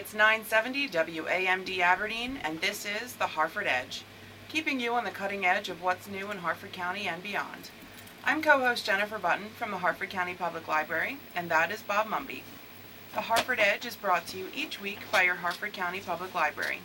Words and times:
It's 0.00 0.14
970 0.14 0.88
WAMD 0.88 1.80
Aberdeen, 1.80 2.38
and 2.42 2.58
this 2.62 2.86
is 2.86 3.12
the 3.16 3.26
Harford 3.26 3.66
Edge, 3.66 4.02
keeping 4.48 4.80
you 4.80 4.94
on 4.94 5.04
the 5.04 5.10
cutting 5.10 5.44
edge 5.44 5.68
of 5.68 5.82
what's 5.82 6.08
new 6.08 6.30
in 6.30 6.38
Harford 6.38 6.72
County 6.72 7.06
and 7.06 7.22
beyond. 7.22 7.68
I'm 8.24 8.40
co 8.40 8.60
host 8.60 8.86
Jennifer 8.86 9.18
Button 9.18 9.50
from 9.50 9.70
the 9.70 9.76
Harford 9.76 10.08
County 10.08 10.32
Public 10.32 10.66
Library, 10.66 11.18
and 11.36 11.50
that 11.50 11.70
is 11.70 11.82
Bob 11.82 12.06
Mumby. 12.06 12.44
The 13.12 13.20
Harford 13.20 13.60
Edge 13.60 13.84
is 13.84 13.94
brought 13.94 14.26
to 14.28 14.38
you 14.38 14.46
each 14.56 14.80
week 14.80 15.00
by 15.12 15.24
your 15.24 15.34
Harford 15.34 15.74
County 15.74 16.00
Public 16.00 16.34
Library. 16.34 16.78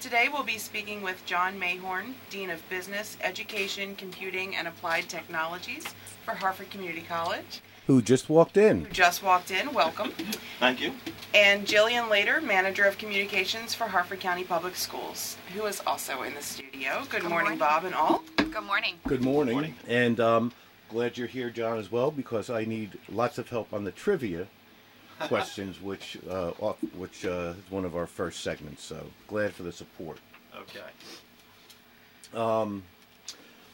Today 0.00 0.30
we'll 0.32 0.42
be 0.42 0.56
speaking 0.56 1.02
with 1.02 1.26
John 1.26 1.60
Mayhorne, 1.60 2.14
Dean 2.30 2.48
of 2.48 2.66
Business, 2.70 3.18
Education, 3.20 3.94
Computing, 3.96 4.56
and 4.56 4.66
Applied 4.66 5.10
Technologies 5.10 5.84
for 6.24 6.32
Harford 6.32 6.70
Community 6.70 7.04
College, 7.06 7.60
who 7.90 8.00
just 8.00 8.28
walked 8.28 8.56
in. 8.56 8.84
who 8.84 8.90
just 8.92 9.20
walked 9.20 9.50
in. 9.50 9.72
Welcome. 9.74 10.12
Thank 10.60 10.80
you. 10.80 10.92
And 11.34 11.66
Jillian 11.66 12.08
Lader, 12.08 12.40
Manager 12.40 12.84
of 12.84 12.96
Communications 12.98 13.74
for 13.74 13.88
Harford 13.88 14.20
County 14.20 14.44
Public 14.44 14.76
Schools, 14.76 15.36
who 15.54 15.66
is 15.66 15.82
also 15.84 16.22
in 16.22 16.32
the 16.34 16.40
studio. 16.42 17.02
Good, 17.10 17.22
morning, 17.24 17.38
morning. 17.40 17.58
Bob 17.58 17.84
and 17.84 17.94
all. 17.96 18.22
Good 18.36 18.62
morning. 18.62 18.94
Good 19.08 19.24
morning. 19.24 19.54
Good 19.56 19.60
Morning. 19.60 19.74
And 19.88 20.20
um, 20.20 20.52
glad 20.88 21.18
you're 21.18 21.26
here, 21.26 21.50
John, 21.50 21.78
as 21.78 21.90
well, 21.90 22.12
because 22.12 22.48
I 22.48 22.64
need 22.64 22.96
lots 23.08 23.38
of 23.38 23.48
help 23.48 23.72
on 23.74 23.82
the 23.82 23.90
trivia 23.90 24.46
questions, 25.22 25.82
which 25.82 26.16
uh, 26.30 26.52
off- 26.60 26.78
which 26.96 27.26
uh, 27.26 27.54
is 27.58 27.70
one 27.72 27.84
of 27.84 27.96
our 27.96 28.06
first 28.06 28.44
segments. 28.44 28.84
So 28.84 29.04
glad 29.26 29.52
for 29.52 29.64
the 29.64 29.72
support. 29.72 30.18
Okay. 30.56 32.38
Um, 32.40 32.84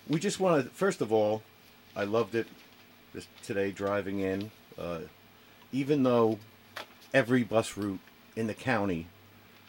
We 0.09 0.19
just 0.21 0.41
want 0.41 0.65
to, 0.65 0.71
first 0.71 1.03
of 1.03 1.13
all, 1.13 1.43
I 1.95 2.05
loved 2.05 2.35
it 2.35 2.47
this, 3.17 3.27
today 3.43 3.73
driving 3.73 4.21
in. 4.21 4.51
Uh, 4.79 5.01
even 5.73 6.05
though 6.05 6.39
every 7.13 7.43
bus 7.43 7.77
route 7.77 7.99
in 8.37 8.47
the 8.47 8.55
county 8.55 9.07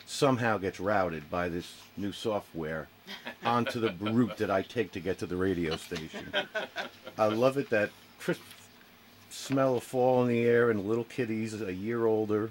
somehow 0.06 0.58
gets 0.58 0.78
routed 0.78 1.28
by 1.28 1.48
this 1.48 1.74
new 1.96 2.12
software 2.12 2.88
onto 3.44 3.80
the 3.80 3.90
route 4.00 4.36
that 4.36 4.50
I 4.50 4.62
take 4.62 4.92
to 4.92 5.00
get 5.00 5.18
to 5.18 5.26
the 5.26 5.36
radio 5.36 5.76
station. 5.76 6.32
I 7.18 7.26
love 7.26 7.56
it 7.56 7.70
that 7.70 7.90
crisp 8.18 8.42
smell 9.30 9.76
of 9.76 9.82
fall 9.82 10.22
in 10.22 10.28
the 10.28 10.44
air 10.44 10.70
and 10.70 10.86
little 10.86 11.04
kiddies 11.04 11.60
a 11.60 11.72
year 11.72 12.06
older 12.06 12.50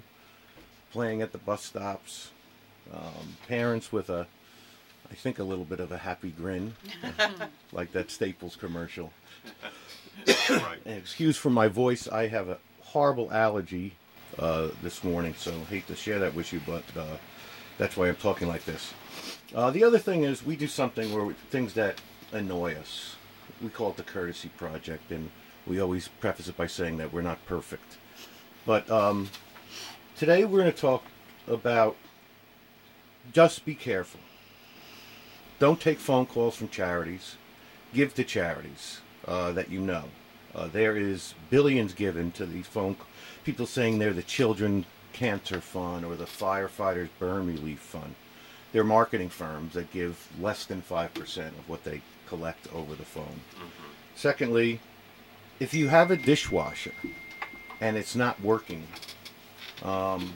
playing 0.92 1.22
at 1.22 1.32
the 1.32 1.38
bus 1.38 1.64
stops. 1.64 2.30
Um, 2.92 3.36
parents 3.46 3.92
with 3.92 4.08
a, 4.08 4.26
I 5.10 5.14
think, 5.14 5.38
a 5.38 5.44
little 5.44 5.64
bit 5.64 5.78
of 5.78 5.92
a 5.92 5.98
happy 5.98 6.30
grin, 6.30 6.74
like 7.72 7.92
that 7.92 8.10
Staples 8.10 8.56
commercial. 8.56 9.12
right. 10.50 10.78
Excuse 10.86 11.36
for 11.36 11.50
my 11.50 11.68
voice, 11.68 12.08
I 12.08 12.28
have 12.28 12.48
a 12.48 12.58
horrible 12.80 13.32
allergy 13.32 13.94
uh, 14.38 14.68
this 14.82 15.04
morning, 15.04 15.34
so 15.36 15.52
hate 15.70 15.86
to 15.86 15.96
share 15.96 16.18
that 16.18 16.34
with 16.34 16.52
you, 16.52 16.60
but 16.66 16.84
uh, 16.96 17.16
that's 17.76 17.96
why 17.96 18.08
I'm 18.08 18.16
talking 18.16 18.48
like 18.48 18.64
this. 18.64 18.92
Uh, 19.54 19.70
the 19.70 19.84
other 19.84 19.98
thing 19.98 20.24
is, 20.24 20.44
we 20.44 20.56
do 20.56 20.66
something 20.66 21.12
where 21.12 21.24
we, 21.24 21.34
things 21.50 21.74
that 21.74 22.00
annoy 22.32 22.74
us. 22.74 23.16
We 23.62 23.68
call 23.68 23.90
it 23.90 23.96
the 23.96 24.02
courtesy 24.02 24.48
project, 24.50 25.10
and 25.10 25.30
we 25.66 25.80
always 25.80 26.08
preface 26.08 26.48
it 26.48 26.56
by 26.56 26.66
saying 26.66 26.98
that 26.98 27.12
we're 27.12 27.22
not 27.22 27.44
perfect. 27.46 27.98
But 28.66 28.90
um, 28.90 29.30
today 30.16 30.44
we're 30.44 30.60
going 30.60 30.72
to 30.72 30.78
talk 30.78 31.04
about 31.46 31.96
just 33.32 33.64
be 33.64 33.74
careful. 33.74 34.20
Don't 35.58 35.80
take 35.80 35.98
phone 35.98 36.26
calls 36.26 36.56
from 36.56 36.68
charities. 36.68 37.36
Give 37.92 38.14
to 38.14 38.24
charities 38.24 39.00
uh, 39.28 39.52
that 39.52 39.70
you 39.70 39.80
know. 39.80 40.04
Uh, 40.54 40.66
there 40.66 40.96
is 40.96 41.34
billions 41.50 41.92
given 41.92 42.32
to 42.32 42.46
these 42.46 42.66
phone 42.66 42.96
people 43.44 43.66
saying 43.66 43.98
they're 43.98 44.12
the 44.12 44.22
Children 44.22 44.86
Cancer 45.12 45.60
Fund 45.60 46.04
or 46.04 46.16
the 46.16 46.24
Firefighters 46.24 47.10
Burn 47.18 47.46
Relief 47.46 47.78
Fund. 47.78 48.14
They're 48.72 48.84
marketing 48.84 49.28
firms 49.28 49.74
that 49.74 49.92
give 49.92 50.28
less 50.40 50.64
than 50.64 50.82
5% 50.82 51.46
of 51.46 51.68
what 51.68 51.84
they 51.84 52.02
collect 52.26 52.72
over 52.74 52.94
the 52.94 53.04
phone. 53.04 53.40
Secondly, 54.14 54.80
if 55.60 55.74
you 55.74 55.88
have 55.88 56.10
a 56.10 56.16
dishwasher 56.16 56.92
and 57.80 57.96
it's 57.96 58.16
not 58.16 58.40
working, 58.40 58.86
um, 59.82 60.32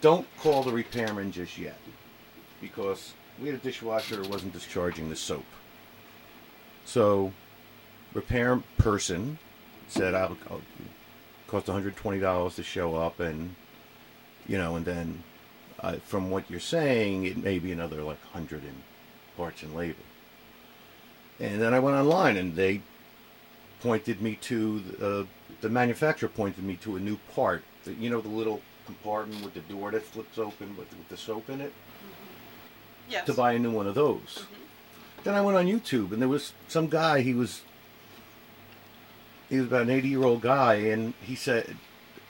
don't 0.00 0.26
call 0.38 0.62
the 0.62 0.72
repairman 0.72 1.32
just 1.32 1.58
yet 1.58 1.78
because 2.60 3.14
we 3.40 3.46
had 3.48 3.56
a 3.56 3.58
dishwasher 3.58 4.16
that 4.16 4.28
wasn't 4.28 4.52
discharging 4.52 5.08
the 5.08 5.16
soap. 5.16 5.44
So, 6.84 7.32
repair 8.14 8.62
person 8.78 9.38
said, 9.88 10.14
"I'll, 10.14 10.36
I'll 10.50 10.60
cost 11.48 11.68
one 11.68 11.74
hundred 11.76 11.96
twenty 11.96 12.18
dollars 12.20 12.56
to 12.56 12.62
show 12.62 12.94
up," 12.96 13.20
and 13.20 13.54
you 14.48 14.58
know, 14.58 14.76
and 14.76 14.84
then 14.84 15.22
uh, 15.80 15.94
from 16.04 16.30
what 16.30 16.50
you're 16.50 16.60
saying, 16.60 17.24
it 17.26 17.36
may 17.36 17.58
be 17.58 17.72
another 17.72 18.02
like 18.02 18.22
hundred 18.32 18.64
in 18.64 18.74
parts 19.36 19.62
and 19.62 19.74
labor. 19.74 19.96
And 21.40 21.60
then 21.60 21.74
I 21.74 21.80
went 21.80 21.96
online, 21.96 22.36
and 22.36 22.54
they 22.54 22.82
pointed 23.80 24.20
me 24.22 24.36
to 24.42 24.82
uh, 25.00 25.24
the 25.60 25.68
manufacturer 25.68 26.28
pointed 26.28 26.64
me 26.64 26.76
to 26.76 26.96
a 26.96 27.00
new 27.00 27.16
part. 27.34 27.62
The, 27.84 27.94
you 27.94 28.10
know, 28.10 28.20
the 28.20 28.28
little 28.28 28.60
compartment 28.86 29.42
with 29.44 29.54
the 29.54 29.60
door 29.60 29.90
that 29.90 30.02
flips 30.02 30.38
open 30.38 30.76
with, 30.76 30.88
with 30.90 31.08
the 31.08 31.16
soap 31.16 31.48
in 31.50 31.60
it 31.60 31.72
Yes. 33.08 33.26
to 33.26 33.34
buy 33.34 33.52
a 33.52 33.58
new 33.58 33.70
one 33.70 33.86
of 33.86 33.94
those. 33.94 34.44
Then 35.24 35.34
I 35.34 35.40
went 35.40 35.56
on 35.56 35.66
YouTube, 35.66 36.12
and 36.12 36.20
there 36.22 36.28
was 36.28 36.52
some 36.68 36.88
guy. 36.88 37.20
He 37.22 37.34
was 37.34 37.62
he 39.52 39.58
was 39.58 39.66
about 39.66 39.82
an 39.82 39.90
eighty-year-old 39.90 40.40
guy, 40.40 40.76
and 40.76 41.12
he 41.20 41.34
said, 41.34 41.76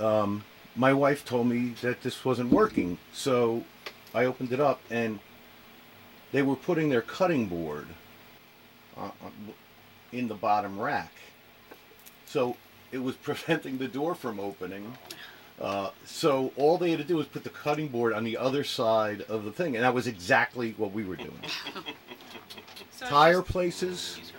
um, 0.01 0.45
"My 0.75 0.93
wife 0.93 1.25
told 1.25 1.47
me 1.47 1.75
that 1.81 2.03
this 2.03 2.25
wasn't 2.25 2.51
working." 2.51 2.99
So 3.13 3.63
I 4.13 4.25
opened 4.25 4.53
it 4.53 4.59
up, 4.59 4.81
and 4.91 5.21
they 6.33 6.43
were 6.43 6.57
putting 6.57 6.89
their 6.89 7.01
cutting 7.01 7.47
board 7.47 7.87
uh, 8.97 9.05
uh, 9.25 9.31
in 10.11 10.27
the 10.27 10.35
bottom 10.35 10.81
rack. 10.81 11.13
So 12.27 12.57
it 12.91 12.99
was 12.99 13.15
preventing 13.29 13.79
the 13.79 13.87
door 13.87 14.17
from 14.17 14.41
opening. 14.41 14.93
Uh, 15.61 15.91
so 16.05 16.53
all 16.57 16.77
they 16.77 16.91
had 16.91 16.99
to 16.99 17.05
do 17.05 17.15
was 17.15 17.29
put 17.29 17.45
the 17.45 17.51
cutting 17.51 17.87
board 17.87 18.13
on 18.13 18.25
the 18.25 18.37
other 18.37 18.65
side 18.65 19.21
of 19.29 19.45
the 19.45 19.53
thing, 19.53 19.77
and 19.77 19.85
that 19.85 19.95
was 19.95 20.09
exactly 20.09 20.75
what 20.77 20.91
we 20.91 21.05
were 21.05 21.17
doing. 21.17 21.41
So 22.95 23.09
Tire 23.09 23.41
just 23.41 23.51
places, 23.51 24.33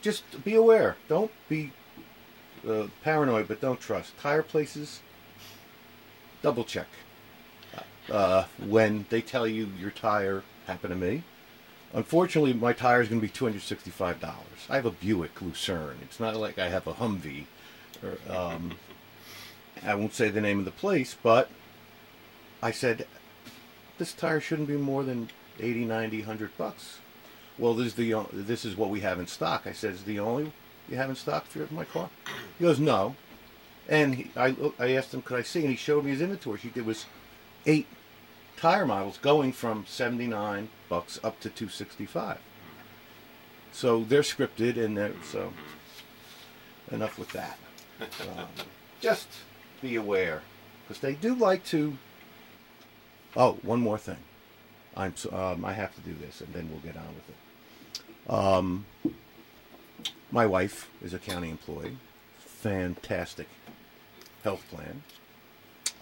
just 0.00 0.44
be 0.44 0.54
aware. 0.54 0.96
Don't 1.08 1.30
be 1.48 1.72
uh, 2.68 2.86
paranoid, 3.02 3.48
but 3.48 3.60
don't 3.60 3.80
trust. 3.80 4.18
Tire 4.18 4.42
places, 4.42 5.00
double 6.42 6.64
check. 6.64 6.88
Uh, 8.10 8.44
when 8.58 9.06
they 9.10 9.20
tell 9.20 9.46
you 9.46 9.68
your 9.78 9.90
tire 9.90 10.42
happened 10.66 10.92
to 10.92 10.98
me, 10.98 11.22
unfortunately, 11.94 12.52
my 12.52 12.72
tire 12.72 13.00
is 13.00 13.08
going 13.08 13.20
to 13.20 13.26
be 13.26 13.32
two 13.32 13.44
hundred 13.44 13.62
sixty-five 13.62 14.20
dollars. 14.20 14.66
I 14.68 14.76
have 14.76 14.86
a 14.86 14.90
Buick 14.90 15.40
Lucerne. 15.40 15.98
It's 16.02 16.18
not 16.18 16.36
like 16.36 16.58
I 16.58 16.68
have 16.68 16.86
a 16.86 16.94
Humvee. 16.94 17.44
Or, 18.02 18.34
um, 18.34 18.72
I 19.84 19.94
won't 19.94 20.14
say 20.14 20.28
the 20.30 20.40
name 20.40 20.58
of 20.58 20.64
the 20.64 20.70
place, 20.72 21.16
but 21.20 21.48
I 22.62 22.70
said 22.70 23.06
this 23.98 24.12
tire 24.12 24.40
shouldn't 24.40 24.68
be 24.68 24.76
more 24.76 25.04
than 25.04 25.30
80, 25.60 25.84
90, 25.84 26.18
100 26.18 26.58
bucks. 26.58 26.98
Well, 27.58 27.74
this 27.74 27.88
is 27.88 27.94
the 27.94 28.14
o- 28.14 28.28
this 28.32 28.64
is 28.64 28.76
what 28.76 28.90
we 28.90 29.00
have 29.00 29.18
in 29.20 29.26
stock. 29.26 29.62
I 29.66 29.72
said, 29.72 29.94
is 29.94 30.04
the 30.04 30.18
only 30.18 30.52
you 30.92 30.98
have 30.98 31.10
in 31.10 31.16
stock 31.16 31.46
for 31.46 31.66
my 31.72 31.84
car? 31.84 32.10
He 32.58 32.64
goes, 32.64 32.78
no. 32.78 33.16
And 33.88 34.14
he, 34.14 34.30
I 34.36 34.54
I 34.78 34.92
asked 34.92 35.12
him, 35.12 35.22
could 35.22 35.38
I 35.38 35.42
see? 35.42 35.60
And 35.60 35.70
he 35.70 35.76
showed 35.76 36.04
me 36.04 36.12
his 36.12 36.20
inventory. 36.20 36.58
She 36.58 36.68
there 36.68 36.84
was 36.84 37.06
eight 37.66 37.86
tire 38.56 38.86
models 38.86 39.18
going 39.18 39.52
from 39.52 39.84
79 39.88 40.68
bucks 40.88 41.18
up 41.24 41.40
to 41.40 41.48
265. 41.48 42.38
So 43.72 44.04
they're 44.04 44.22
scripted, 44.22 44.76
and 44.76 44.96
they're, 44.96 45.14
so 45.24 45.52
enough 46.90 47.18
with 47.18 47.32
that. 47.32 47.58
Um, 48.36 48.48
just 49.00 49.28
be 49.80 49.94
aware, 49.94 50.42
because 50.82 51.00
they 51.00 51.14
do 51.14 51.36
like 51.36 51.64
to. 51.66 51.96
Oh, 53.36 53.58
one 53.62 53.80
more 53.80 53.98
thing. 53.98 54.16
I'm 54.96 55.14
so, 55.14 55.30
um, 55.30 55.64
I 55.64 55.72
have 55.72 55.94
to 55.94 56.00
do 56.00 56.12
this, 56.20 56.40
and 56.40 56.52
then 56.52 56.68
we'll 56.68 56.80
get 56.80 56.96
on 56.96 57.06
with 57.14 57.28
it. 57.28 58.32
Um, 58.32 58.86
my 60.30 60.46
wife 60.46 60.90
is 61.02 61.14
a 61.14 61.18
county 61.18 61.50
employee. 61.50 61.96
Fantastic 62.38 63.48
health 64.44 64.64
plan. 64.70 65.02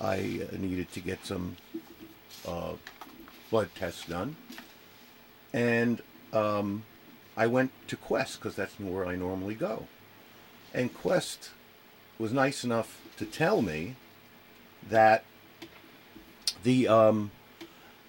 I 0.00 0.47
uh, 0.52 0.56
needed 0.56 0.91
to 0.93 1.00
get 1.00 1.26
some 1.26 1.56
uh, 2.47 2.73
blood 3.50 3.69
tests 3.75 4.06
done, 4.06 4.37
and 5.52 6.00
um, 6.32 6.85
I 7.37 7.47
went 7.47 7.70
to 7.88 7.97
Quest 7.97 8.38
because 8.38 8.56
that's 8.56 8.79
where 8.81 9.06
I 9.06 9.17
normally 9.17 9.55
go. 9.55 9.87
And 10.73 10.94
Quest 10.94 11.50
was 12.19 12.32
nice 12.32 12.64
enough 12.64 13.00
to 13.17 13.26
tell 13.26 13.61
me 13.61 13.97
that 14.88 15.25
the 16.62 16.88
um, 16.88 17.31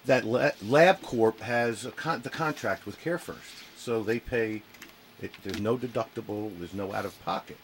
that 0.04 0.24
LabCorp 0.24 1.40
has 1.40 1.86
con- 1.96 2.22
the 2.22 2.30
contract 2.30 2.86
with 2.86 3.00
CareFirst, 3.00 3.64
so 3.76 4.02
they 4.02 4.18
pay. 4.18 4.62
It, 5.22 5.32
there's 5.42 5.60
no 5.60 5.76
deductible. 5.78 6.50
There's 6.58 6.74
no 6.74 6.92
out 6.92 7.04
of 7.04 7.24
pocket. 7.24 7.58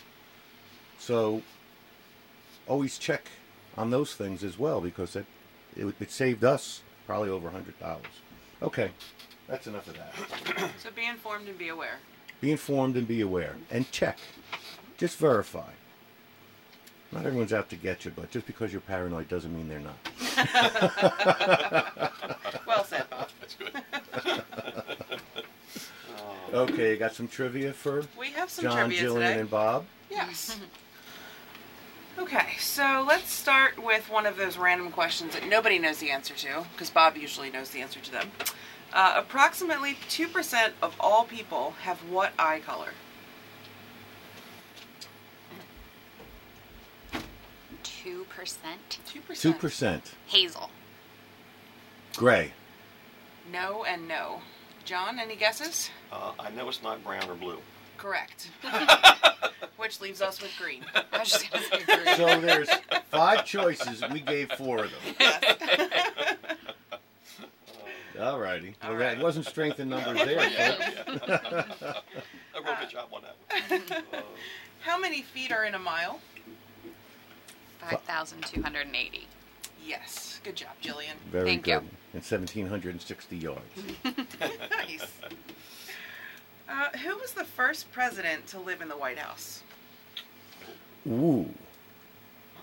So 0.98 1.42
always 2.66 2.98
check 2.98 3.26
on 3.76 3.90
those 3.90 4.14
things 4.14 4.42
as 4.44 4.58
well 4.58 4.80
because 4.80 5.12
that 5.14 5.26
it, 5.76 5.94
it 6.00 6.10
saved 6.10 6.44
us 6.44 6.82
probably 7.06 7.28
over 7.30 7.48
a 7.48 7.50
hundred 7.50 7.78
dollars. 7.78 8.04
Okay, 8.62 8.90
that's 9.46 9.66
enough 9.66 9.86
of 9.88 9.96
that. 9.96 10.14
So 10.82 10.90
be 10.90 11.06
informed 11.06 11.48
and 11.48 11.58
be 11.58 11.68
aware. 11.68 11.98
Be 12.40 12.50
informed 12.52 12.96
and 12.96 13.06
be 13.06 13.20
aware, 13.20 13.56
and 13.70 13.90
check. 13.90 14.18
Just 14.96 15.18
verify. 15.18 15.70
Not 17.10 17.26
everyone's 17.26 17.52
out 17.52 17.68
to 17.70 17.76
get 17.76 18.04
you, 18.04 18.12
but 18.14 18.30
just 18.30 18.46
because 18.46 18.72
you're 18.72 18.80
paranoid 18.80 19.28
doesn't 19.28 19.54
mean 19.54 19.68
they're 19.68 19.80
not. 19.80 19.96
Well 22.68 22.84
said, 22.84 23.08
Bob. 23.08 23.30
That's 23.40 23.54
good. 23.54 23.72
Okay, 26.52 26.96
got 26.96 27.14
some 27.14 27.28
trivia 27.28 27.72
for 27.72 28.04
We 28.18 28.30
have 28.30 28.48
some 28.48 28.64
John, 28.64 28.76
trivia 28.88 29.02
Jillian, 29.02 29.14
today. 29.14 29.40
and 29.40 29.50
Bob. 29.50 29.84
Yes. 30.10 30.58
Okay, 32.18 32.56
so 32.58 33.04
let's 33.06 33.30
start 33.30 33.82
with 33.82 34.10
one 34.10 34.26
of 34.26 34.36
those 34.36 34.56
random 34.56 34.90
questions 34.90 35.34
that 35.34 35.46
nobody 35.46 35.78
knows 35.78 35.98
the 35.98 36.10
answer 36.10 36.34
to, 36.34 36.64
because 36.72 36.90
Bob 36.90 37.16
usually 37.16 37.50
knows 37.50 37.70
the 37.70 37.80
answer 37.80 38.00
to 38.00 38.10
them. 38.10 38.30
Uh, 38.92 39.14
approximately 39.16 39.94
2% 40.08 40.70
of 40.82 40.96
all 40.98 41.24
people 41.24 41.74
have 41.82 41.98
what 42.10 42.32
eye 42.38 42.60
color? 42.60 42.92
Two 47.82 48.24
percent 48.24 48.98
2%. 49.06 49.40
Two 49.40 49.52
percent. 49.52 50.14
hazel. 50.28 50.70
Gray. 52.16 52.52
No 53.52 53.84
and 53.84 54.08
no. 54.08 54.40
John, 54.88 55.18
any 55.18 55.36
guesses? 55.36 55.90
Uh, 56.10 56.32
I 56.40 56.48
know 56.48 56.66
it's 56.66 56.82
not 56.82 57.04
brown 57.04 57.28
or 57.28 57.34
blue. 57.34 57.58
Correct. 57.98 58.48
Which 59.76 60.00
leaves 60.00 60.22
us 60.22 60.40
with 60.40 60.50
green. 60.58 60.82
So 62.16 62.40
there's 62.40 62.70
five 63.10 63.44
choices. 63.44 64.02
We 64.10 64.20
gave 64.20 64.50
four 64.52 64.84
of 64.84 64.90
them. 64.90 65.14
Yes. 65.20 66.36
All 68.18 68.40
righty. 68.40 68.76
Well, 68.82 68.94
right. 68.94 69.18
It 69.18 69.22
wasn't 69.22 69.44
strength 69.44 69.78
in 69.78 69.90
numbers 69.90 70.24
there. 70.24 70.40
folks. 70.40 71.82
I 71.82 71.94
wrote 72.56 72.78
a 72.78 72.80
good 72.80 72.90
job 72.90 73.08
on 73.12 73.22
that 73.24 73.36
one. 73.70 74.22
How 74.80 74.98
many 74.98 75.20
feet 75.20 75.52
are 75.52 75.66
in 75.66 75.74
a 75.74 75.78
mile? 75.78 76.18
5,280. 77.80 79.26
Yes. 79.88 80.40
Good 80.44 80.56
job, 80.56 80.70
Jillian. 80.82 81.14
Very 81.32 81.46
Thank 81.46 81.64
good. 81.64 81.70
you. 81.70 81.76
And 82.14 82.22
1,760 82.22 83.36
yards. 83.36 83.60
nice. 84.70 85.06
Uh, 86.68 86.88
who 86.98 87.16
was 87.16 87.32
the 87.32 87.44
first 87.44 87.90
president 87.92 88.46
to 88.48 88.60
live 88.60 88.82
in 88.82 88.88
the 88.88 88.96
White 88.96 89.18
House? 89.18 89.62
Ooh. 91.08 91.48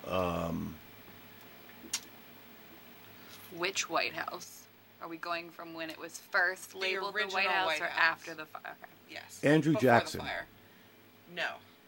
Um, 0.07 0.75
Which 3.57 3.89
White 3.89 4.13
House? 4.13 4.61
Are 5.01 5.07
we 5.07 5.17
going 5.17 5.49
from 5.49 5.73
when 5.73 5.89
it 5.89 5.99
was 5.99 6.19
first 6.31 6.71
The 6.71 6.77
labeled 6.79 7.15
the 7.15 7.27
White 7.33 7.47
House 7.47 7.65
White 7.67 7.81
or 7.81 7.85
House. 7.85 8.17
after 8.19 8.33
the 8.35 8.45
fire? 8.45 8.61
Okay. 8.65 8.91
Yes. 9.09 9.39
Andrew 9.43 9.73
Before 9.73 9.81
Jackson. 9.81 10.19
The 10.19 10.25
fire. 10.25 10.45
No, 11.35 11.47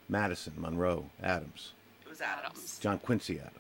Madison, 0.10 0.54
Monroe, 0.58 1.10
Adams, 1.22 1.74
it 2.06 2.10
was 2.10 2.22
Adams. 2.22 2.46
Adams. 2.52 2.80
John 2.80 2.98
Quincy 3.00 3.40
Adams. 3.40 3.54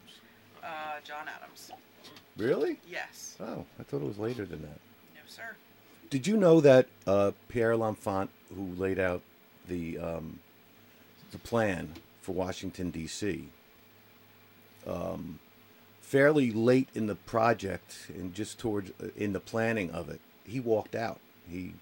Uh, 0.68 1.00
John 1.04 1.28
Adams. 1.34 1.72
Really? 2.36 2.80
Yes. 2.90 3.38
Oh, 3.40 3.66
I 3.80 3.84
thought 3.84 4.02
it 4.02 4.08
was 4.08 4.20
later 4.20 4.46
than 4.46 4.62
that. 4.62 4.80
No, 5.16 5.22
sir. 5.26 5.56
Did 6.10 6.28
you 6.28 6.36
know 6.36 6.60
that 6.62 6.88
uh, 7.06 7.32
Pierre 7.48 7.78
L'Enfant, 7.78 8.30
who 8.54 8.74
laid 8.76 9.00
out 9.00 9.22
the 9.68 9.98
um, 9.98 10.40
the 11.32 11.38
plan 11.38 11.94
for 12.22 12.34
Washington 12.34 12.92
D.C., 12.92 13.48
um, 14.86 15.40
fairly 16.02 16.52
late 16.52 16.90
in 16.94 17.08
the 17.08 17.16
project 17.16 18.10
and 18.10 18.34
just 18.34 18.60
towards 18.60 18.92
uh, 19.02 19.08
in 19.16 19.34
the 19.34 19.40
planning 19.40 19.92
of 19.92 20.10
it, 20.10 20.20
he 20.44 20.60
walked 20.60 20.96
out. 20.96 21.20
He 21.50 21.74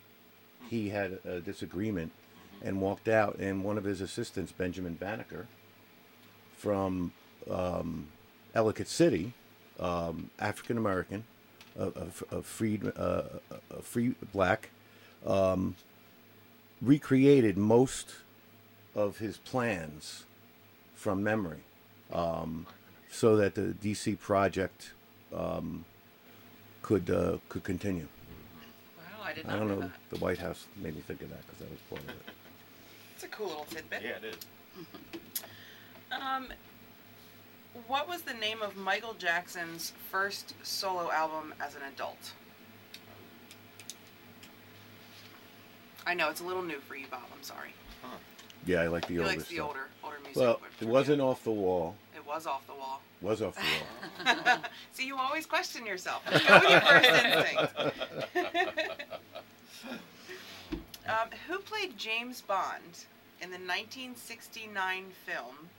he 0.69 0.89
had 0.89 1.19
a 1.25 1.39
disagreement 1.39 2.11
and 2.63 2.81
walked 2.81 3.07
out. 3.07 3.37
And 3.39 3.63
one 3.63 3.77
of 3.77 3.83
his 3.83 4.01
assistants, 4.01 4.51
Benjamin 4.51 4.93
Banneker, 4.95 5.47
from 6.57 7.11
um, 7.49 8.07
Ellicott 8.55 8.87
City, 8.87 9.33
um, 9.79 10.29
African 10.39 10.77
American, 10.77 11.25
a, 11.77 11.87
a, 12.31 12.37
a 12.37 12.41
freed 12.41 12.91
uh, 12.97 13.23
a 13.69 13.81
free 13.81 14.15
black, 14.33 14.69
um, 15.25 15.75
recreated 16.81 17.57
most 17.57 18.15
of 18.95 19.17
his 19.17 19.37
plans 19.37 20.23
from 20.93 21.21
memory, 21.21 21.59
um, 22.13 22.65
so 23.11 23.35
that 23.35 23.55
the 23.55 23.75
DC 23.83 24.17
project 24.19 24.91
um, 25.35 25.83
could 26.81 27.09
uh, 27.09 27.37
could 27.49 27.63
continue. 27.63 28.07
Wow, 28.97 29.23
I 29.25 29.33
did 29.33 29.45
not 29.45 29.55
I 29.55 29.59
don't 29.59 29.67
know, 29.67 29.75
know. 29.75 29.81
that. 29.81 29.91
The 30.11 30.17
White 30.19 30.37
House 30.37 30.65
made 30.81 30.95
me 30.95 31.01
think 31.01 31.21
of 31.21 31.29
that 31.29 31.41
because 31.45 31.59
that 31.59 31.69
was 31.69 31.79
part 31.89 32.01
of 32.03 32.09
it. 32.09 32.33
It's 33.15 33.23
a 33.25 33.27
cool 33.27 33.47
little 33.47 33.65
tidbit. 33.69 34.01
yeah, 34.03 34.11
it 34.11 34.23
is. 34.25 34.37
Um, 36.11 36.47
what 37.87 38.07
was 38.07 38.21
the 38.21 38.33
name 38.33 38.61
of 38.61 38.75
Michael 38.77 39.13
Jackson's 39.13 39.91
first 40.09 40.53
solo 40.63 41.11
album 41.11 41.53
as 41.59 41.75
an 41.75 41.81
adult? 41.93 42.33
I 46.07 46.13
know 46.13 46.29
it's 46.29 46.41
a 46.41 46.43
little 46.43 46.61
new 46.61 46.79
for 46.79 46.95
you, 46.95 47.07
Bob. 47.09 47.23
I'm 47.35 47.43
sorry. 47.43 47.73
Huh. 48.01 48.17
Yeah, 48.65 48.81
I 48.81 48.87
like 48.87 49.07
the 49.07 49.13
He 49.13 49.19
older 49.19 49.29
likes 49.31 49.45
the 49.45 49.55
stuff. 49.55 49.67
older, 49.67 49.87
older 50.03 50.17
music. 50.23 50.41
Well, 50.41 50.61
it 50.79 50.87
wasn't 50.87 51.17
you, 51.17 51.23
off 51.23 51.43
the 51.43 51.51
wall. 51.51 51.95
It 52.15 52.25
was 52.25 52.47
off 52.47 52.65
the 52.67 52.73
wall. 52.73 53.01
Was 53.21 53.41
off 53.41 53.55
the 53.55 54.33
wall. 54.43 54.57
See, 54.93 55.05
you 55.05 55.17
always 55.17 55.45
question 55.45 55.85
yourself. 55.85 56.23
Just 56.31 56.47
Go 56.47 56.59
with 56.59 56.69
your 56.69 56.81
first 56.81 57.09
instinct. 57.09 57.73
um, 61.07 61.29
who 61.47 61.59
played 61.59 61.97
James 61.97 62.41
Bond 62.41 63.05
in 63.41 63.49
the 63.49 63.57
1969 63.57 65.05
film 65.25 65.69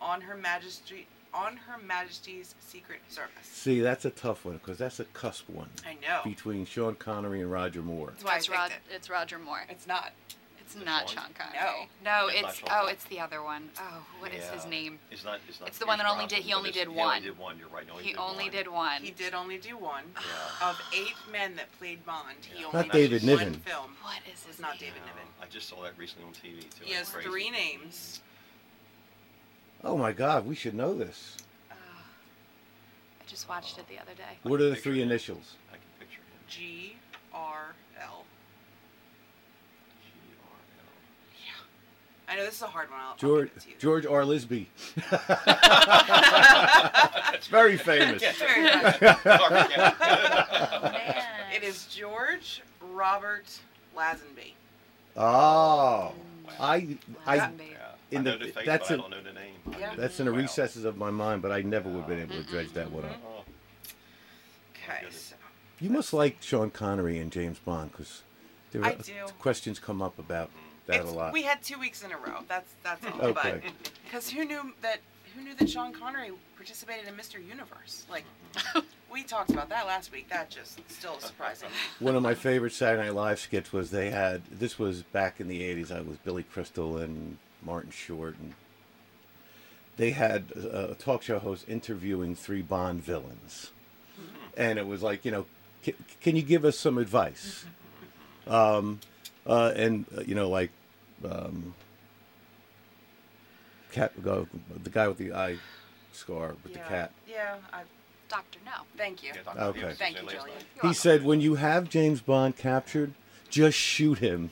on 0.00 0.20
Her 0.22 0.36
Majesty 0.36 1.06
on 1.34 1.56
Her 1.56 1.78
Majesty's 1.78 2.54
Secret 2.60 3.00
Service? 3.08 3.30
See, 3.42 3.80
that's 3.80 4.04
a 4.04 4.10
tough 4.10 4.44
one 4.44 4.54
because 4.58 4.78
that's 4.78 5.00
a 5.00 5.04
cusp 5.06 5.48
one 5.48 5.68
I 5.86 5.94
know. 5.94 6.20
between 6.24 6.64
Sean 6.64 6.94
Connery 6.94 7.40
and 7.42 7.50
Roger 7.50 7.82
Moore. 7.82 8.10
That's 8.12 8.24
why 8.24 8.36
it's, 8.36 8.48
I 8.50 8.52
Rod- 8.52 8.70
it. 8.70 8.94
it's 8.94 9.10
Roger 9.10 9.38
Moore. 9.38 9.62
It's 9.68 9.86
not. 9.86 10.12
It's 10.60 10.76
Which 10.76 10.86
not 10.86 11.04
one? 11.04 11.14
Sean 11.14 11.30
Connery. 11.38 11.58
No. 12.02 12.10
No, 12.22 12.28
It's 12.28 12.40
it's 12.48 12.62
oh, 12.64 12.66
Connery. 12.68 12.92
it's 12.92 13.04
the 13.04 13.20
other 13.20 13.42
one. 13.42 13.68
Oh, 13.78 14.02
what 14.18 14.32
is 14.32 14.44
his 14.48 14.64
name? 14.64 14.98
It's 15.10 15.22
not. 15.24 15.38
It's 15.46 15.60
not. 15.60 15.68
It's 15.68 15.78
the 15.78 15.84
one 15.84 15.98
Pierce 15.98 16.08
that 16.08 16.12
only 16.14 16.26
did- 16.26 16.38
he 16.38 16.50
Brosnan, 16.52 16.56
only 16.58 16.70
but 16.70 16.76
it's- 16.76 16.86
did 16.86 16.94
He 16.94 17.00
only 17.00 17.04
one. 17.14 17.22
did 17.22 17.38
one. 17.38 17.58
You're 17.58 17.68
right. 17.68 17.84
He 18.00 18.08
did 18.12 18.18
only 18.18 18.44
one. 18.44 18.52
did 18.52 18.68
one. 18.68 19.02
He 19.02 19.10
did 19.10 19.34
only 19.34 19.58
do 19.58 19.76
one. 19.76 20.04
Yeah. 20.16 20.68
Of 20.70 20.80
eight 20.94 21.14
men 21.30 21.54
that 21.56 21.70
played 21.78 22.04
Bond, 22.06 22.36
he 22.50 22.60
Yeah. 22.60 22.66
only 22.72 22.78
Not 22.88 22.92
did 22.92 23.10
David 23.10 23.22
one 23.28 23.38
Niven. 23.38 23.54
film. 23.60 23.96
What 24.02 24.16
is 24.22 24.40
It 24.40 24.46
was 24.48 24.56
his 24.56 24.60
not 24.60 24.70
name? 24.80 24.90
David 24.90 25.02
Yeah, 25.04 25.12
Niven. 25.12 25.28
I 25.42 25.46
just 25.46 25.68
saw 25.68 25.82
that 25.82 25.92
recently 25.98 26.24
on 26.26 26.32
TV 26.32 26.60
too. 26.62 26.84
He 26.84 26.90
It's 26.92 26.98
has 27.00 27.10
crazy. 27.10 27.28
three 27.28 27.50
names. 27.50 28.20
Oh 29.84 29.98
my 29.98 30.12
God, 30.12 30.46
we 30.46 30.54
should 30.54 30.74
know 30.74 30.94
this. 30.94 31.36
Oh, 31.70 31.74
I 31.74 33.24
just 33.26 33.46
watched 33.48 33.76
it 33.78 33.86
the 33.86 33.98
other 33.98 34.14
day. 34.16 34.38
What 34.42 34.60
are 34.62 34.70
the 34.70 34.76
three 34.76 35.02
him. 35.02 35.08
initials? 35.10 35.56
I 35.70 35.74
can 35.74 35.82
picture 35.98 36.20
him. 36.20 36.38
G 36.48 36.96
R 37.34 37.74
L. 38.00 38.24
G-R-L. 40.00 40.86
I 42.26 42.36
know 42.36 42.44
this 42.46 42.54
is 42.54 42.62
a 42.62 42.66
hard 42.66 42.90
one. 42.90 42.98
I'll, 43.00 43.10
I'll 43.10 43.16
George 43.16 43.48
give 43.48 43.56
it 43.58 43.60
to 43.60 43.68
you. 43.70 43.76
George 43.78 44.06
R. 44.06 44.22
Lisby. 44.22 44.66
it's 47.34 47.48
very 47.48 47.76
famous. 47.76 48.22
Very 48.22 48.62
much. 48.62 48.98
Harvard 49.00 49.70
County. 49.70 50.92
Man. 50.92 51.24
It 51.54 51.62
is 51.62 51.84
George 51.86 52.62
Robert 52.80 53.44
Lazenby. 53.94 54.54
Oh, 55.16 56.12
I, 56.60 56.98
I, 57.26 57.36
Yeah. 57.36 57.50
In 58.10 58.18
I 58.18 58.22
the- 58.22 58.30
know 58.30 58.38
the 58.38 58.44
face, 58.52 58.66
that's 58.66 58.88
but 58.88 58.92
I 58.92 58.94
a- 58.94 58.98
don't 58.98 59.10
know 59.10 59.22
the 59.22 59.32
name. 59.32 59.54
Yeah. 59.78 59.94
that's 59.96 60.20
in 60.20 60.26
the 60.26 60.32
Wow. 60.32 60.38
recesses 60.38 60.84
of 60.84 60.96
my 60.96 61.10
mind, 61.10 61.42
but 61.42 61.50
I 61.52 61.62
never 61.62 61.88
would 61.88 62.00
have 62.00 62.06
been 62.08 62.20
able 62.20 62.36
to 62.36 62.42
dredge 62.44 62.72
that 62.74 62.90
one 62.90 63.04
up. 63.06 63.16
Oh, 63.26 63.44
Okay, 64.74 65.10
so 65.10 65.34
You 65.80 65.90
must 65.90 66.12
like 66.12 66.36
Sean 66.42 66.70
Connery 66.70 67.18
and 67.18 67.32
James 67.32 67.58
Bond 67.58 67.90
because 67.92 68.22
there 68.70 68.84
I 68.84 68.94
do. 68.94 69.12
questions 69.38 69.78
come 69.78 70.02
up 70.02 70.18
about 70.18 70.50
that 70.86 71.00
it's, 71.00 71.10
a 71.10 71.14
lot. 71.14 71.32
we 71.32 71.42
had 71.42 71.62
two 71.62 71.78
weeks 71.78 72.02
in 72.04 72.12
a 72.12 72.18
row. 72.18 72.44
That's 72.48 72.70
that's 72.82 73.04
all. 73.06 73.20
Okay. 73.22 73.62
But 73.64 73.90
because 74.04 74.28
who 74.30 74.44
knew 74.44 74.72
that? 74.82 75.00
Who 75.34 75.42
knew 75.42 75.54
that 75.54 75.68
Sean 75.68 75.92
Connery 75.92 76.30
participated 76.56 77.08
in 77.08 77.14
Mr. 77.14 77.44
Universe? 77.44 78.06
Like, 78.08 78.24
we 79.12 79.24
talked 79.24 79.50
about 79.50 79.68
that 79.70 79.86
last 79.86 80.12
week. 80.12 80.28
That 80.28 80.48
just 80.48 80.78
still 80.90 81.16
is 81.16 81.24
surprising. 81.24 81.68
One 81.98 82.14
of 82.14 82.22
my 82.22 82.34
favorite 82.34 82.72
Saturday 82.72 83.04
Night 83.04 83.14
Live 83.14 83.40
skits 83.40 83.72
was 83.72 83.90
they 83.90 84.10
had 84.10 84.42
this 84.46 84.78
was 84.78 85.02
back 85.02 85.40
in 85.40 85.48
the 85.48 85.60
'80s. 85.60 85.90
I 85.90 86.02
was 86.02 86.16
Billy 86.18 86.44
Crystal 86.44 86.98
and 86.98 87.38
Martin 87.62 87.90
Short, 87.90 88.36
and 88.38 88.54
they 89.96 90.10
had 90.10 90.52
a, 90.54 90.92
a 90.92 90.94
talk 90.94 91.22
show 91.22 91.40
host 91.40 91.64
interviewing 91.68 92.36
three 92.36 92.62
Bond 92.62 93.02
villains, 93.02 93.72
and 94.56 94.78
it 94.78 94.86
was 94.86 95.02
like, 95.02 95.24
you 95.24 95.32
know, 95.32 95.46
can, 95.82 95.94
can 96.20 96.36
you 96.36 96.42
give 96.42 96.64
us 96.64 96.78
some 96.78 96.98
advice? 96.98 97.64
Um, 98.46 99.00
uh, 99.46 99.72
and 99.74 100.04
uh, 100.14 100.20
you 100.20 100.34
know, 100.34 100.50
like, 100.50 100.68
um, 101.26 101.74
cat, 103.94 104.22
go 104.22 104.46
the 104.82 104.90
guy 104.90 105.08
with 105.08 105.18
the 105.18 105.32
eye 105.32 105.56
scar 106.12 106.54
with 106.62 106.72
yeah. 106.72 106.82
the 106.82 106.88
cat. 106.88 107.10
Yeah, 107.28 107.56
I, 107.72 107.82
Doctor, 108.28 108.58
no. 108.64 108.72
Thank 108.96 109.22
you. 109.22 109.32
Yeah, 109.34 109.66
Okay. 109.66 109.92
Thank 109.94 110.20
you, 110.20 110.26
last 110.26 110.36
Jillian. 110.36 110.46
night. 110.46 110.88
He 110.88 110.92
said 110.94 111.24
when 111.24 111.40
you 111.40 111.54
have 111.56 111.88
James 111.88 112.20
Bond 112.20 112.56
captured, 112.56 113.12
just 113.48 113.78
shoot 113.78 114.18
him. 114.18 114.50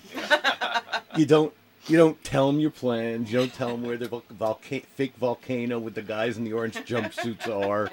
you 1.17 1.27
don't 1.27 1.53
you 1.87 1.97
don't 1.97 2.23
tell 2.23 2.49
him 2.49 2.61
your 2.61 2.71
plans. 2.71 3.33
You 3.33 3.39
don't 3.41 3.55
tell 3.55 3.75
him 3.75 3.83
where 3.83 3.97
the 3.97 4.09
vol- 4.09 4.23
volca- 4.33 4.85
fake 4.85 5.15
volcano 5.17 5.79
with 5.79 5.95
the 5.95 6.03
guys 6.03 6.39
in 6.39 6.45
the 6.45 6.53
orange 6.53 6.77
jumpsuits 6.77 7.49
are. 7.49 7.91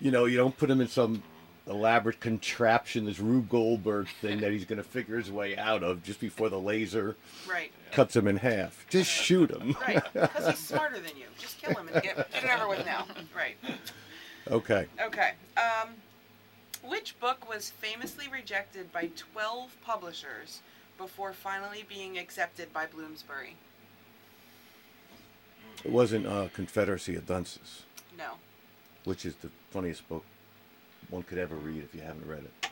You 0.00 0.10
know, 0.10 0.26
you 0.26 0.36
don't 0.36 0.56
put 0.56 0.70
him 0.70 0.80
in 0.82 0.88
some 0.88 1.22
elaborate 1.66 2.20
contraption, 2.20 3.04
this 3.06 3.18
Rube 3.18 3.48
Goldberg 3.48 4.08
thing 4.20 4.40
that 4.40 4.52
he's 4.52 4.64
going 4.64 4.76
to 4.78 4.84
figure 4.84 5.18
his 5.18 5.30
way 5.32 5.56
out 5.56 5.82
of 5.82 6.02
just 6.02 6.20
before 6.20 6.48
the 6.48 6.58
laser 6.60 7.16
Right. 7.48 7.72
cuts 7.92 8.14
him 8.14 8.28
in 8.28 8.36
half. 8.36 8.86
Just 8.88 9.10
shoot 9.10 9.50
him. 9.50 9.76
Right. 9.80 10.02
Because 10.12 10.46
he's 10.46 10.58
smarter 10.58 10.96
than 11.00 11.16
you. 11.16 11.26
Just 11.38 11.58
kill 11.60 11.74
him 11.74 11.88
and 11.92 12.02
get, 12.02 12.16
get 12.32 12.44
it 12.44 12.50
over 12.50 12.68
with 12.68 12.86
now. 12.86 13.06
Right. 13.36 13.56
Okay. 14.48 14.86
Okay. 15.00 15.32
Um, 15.56 15.90
which 16.84 17.18
book 17.18 17.48
was 17.48 17.70
famously 17.70 18.26
rejected 18.32 18.92
by 18.92 19.10
12 19.16 19.76
publishers 19.84 20.62
before 20.98 21.32
finally 21.32 21.84
being 21.88 22.16
accepted 22.16 22.72
by 22.72 22.86
Bloomsbury? 22.86 23.56
It 25.84 25.90
wasn't 25.90 26.26
uh, 26.26 26.48
Confederacy 26.54 27.16
of 27.16 27.26
Dunces, 27.26 27.82
No. 28.16 28.32
which 29.04 29.26
is 29.26 29.34
the 29.36 29.50
funniest 29.70 30.08
book 30.08 30.24
one 31.10 31.22
could 31.22 31.38
ever 31.38 31.54
read 31.56 31.82
if 31.82 31.94
you 31.94 32.00
haven't 32.00 32.26
read 32.26 32.40
it. 32.44 32.70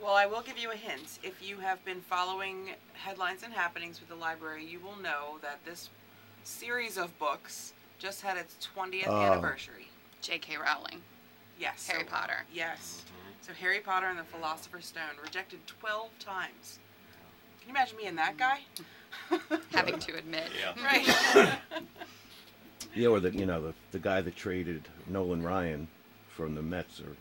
Well, 0.00 0.14
I 0.14 0.26
will 0.26 0.42
give 0.42 0.58
you 0.58 0.70
a 0.72 0.76
hint. 0.76 1.18
If 1.22 1.46
you 1.46 1.58
have 1.58 1.82
been 1.84 2.00
following 2.02 2.70
headlines 2.92 3.42
and 3.42 3.52
happenings 3.52 3.98
with 4.00 4.08
the 4.08 4.14
library, 4.14 4.64
you 4.64 4.78
will 4.78 4.96
know 4.96 5.38
that 5.42 5.64
this 5.64 5.88
series 6.44 6.96
of 6.98 7.18
books 7.18 7.72
just 7.98 8.20
had 8.20 8.36
its 8.36 8.56
20th 8.76 9.04
Oh. 9.08 9.22
anniversary. 9.22 9.88
J.K. 10.20 10.56
Rowling. 10.58 11.00
Yes. 11.58 11.86
Harry 11.88 12.04
so- 12.04 12.10
Potter. 12.10 12.44
Yes. 12.52 13.04
Mm-hmm. 13.06 13.12
So 13.42 13.52
Harry 13.54 13.80
Potter 13.80 14.06
and 14.06 14.18
the 14.18 14.24
Philosopher's 14.24 14.86
Stone 14.86 15.16
rejected 15.22 15.60
12 15.66 16.10
times. 16.18 16.78
Can 17.60 17.68
you 17.70 17.74
imagine 17.74 17.96
me 17.96 18.06
and 18.06 18.18
that 18.18 18.36
guy? 18.36 18.60
Having 19.72 19.98
to 20.00 20.16
admit. 20.16 20.48
Yeah. 20.60 20.74
Right. 21.76 21.86
Yeah, 22.94 23.08
or 23.08 23.20
the 23.20 23.30
you 23.30 23.44
know 23.44 23.60
the 23.60 23.74
the 23.92 23.98
guy 23.98 24.20
that 24.22 24.36
traded 24.36 24.88
Nolan 25.06 25.42
Ryan 25.42 25.86
from 26.28 26.54
the 26.54 26.62
Mets 26.62 26.98
or 27.00 27.04
the, 27.10 27.16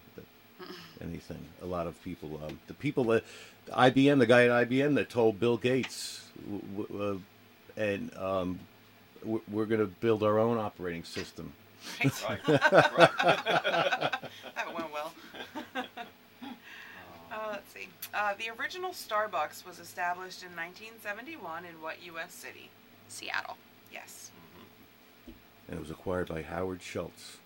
anything. 1.01 1.43
A 1.61 1.65
lot 1.65 1.87
of 1.87 2.01
people, 2.03 2.39
um, 2.45 2.59
the 2.67 2.73
people 2.73 3.03
that 3.05 3.23
IBM, 3.69 4.19
the 4.19 4.25
guy 4.25 4.45
at 4.45 4.69
IBM 4.69 4.95
that 4.95 5.09
told 5.09 5.39
Bill 5.39 5.57
Gates, 5.57 6.21
w- 6.43 6.87
w- 6.87 7.03
uh, 7.77 7.81
and 7.81 8.15
um, 8.17 8.59
we're, 9.23 9.39
we're 9.51 9.65
going 9.65 9.81
to 9.81 9.87
build 9.87 10.23
our 10.23 10.39
own 10.39 10.57
operating 10.57 11.03
system. 11.03 11.53
right. 12.03 12.11
Right. 12.27 12.47
right. 12.47 13.09
That 13.19 14.73
went 14.73 14.91
well. 14.93 15.13
uh, 15.75 17.47
let's 17.51 17.71
see. 17.73 17.87
Uh, 18.13 18.33
the 18.37 18.49
original 18.59 18.91
Starbucks 18.91 19.65
was 19.65 19.79
established 19.79 20.41
in 20.43 20.49
1971 20.49 21.65
in 21.65 21.81
what 21.81 22.03
U.S. 22.05 22.33
city? 22.33 22.69
Seattle. 23.07 23.57
Yes. 23.91 24.31
And 25.67 25.77
it 25.77 25.79
was 25.79 25.91
acquired 25.91 26.27
by 26.27 26.41
Howard 26.43 26.81
Schultz 26.81 27.37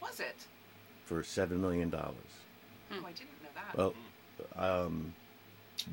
Was 0.00 0.18
it? 0.20 0.46
For 1.12 1.22
seven 1.22 1.60
million 1.60 1.90
dollars. 1.90 2.14
Oh, 2.90 3.04
I 3.06 3.12
didn't 3.12 3.42
know 3.42 3.48
that. 3.54 3.76
Well, 3.76 3.94
um, 4.56 5.14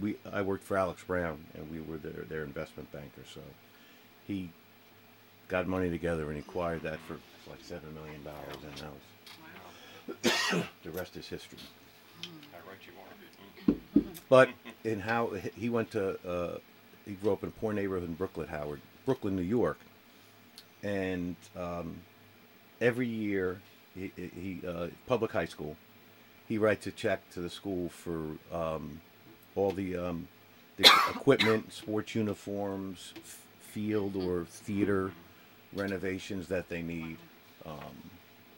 we 0.01 0.15
I 0.31 0.41
worked 0.41 0.63
for 0.63 0.77
Alex 0.77 1.03
Brown, 1.03 1.43
and 1.55 1.69
we 1.69 1.81
were 1.81 1.97
their 1.97 2.23
their 2.23 2.43
investment 2.43 2.91
banker. 2.91 3.21
So 3.33 3.41
he 4.27 4.49
got 5.47 5.67
money 5.67 5.89
together 5.89 6.29
and 6.29 6.39
acquired 6.39 6.83
that 6.83 6.99
for 7.07 7.17
like 7.49 7.59
seven 7.61 7.93
million 7.93 8.23
dollars, 8.23 8.63
and 8.63 8.77
that 8.77 10.23
was 10.23 10.53
wow. 10.53 10.63
the 10.83 10.91
rest 10.91 11.17
is 11.17 11.27
history. 11.27 11.59
How 12.51 12.59
right 12.69 12.77
you 12.85 12.93
are. 13.01 13.73
Mhm. 13.73 14.05
But 14.29 14.49
in 14.83 14.99
how 14.99 15.31
he 15.55 15.69
went 15.69 15.89
to, 15.91 16.19
uh, 16.27 16.59
he 17.05 17.13
grew 17.13 17.33
up 17.33 17.41
in 17.41 17.49
a 17.49 17.51
poor 17.51 17.73
neighborhood 17.73 18.07
in 18.07 18.13
Brooklyn, 18.13 18.47
Howard, 18.47 18.79
Brooklyn, 19.05 19.35
New 19.35 19.41
York, 19.41 19.79
and 20.83 21.35
um, 21.57 21.95
every 22.79 23.07
year 23.07 23.59
he, 23.99 24.31
he 24.61 24.67
uh, 24.67 24.87
public 25.07 25.31
high 25.31 25.45
school, 25.45 25.75
he 26.47 26.57
writes 26.57 26.87
a 26.87 26.91
check 26.91 27.27
to 27.31 27.41
the 27.41 27.49
school 27.49 27.89
for 27.89 28.37
um, 28.51 29.01
all 29.55 29.71
the 29.71 29.97
um, 29.97 30.27
the 30.77 30.85
equipment, 31.09 31.73
sports 31.73 32.15
uniforms, 32.15 33.13
f- 33.17 33.45
field 33.59 34.15
or 34.15 34.45
theater 34.45 35.11
renovations 35.73 36.47
that 36.47 36.69
they 36.69 36.81
need, 36.81 37.17
um, 37.65 37.95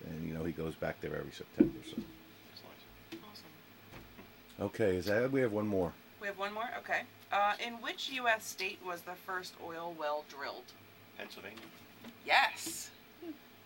and 0.08 0.28
you 0.28 0.34
know 0.34 0.44
he 0.44 0.52
goes 0.52 0.76
back 0.76 1.02
there 1.02 1.16
every 1.16 1.32
September. 1.32 1.80
So 1.84 1.96
That's 1.98 2.62
nice. 2.64 3.20
Awesome. 3.24 4.66
okay, 4.68 4.96
is 4.96 5.06
that 5.06 5.32
we 5.32 5.42
have 5.42 5.52
one 5.52 5.68
more? 5.68 5.94
We 6.22 6.28
have 6.28 6.38
one 6.38 6.54
more? 6.54 6.70
Okay. 6.80 7.02
Uh, 7.34 7.54
in 7.66 7.74
which 7.76 8.10
U.S. 8.12 8.46
state 8.46 8.78
was 8.86 9.02
the 9.02 9.16
first 9.26 9.54
oil 9.66 9.96
well 9.98 10.24
drilled? 10.30 10.66
Pennsylvania. 11.18 11.58
Yes. 12.26 12.92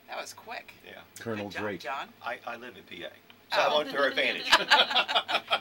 That 0.07 0.17
was 0.21 0.33
quick. 0.33 0.73
Yeah. 0.85 0.93
Colonel 1.19 1.45
Good 1.45 1.53
job, 1.53 1.61
Drake. 1.63 1.79
John. 1.79 2.07
I, 2.23 2.37
I 2.45 2.55
live 2.57 2.75
in 2.77 2.83
PA. 2.83 3.07
So 3.53 3.59
Oh. 3.61 3.61
I 3.69 3.73
want 3.73 3.91
their 3.91 4.07
advantage. 4.07 4.49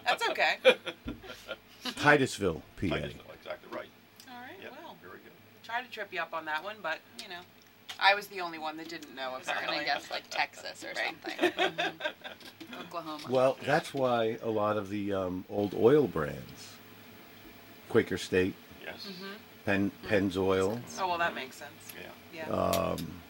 That's 0.04 0.28
okay. 0.30 0.56
Titusville, 1.96 2.62
PA. 2.80 2.94
I 2.94 3.00
just 3.00 3.16
know 3.16 3.22
exactly 3.34 3.76
right. 3.76 3.88
All 4.30 4.40
right. 4.40 4.56
Yeah. 4.62 4.68
Well, 4.70 4.96
Very 5.02 5.18
good. 5.18 5.32
try 5.62 5.82
to 5.82 5.90
trip 5.90 6.08
you 6.12 6.20
up 6.20 6.32
on 6.34 6.44
that 6.46 6.64
one, 6.64 6.76
but 6.82 6.98
you 7.22 7.28
know, 7.28 7.40
I 8.00 8.14
was 8.14 8.26
the 8.28 8.40
only 8.40 8.58
one 8.58 8.76
that 8.78 8.88
didn't 8.88 9.14
know. 9.14 9.30
I 9.34 9.38
was 9.38 9.46
gonna 9.46 9.84
guess 9.84 10.10
like 10.10 10.24
Texas 10.30 10.84
or 10.84 10.88
Right. 10.88 11.14
something. 11.54 12.00
Oklahoma. 12.80 13.24
Well, 13.28 13.56
that's 13.64 13.92
why 13.94 14.38
a 14.42 14.48
lot 14.50 14.76
of 14.76 14.88
the 14.90 15.12
um, 15.12 15.44
old 15.48 15.74
oil 15.74 16.06
brands, 16.08 16.72
Quaker 17.88 18.18
State, 18.18 18.54
Yes. 18.84 19.06
Mhm. 19.06 19.36
Penn, 19.64 19.90
Pennzoil, 20.06 20.80
Oh 21.00 21.08
well, 21.08 21.18
that 21.18 21.34
makes 21.34 21.56
sense. 21.56 21.70
Yeah. 22.34 22.46
Yeah. 22.48 22.52
um, 22.54 23.20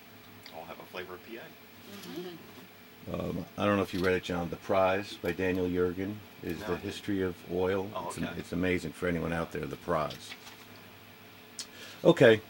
All 0.64 0.68
have 0.68 0.78
a 0.80 0.90
flavor 0.90 1.14
of 1.14 1.20
PA. 1.26 3.12
um, 3.12 3.44
I 3.58 3.66
don't 3.66 3.76
know 3.76 3.82
if 3.82 3.92
you 3.92 4.00
read 4.00 4.14
it, 4.14 4.22
John. 4.22 4.48
The 4.48 4.56
Prize 4.56 5.18
by 5.20 5.32
Daniel 5.32 5.66
Yergin 5.66 6.14
is 6.42 6.58
No, 6.60 6.68
the 6.68 6.76
history 6.76 7.22
of 7.22 7.34
oil. 7.52 7.90
Oh, 7.94 8.06
it's, 8.08 8.18
okay. 8.18 8.28
it's 8.38 8.52
amazing 8.52 8.92
for 8.92 9.06
anyone 9.06 9.32
out 9.32 9.52
there. 9.52 9.66
The 9.66 9.76
Prize. 9.76 10.30
Okay, 12.02 12.40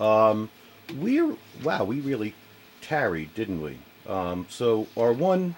um, 0.00 0.50
we're 0.96 1.36
wow. 1.62 1.84
We 1.84 2.00
really 2.00 2.34
tarried, 2.80 3.34
didn't 3.34 3.62
we? 3.62 3.78
Um, 4.08 4.46
so 4.48 4.88
our 4.96 5.12
one 5.12 5.54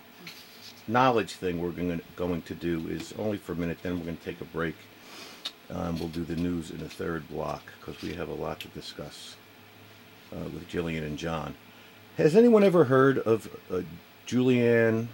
knowledge 0.87 1.33
thing 1.33 1.63
we're 1.63 1.71
going 1.71 2.01
going 2.17 2.43
to 2.43 2.55
do 2.55 2.89
is 2.89 3.15
only 3.19 3.39
for 3.39 3.53
a 3.53 3.57
minute. 3.57 3.79
Then 3.83 3.99
we're 3.99 4.05
going 4.05 4.19
to 4.19 4.25
take 4.25 4.41
a 4.43 4.47
break. 4.47 4.75
Um, 5.71 5.99
we'll 5.99 6.09
do 6.09 6.25
the 6.25 6.37
news 6.37 6.71
in 6.71 6.79
the 6.79 6.89
third 6.91 7.27
block 7.29 7.63
because 7.81 8.03
we 8.03 8.13
have 8.15 8.29
a 8.29 8.35
lot 8.35 8.61
to 8.61 8.69
discuss 8.69 9.37
uh, 10.31 10.45
with 10.45 10.69
Jillian 10.69 11.05
and 11.05 11.17
John. 11.17 11.55
Has 12.17 12.37
anyone 12.37 12.63
ever 12.63 12.85
heard 12.85 13.19
of 13.19 13.49
uh, 13.71 13.81
Julianne 14.27 15.09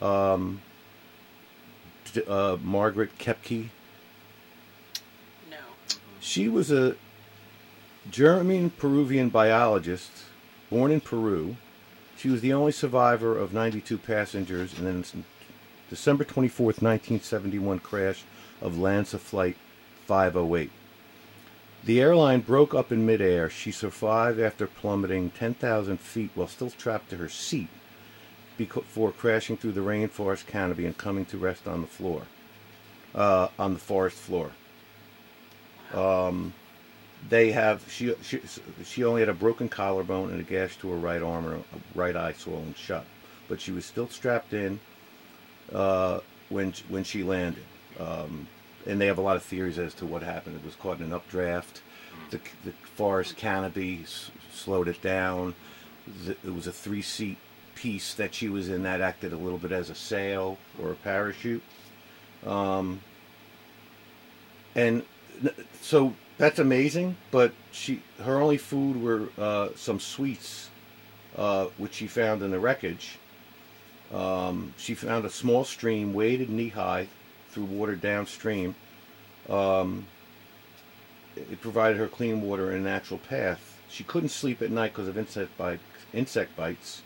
um, 0.00 0.60
D- 2.12 2.22
uh, 2.26 2.56
Margaret 2.62 3.18
Koepcke? 3.18 3.68
no. 5.50 5.56
She 6.20 6.48
was 6.48 6.70
a 6.70 6.94
German 8.10 8.70
Peruvian 8.70 9.28
biologist 9.28 10.10
born 10.70 10.92
in 10.92 11.00
Peru. 11.00 11.56
She 12.16 12.28
was 12.28 12.42
the 12.42 12.52
only 12.52 12.72
survivor 12.72 13.36
of 13.36 13.52
92 13.52 13.98
passengers 13.98 14.78
in 14.78 14.84
the 14.84 15.06
December 15.88 16.22
24th, 16.22 16.80
1971 16.80 17.80
crash 17.80 18.22
of 18.60 18.74
LANSA 18.74 19.18
Flight 19.18 19.56
508. 20.06 20.70
The 21.84 22.00
airline 22.00 22.40
broke 22.40 22.74
up 22.74 22.92
in 22.92 23.06
midair. 23.06 23.48
She 23.48 23.72
survived 23.72 24.38
after 24.38 24.66
plummeting 24.66 25.30
10,000 25.30 25.98
feet 25.98 26.30
while 26.34 26.48
still 26.48 26.70
trapped 26.70 27.10
to 27.10 27.16
her 27.16 27.28
seat 27.28 27.68
before 28.58 29.12
crashing 29.12 29.56
through 29.56 29.72
the 29.72 29.80
rainforest 29.80 30.46
canopy 30.46 30.84
and 30.84 30.96
coming 30.96 31.24
to 31.26 31.38
rest 31.38 31.66
on 31.66 31.80
the 31.80 31.86
floor, 31.86 32.24
uh, 33.14 33.48
on 33.58 33.72
the 33.72 33.80
forest 33.80 34.18
floor. 34.18 34.50
Um, 35.94 36.52
they 37.28 37.52
have 37.52 37.84
she, 37.90 38.14
she 38.22 38.40
she 38.84 39.04
only 39.04 39.20
had 39.20 39.28
a 39.28 39.34
broken 39.34 39.68
collarbone 39.68 40.30
and 40.30 40.40
a 40.40 40.42
gash 40.42 40.76
to 40.78 40.90
her 40.90 40.96
right 40.96 41.22
arm 41.22 41.46
and 41.46 41.54
a 41.56 41.98
right 41.98 42.16
eye 42.16 42.32
swollen 42.32 42.74
shut, 42.74 43.04
but 43.48 43.60
she 43.60 43.72
was 43.72 43.84
still 43.84 44.08
strapped 44.08 44.52
in 44.54 44.80
uh, 45.72 46.20
when 46.48 46.72
when 46.88 47.04
she 47.04 47.22
landed. 47.22 47.64
Um, 47.98 48.46
and 48.86 49.00
they 49.00 49.06
have 49.06 49.18
a 49.18 49.22
lot 49.22 49.36
of 49.36 49.42
theories 49.42 49.78
as 49.78 49.94
to 49.94 50.06
what 50.06 50.22
happened. 50.22 50.56
It 50.56 50.64
was 50.64 50.74
caught 50.76 50.98
in 50.98 51.04
an 51.04 51.12
updraft. 51.12 51.82
The, 52.30 52.40
the 52.64 52.72
forest 52.94 53.36
canopy 53.36 54.00
s- 54.02 54.30
slowed 54.52 54.88
it 54.88 55.00
down. 55.02 55.54
The, 56.24 56.32
it 56.44 56.54
was 56.54 56.66
a 56.66 56.72
three 56.72 57.02
seat 57.02 57.38
piece 57.74 58.14
that 58.14 58.34
she 58.34 58.48
was 58.48 58.68
in 58.68 58.82
that 58.82 59.00
acted 59.00 59.32
a 59.32 59.36
little 59.36 59.58
bit 59.58 59.72
as 59.72 59.90
a 59.90 59.94
sail 59.94 60.58
or 60.82 60.92
a 60.92 60.96
parachute. 60.96 61.62
Um, 62.46 63.00
and 64.74 65.02
so 65.80 66.14
that's 66.38 66.58
amazing. 66.58 67.16
But 67.30 67.52
she, 67.70 68.02
her 68.22 68.40
only 68.40 68.58
food 68.58 69.00
were 69.02 69.28
uh, 69.38 69.68
some 69.76 70.00
sweets, 70.00 70.70
uh, 71.36 71.66
which 71.78 71.94
she 71.94 72.06
found 72.06 72.42
in 72.42 72.50
the 72.50 72.60
wreckage. 72.60 73.18
Um, 74.12 74.74
she 74.76 74.94
found 74.94 75.24
a 75.24 75.30
small 75.30 75.64
stream 75.64 76.12
waded 76.12 76.50
knee 76.50 76.68
high 76.68 77.08
through 77.50 77.64
water 77.64 77.96
downstream. 77.96 78.74
Um, 79.48 80.06
it 81.36 81.60
provided 81.60 81.98
her 81.98 82.08
clean 82.08 82.42
water 82.42 82.70
and 82.70 82.86
a 82.86 82.90
natural 82.90 83.18
path. 83.18 83.78
She 83.88 84.04
couldn't 84.04 84.28
sleep 84.28 84.62
at 84.62 84.70
night 84.70 84.92
because 84.92 85.08
of 85.08 85.18
insect 85.18 85.56
bites. 85.56 85.82
Insect 86.12 86.56
bites. 86.56 87.02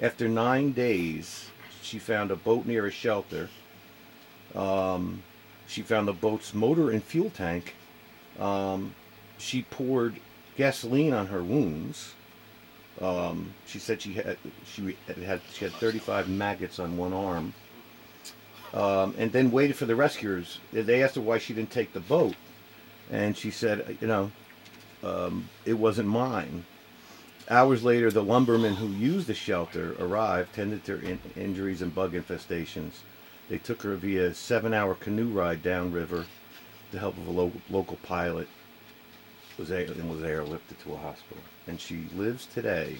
After 0.00 0.28
nine 0.28 0.72
days, 0.72 1.50
she 1.82 1.98
found 1.98 2.30
a 2.30 2.36
boat 2.36 2.66
near 2.66 2.86
a 2.86 2.90
shelter. 2.90 3.48
Um, 4.54 5.22
she 5.66 5.82
found 5.82 6.08
the 6.08 6.12
boat's 6.12 6.54
motor 6.54 6.90
and 6.90 7.02
fuel 7.02 7.30
tank. 7.30 7.74
Um, 8.38 8.94
she 9.38 9.62
poured 9.62 10.20
gasoline 10.56 11.12
on 11.12 11.26
her 11.26 11.42
wounds. 11.42 12.14
Um, 13.00 13.54
she 13.66 13.78
said 13.78 14.02
she 14.02 14.12
had 14.14 14.36
she 14.64 14.96
had 15.26 15.40
she 15.52 15.64
had 15.64 15.72
35 15.74 16.28
maggots 16.28 16.78
on 16.78 16.96
one 16.96 17.12
arm, 17.12 17.54
um, 18.72 19.14
and 19.18 19.32
then 19.32 19.50
waited 19.50 19.76
for 19.76 19.86
the 19.86 19.96
rescuers. 19.96 20.58
They 20.72 21.02
asked 21.02 21.16
her 21.16 21.20
why 21.20 21.38
she 21.38 21.54
didn't 21.54 21.70
take 21.70 21.92
the 21.92 22.00
boat, 22.00 22.34
and 23.10 23.36
she 23.36 23.50
said, 23.50 23.98
you 24.00 24.06
know, 24.06 24.30
um, 25.02 25.48
it 25.64 25.74
wasn't 25.74 26.08
mine. 26.08 26.64
Hours 27.50 27.82
later, 27.82 28.10
the 28.10 28.22
lumbermen 28.22 28.76
who 28.76 28.86
used 28.86 29.26
the 29.26 29.34
shelter 29.34 29.96
arrived, 29.98 30.54
tended 30.54 30.84
to 30.84 30.96
her 30.96 31.02
in- 31.06 31.20
injuries 31.36 31.82
and 31.82 31.94
bug 31.94 32.12
infestations. 32.12 33.00
They 33.48 33.58
took 33.58 33.82
her 33.82 33.96
via 33.96 34.28
a 34.28 34.34
seven-hour 34.34 34.94
canoe 34.94 35.28
ride 35.28 35.62
downriver, 35.62 36.26
the 36.92 37.00
help 37.00 37.16
of 37.18 37.26
a 37.26 37.30
lo- 37.30 37.52
local 37.68 37.96
pilot, 38.04 38.48
was 39.58 39.70
a- 39.70 39.86
and 39.86 40.08
was 40.08 40.20
airlifted 40.20 40.82
to 40.84 40.94
a 40.94 40.96
hospital. 40.96 41.42
And 41.66 41.80
she 41.80 42.06
lives 42.16 42.46
today. 42.46 42.96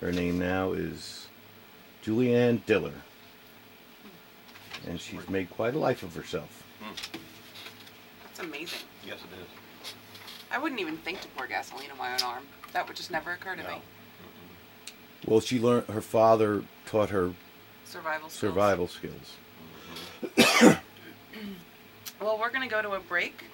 Her 0.00 0.12
name 0.12 0.38
now 0.38 0.72
is 0.72 1.28
Julianne 2.04 2.66
Diller, 2.66 3.02
and 4.86 5.00
she's 5.00 5.28
made 5.28 5.50
quite 5.50 5.74
a 5.74 5.78
life 5.78 6.02
of 6.02 6.14
herself. 6.14 6.64
That's 8.24 8.38
amazing. 8.40 8.78
Yes, 9.06 9.18
it 9.18 9.40
is. 9.42 9.48
I 10.50 10.58
wouldn't 10.58 10.80
even 10.80 10.96
think 10.98 11.20
to 11.22 11.28
pour 11.28 11.46
gasoline 11.46 11.90
on 11.90 11.98
my 11.98 12.12
own 12.14 12.22
arm. 12.22 12.44
That 12.72 12.86
would 12.86 12.96
just 12.96 13.10
never 13.10 13.32
occur 13.32 13.56
to 13.56 13.62
No. 13.62 13.68
me. 13.76 13.82
Well, 15.26 15.40
she 15.40 15.58
learned. 15.58 15.86
Her 15.88 16.00
father 16.00 16.64
taught 16.86 17.10
her 17.10 17.32
Survival 17.84 18.28
skills. 18.30 18.52
survival 18.52 18.88
skills. 18.88 19.36
Well, 22.20 22.36
we're 22.38 22.50
going 22.50 22.68
to 22.68 22.74
go 22.74 22.82
to 22.82 22.92
a 22.92 23.00
break. 23.00 23.44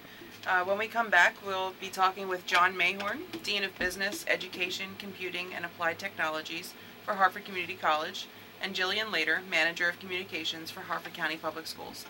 Uh, 0.47 0.63
when 0.63 0.77
we 0.77 0.87
come 0.87 1.09
back, 1.09 1.35
we'll 1.45 1.73
be 1.79 1.89
talking 1.89 2.27
with 2.27 2.45
John 2.45 2.75
Mayhorne, 2.75 3.19
Dean 3.43 3.63
of 3.63 3.77
Business, 3.77 4.25
Education, 4.27 4.91
Computing, 4.97 5.53
and 5.53 5.65
Applied 5.65 5.99
Technologies 5.99 6.73
for 7.03 7.13
Harford 7.15 7.45
Community 7.45 7.75
College, 7.75 8.27
and 8.65 8.73
Jillian 8.73 9.11
Lader, 9.11 9.41
Manager 9.51 9.87
of 9.89 9.99
Communications 9.99 10.71
for 10.71 10.79
Harford 10.79 11.13
County 11.13 11.37
Public 11.37 11.67
Schools. 11.67 12.03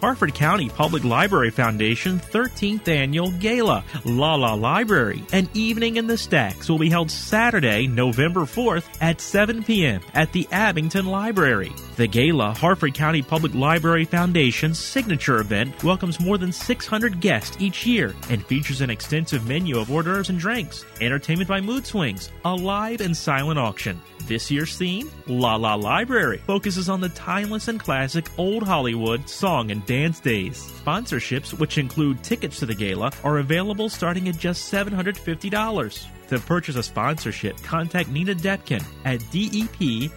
Harford 0.00 0.32
County 0.32 0.68
Public 0.70 1.04
Library 1.04 1.50
Foundation 1.50 2.18
13th 2.18 2.86
Annual 2.88 3.32
Gala, 3.32 3.84
La 4.04 4.36
La 4.36 4.54
Library, 4.54 5.22
an 5.32 5.48
evening 5.54 5.96
in 5.96 6.06
the 6.06 6.16
stacks 6.16 6.70
will 6.70 6.78
be 6.78 6.88
held 6.88 7.10
Saturday, 7.10 7.86
November 7.88 8.42
4th 8.42 8.86
at 9.00 9.20
7 9.20 9.64
p.m. 9.64 10.00
at 10.14 10.32
the 10.32 10.46
Abingdon 10.52 11.06
Library. 11.06 11.72
The 11.96 12.06
Gala, 12.06 12.54
Harford 12.54 12.94
County 12.94 13.22
Public 13.22 13.54
Library 13.54 14.04
Foundation's 14.04 14.78
signature 14.78 15.40
event, 15.40 15.82
welcomes 15.82 16.20
more 16.20 16.38
than 16.38 16.52
600 16.52 17.20
guests 17.20 17.56
each 17.60 17.84
year 17.84 18.14
and 18.30 18.46
features 18.46 18.80
an 18.80 18.88
extensive 18.88 19.46
menu 19.46 19.78
of 19.78 19.90
hors 19.90 20.04
d'oeuvres 20.04 20.30
and 20.30 20.38
drinks, 20.38 20.86
entertainment 21.00 21.48
by 21.48 21.60
Mood 21.60 21.84
Swings, 21.84 22.30
a 22.44 22.54
live 22.54 23.00
and 23.00 23.14
silent 23.14 23.58
auction. 23.58 24.00
This 24.28 24.50
year's 24.50 24.76
theme, 24.76 25.10
La 25.26 25.56
La 25.56 25.74
Library, 25.74 26.42
focuses 26.46 26.90
on 26.90 27.00
the 27.00 27.08
timeless 27.08 27.68
and 27.68 27.80
classic 27.80 28.28
old 28.36 28.62
Hollywood 28.62 29.26
song 29.26 29.70
and 29.70 29.86
dance 29.86 30.20
days. 30.20 30.70
Sponsorships, 30.84 31.58
which 31.58 31.78
include 31.78 32.22
tickets 32.22 32.58
to 32.58 32.66
the 32.66 32.74
gala, 32.74 33.10
are 33.24 33.38
available 33.38 33.88
starting 33.88 34.28
at 34.28 34.36
just 34.36 34.70
$750. 34.70 36.06
To 36.28 36.38
purchase 36.40 36.76
a 36.76 36.82
sponsorship, 36.82 37.56
contact 37.62 38.10
Nina 38.10 38.34
Depkin 38.34 38.84
at 39.06 39.20
DEPKINN 39.30 40.10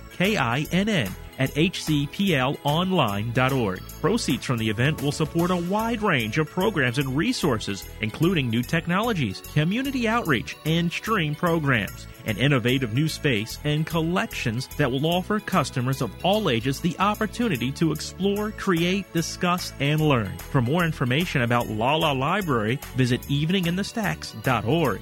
at 1.39 1.50
hcplonline.org. 1.56 3.82
Proceeds 4.02 4.45
from 4.45 4.58
the 4.58 4.69
event 4.69 5.02
will 5.02 5.12
support 5.12 5.50
a 5.52 5.56
wide 5.56 6.04
range 6.04 6.38
of 6.38 6.50
programs 6.50 7.00
and 7.00 7.17
resources, 7.17 7.86
including 8.02 8.50
new 8.50 8.62
technologies, 8.62 9.41
community 9.54 10.08
outreach, 10.08 10.56
and 10.65 10.91
stream 10.91 11.34
programs, 11.34 12.06
an 12.26 12.38
innovative 12.38 12.94
new 12.94 13.08
space, 13.08 13.60
and 13.64 13.86
collections 13.86 14.68
that 14.78 14.92
will 14.92 15.06
offer 15.06 15.40
customers 15.40 16.02
of 16.02 16.12
all 16.24 16.50
ages 16.50 16.80
the 16.80 16.96
opportunity 17.00 17.72
to 17.74 17.92
explore, 17.92 18.52
create, 18.52 19.12
discuss, 19.14 19.74
and 19.80 20.02
learn. 20.02 20.38
For 20.38 20.62
more 20.62 20.84
information 20.84 21.42
about 21.42 21.68
Lala 21.68 22.14
Library, 22.14 22.80
visit 22.96 23.22
eveninginthestacks.org. 23.24 25.02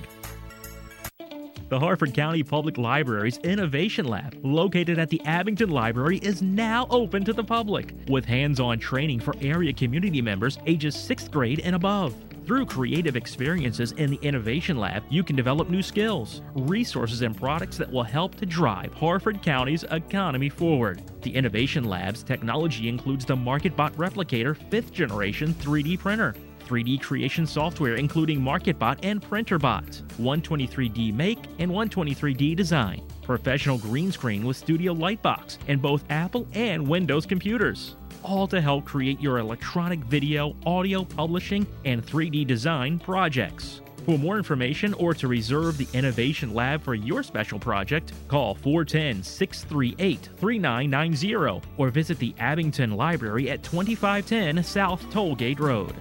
The 1.69 1.79
Harford 1.79 2.15
County 2.15 2.41
Public 2.41 2.79
Library's 2.79 3.37
Innovation 3.43 4.07
Lab, 4.07 4.35
located 4.41 4.97
at 4.97 5.09
the 5.09 5.21
Abingdon 5.23 5.69
Library, 5.69 6.17
is 6.17 6.41
now 6.41 6.87
open 6.89 7.23
to 7.25 7.31
the 7.31 7.43
public 7.43 7.93
with 8.07 8.25
hands 8.25 8.59
on 8.59 8.79
training 8.79 9.19
for 9.19 9.35
area 9.39 9.71
community 9.71 10.19
members 10.19 10.57
ages 10.65 10.95
6th 10.95 11.29
grade 11.29 11.59
and 11.59 11.75
above. 11.75 12.15
Through 12.49 12.65
creative 12.65 13.15
experiences 13.15 13.91
in 13.91 14.09
the 14.09 14.19
Innovation 14.23 14.75
Lab, 14.77 15.03
you 15.07 15.23
can 15.23 15.35
develop 15.35 15.69
new 15.69 15.83
skills, 15.83 16.41
resources, 16.55 17.21
and 17.21 17.37
products 17.37 17.77
that 17.77 17.91
will 17.91 18.01
help 18.01 18.33
to 18.37 18.45
drive 18.47 18.91
Harford 18.95 19.43
County's 19.43 19.83
economy 19.91 20.49
forward. 20.49 21.03
The 21.21 21.35
Innovation 21.35 21.83
Lab's 21.83 22.23
technology 22.23 22.89
includes 22.89 23.23
the 23.23 23.35
MakerBot 23.35 23.91
Replicator 23.97 24.57
5th 24.71 24.91
generation 24.91 25.53
3D 25.53 25.99
printer, 25.99 26.33
3D 26.65 26.99
creation 27.03 27.45
software 27.45 27.97
including 27.97 28.41
MakerBot 28.41 28.97
and 29.03 29.21
Printrbot, 29.21 30.01
123D 30.17 31.13
Make 31.13 31.37
and 31.59 31.69
123D 31.69 32.55
Design, 32.55 33.03
professional 33.21 33.77
green 33.77 34.11
screen 34.11 34.43
with 34.43 34.57
Studio 34.57 34.95
Lightbox, 34.95 35.59
and 35.67 35.79
both 35.79 36.03
Apple 36.09 36.47
and 36.53 36.87
Windows 36.87 37.27
computers. 37.27 37.95
All 38.23 38.47
to 38.47 38.59
help 38.59 38.85
create 38.85 39.19
your 39.21 39.37
electronic 39.37 39.99
video, 39.99 40.55
audio 40.65 41.03
publishing, 41.03 41.65
and 41.85 42.05
3D 42.05 42.45
design 42.45 42.99
projects. 42.99 43.81
For 44.05 44.17
more 44.17 44.37
information 44.37 44.93
or 44.95 45.13
to 45.13 45.27
reserve 45.27 45.77
the 45.77 45.87
Innovation 45.93 46.53
Lab 46.53 46.81
for 46.81 46.95
your 46.95 47.23
special 47.23 47.59
project, 47.59 48.11
call 48.27 48.55
410 48.55 49.23
638 49.23 50.29
3990 50.37 51.61
or 51.77 51.89
visit 51.89 52.19
the 52.19 52.33
Abingdon 52.39 52.97
Library 52.97 53.49
at 53.49 53.63
2510 53.63 54.63
South 54.63 55.01
Tollgate 55.11 55.59
Road. 55.59 55.93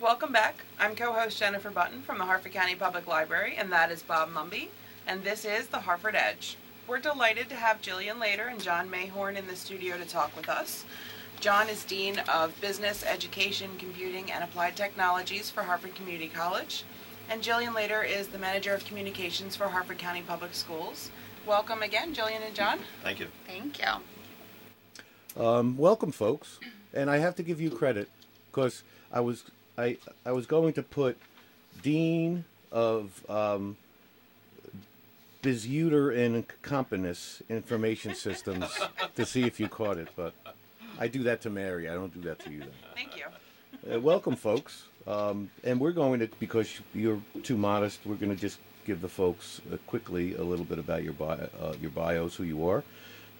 Welcome 0.00 0.32
back. 0.32 0.62
I'm 0.78 0.94
co-host 0.94 1.38
Jennifer 1.38 1.70
Button 1.70 2.02
from 2.02 2.18
the 2.18 2.24
Harford 2.24 2.52
County 2.52 2.74
Public 2.74 3.06
Library, 3.06 3.54
and 3.56 3.70
that 3.72 3.90
is 3.90 4.02
Bob 4.02 4.30
Mumby, 4.30 4.68
and 5.06 5.22
this 5.24 5.44
is 5.44 5.66
the 5.66 5.78
Harford 5.78 6.14
Edge. 6.14 6.56
We're 6.90 6.98
delighted 6.98 7.48
to 7.50 7.54
have 7.54 7.80
Jillian 7.80 8.18
Lader 8.20 8.48
and 8.48 8.60
John 8.60 8.90
Mayhorne 8.90 9.36
in 9.36 9.46
the 9.46 9.54
studio 9.54 9.96
to 9.96 10.04
talk 10.04 10.36
with 10.36 10.48
us. 10.48 10.84
John 11.38 11.68
is 11.68 11.84
Dean 11.84 12.18
of 12.28 12.60
Business, 12.60 13.04
Education, 13.04 13.70
Computing, 13.78 14.32
and 14.32 14.42
Applied 14.42 14.74
Technologies 14.74 15.50
for 15.50 15.62
Harford 15.62 15.94
Community 15.94 16.26
College, 16.26 16.82
and 17.28 17.42
Jillian 17.42 17.76
Lader 17.76 18.02
is 18.02 18.26
the 18.26 18.38
Manager 18.38 18.74
of 18.74 18.84
Communications 18.84 19.54
for 19.54 19.68
Harford 19.68 19.98
County 19.98 20.22
Public 20.22 20.52
Schools. 20.52 21.12
Welcome 21.46 21.82
again, 21.82 22.12
Jillian 22.12 22.44
and 22.44 22.56
John. 22.56 22.80
Thank 23.04 23.20
you. 23.20 23.28
Thank 23.46 23.78
you. 23.78 25.40
Um, 25.40 25.76
welcome, 25.76 26.10
folks. 26.10 26.58
And 26.92 27.08
I 27.08 27.18
have 27.18 27.36
to 27.36 27.44
give 27.44 27.60
you 27.60 27.70
credit 27.70 28.08
because 28.50 28.82
I 29.12 29.20
was 29.20 29.44
I 29.78 29.96
I 30.26 30.32
was 30.32 30.46
going 30.46 30.72
to 30.72 30.82
put 30.82 31.16
Dean 31.82 32.46
of 32.72 33.22
um, 33.30 33.76
Bizuter 35.42 36.16
and 36.16 36.46
Companis 36.62 37.42
Information 37.48 38.14
Systems 38.14 38.66
to 39.14 39.24
see 39.24 39.44
if 39.44 39.58
you 39.58 39.68
caught 39.68 39.96
it, 39.96 40.08
but 40.16 40.34
I 40.98 41.08
do 41.08 41.22
that 41.24 41.40
to 41.42 41.50
Mary. 41.50 41.88
I 41.88 41.94
don't 41.94 42.12
do 42.12 42.20
that 42.28 42.38
to 42.40 42.50
you. 42.50 42.60
Then. 42.60 42.70
Thank 42.94 43.16
you. 43.16 43.24
Uh, 43.90 44.00
welcome, 44.00 44.36
folks. 44.36 44.84
Um, 45.06 45.50
and 45.64 45.80
we're 45.80 45.92
going 45.92 46.20
to, 46.20 46.28
because 46.38 46.80
you're 46.94 47.22
too 47.42 47.56
modest, 47.56 48.00
we're 48.04 48.16
going 48.16 48.34
to 48.34 48.40
just 48.40 48.58
give 48.84 49.00
the 49.00 49.08
folks 49.08 49.60
uh, 49.72 49.76
quickly 49.86 50.34
a 50.34 50.42
little 50.42 50.64
bit 50.64 50.78
about 50.78 51.02
your 51.02 51.14
bio, 51.14 51.48
uh, 51.60 51.74
your 51.80 51.90
bios, 51.90 52.36
who 52.36 52.44
you 52.44 52.68
are. 52.68 52.84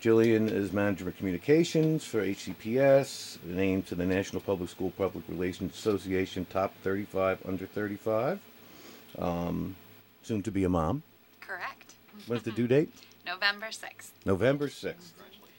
Jillian 0.00 0.50
is 0.50 0.72
manager 0.72 1.06
of 1.08 1.16
communications 1.18 2.04
for 2.04 2.24
HCPS, 2.24 3.42
named 3.44 3.86
to 3.88 3.94
the 3.94 4.06
National 4.06 4.40
Public 4.40 4.70
School 4.70 4.90
Public 4.96 5.24
Relations 5.28 5.74
Association 5.74 6.46
Top 6.46 6.72
35 6.82 7.40
Under 7.46 7.66
35. 7.66 8.40
Um, 9.18 9.76
soon 10.22 10.42
to 10.42 10.50
be 10.50 10.64
a 10.64 10.70
mom. 10.70 11.02
Correct. 11.40 11.79
When's 12.26 12.42
the 12.42 12.52
due 12.52 12.66
date? 12.66 12.92
November 13.26 13.66
6th. 13.66 14.10
November 14.24 14.68
6th. 14.68 15.12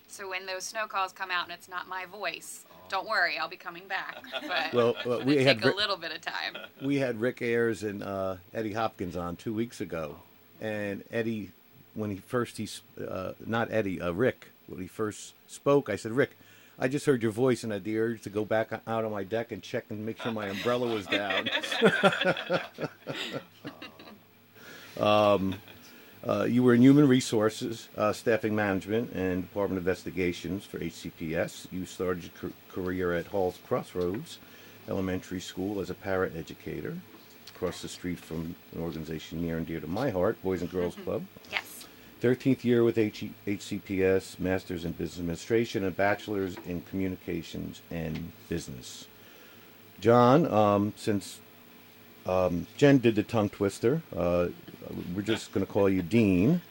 So 0.08 0.30
when 0.30 0.46
those 0.46 0.66
snow 0.66 0.88
calls 0.88 1.14
come 1.14 1.32
out 1.32 1.46
and 1.46 1.54
it's 1.54 1.70
not 1.70 1.88
my 1.88 2.06
voice, 2.06 2.66
Don't 2.90 3.08
worry, 3.08 3.38
I'll 3.38 3.48
be 3.48 3.58
coming 3.58 3.88
back. 3.88 4.18
But 4.48 4.74
Well, 4.74 4.96
well, 5.06 5.24
we 5.24 5.44
had 5.44 5.62
take 5.62 5.74
a 5.74 5.76
little 5.76 5.98
bit 5.98 6.12
of 6.12 6.22
time. 6.22 6.58
We 6.82 6.98
had 6.98 7.22
Rick 7.22 7.42
Ayers 7.42 7.84
and 7.84 8.04
uh, 8.04 8.36
Eddie 8.54 8.74
Hopkins 8.74 9.16
on 9.16 9.38
two 9.38 9.54
weeks 9.54 9.80
ago, 9.80 10.18
and 10.60 11.04
Eddie, 11.12 11.52
when 11.94 12.12
he 12.12 12.18
first 12.18 12.58
he 12.58 12.68
uh, 13.08 13.34
not 13.46 13.72
Eddie, 13.72 14.02
uh, 14.02 14.12
Rick, 14.12 14.48
when 14.68 14.82
he 14.82 14.88
first 14.88 15.34
spoke, 15.48 15.90
I 15.90 15.96
said, 15.96 16.12
Rick, 16.12 16.32
I 16.78 16.88
just 16.88 17.06
heard 17.06 17.22
your 17.22 17.32
voice 17.32 17.64
and 17.64 17.72
I 17.72 17.76
had 17.76 17.84
the 17.84 17.98
urge 18.00 18.24
to 18.24 18.30
go 18.30 18.44
back 18.44 18.72
out 18.88 19.06
on 19.06 19.12
my 19.12 19.24
deck 19.24 19.52
and 19.52 19.62
check 19.62 19.86
and 19.90 20.06
make 20.06 20.20
sure 20.22 20.32
my 20.32 20.48
umbrella 20.48 20.94
was 20.94 21.06
down. 21.06 21.50
um, 25.00 25.56
uh, 26.28 26.44
you 26.44 26.62
were 26.62 26.74
in 26.74 26.82
human 26.82 27.08
resources, 27.08 27.90
uh, 27.98 28.14
staffing 28.14 28.56
management, 28.56 29.12
and 29.14 29.42
Department 29.42 29.80
of 29.80 29.88
Investigations 29.88 30.66
for 30.66 30.80
HCPS. 30.80 31.68
You 31.72 31.86
started 31.86 32.30
your 32.42 32.52
career 32.70 33.14
at 33.14 33.28
Hall's 33.28 33.60
Crossroads 33.68 34.38
Elementary 34.88 35.40
School 35.40 35.80
as 35.80 35.90
a 35.90 35.94
para 35.94 36.30
educator, 36.36 36.98
across 37.56 37.82
the 37.82 37.88
street 37.88 38.20
from 38.20 38.56
an 38.76 38.82
organization 38.82 39.42
near 39.42 39.58
and 39.58 39.66
dear 39.66 39.80
to 39.80 39.88
my 39.88 40.10
heart, 40.10 40.42
Boys 40.44 40.62
and 40.62 40.72
Girls 40.72 40.96
Club. 40.96 41.26
Yes. 41.52 41.88
13th 42.22 42.64
year 42.64 42.84
with 42.84 43.00
H- 43.00 43.32
HCPS, 43.48 44.40
Masters 44.40 44.86
in 44.86 44.92
Business 44.92 45.20
Administration, 45.20 45.84
and 45.84 45.96
Bachelor's 45.96 46.56
in 46.68 46.82
Communications 46.82 47.82
and 47.90 48.32
Business. 48.48 49.08
John, 50.00 50.52
um, 50.52 50.94
since 50.96 51.40
um, 52.28 52.68
Jen 52.78 53.00
did 53.00 53.16
the 53.16 53.24
tongue 53.24 53.50
twister, 53.50 54.04
uh, 54.16 54.48
we're 55.16 55.22
just 55.22 55.52
going 55.54 55.66
to 55.66 55.72
call 55.72 55.90
you 55.90 56.02
Dean. 56.02 56.62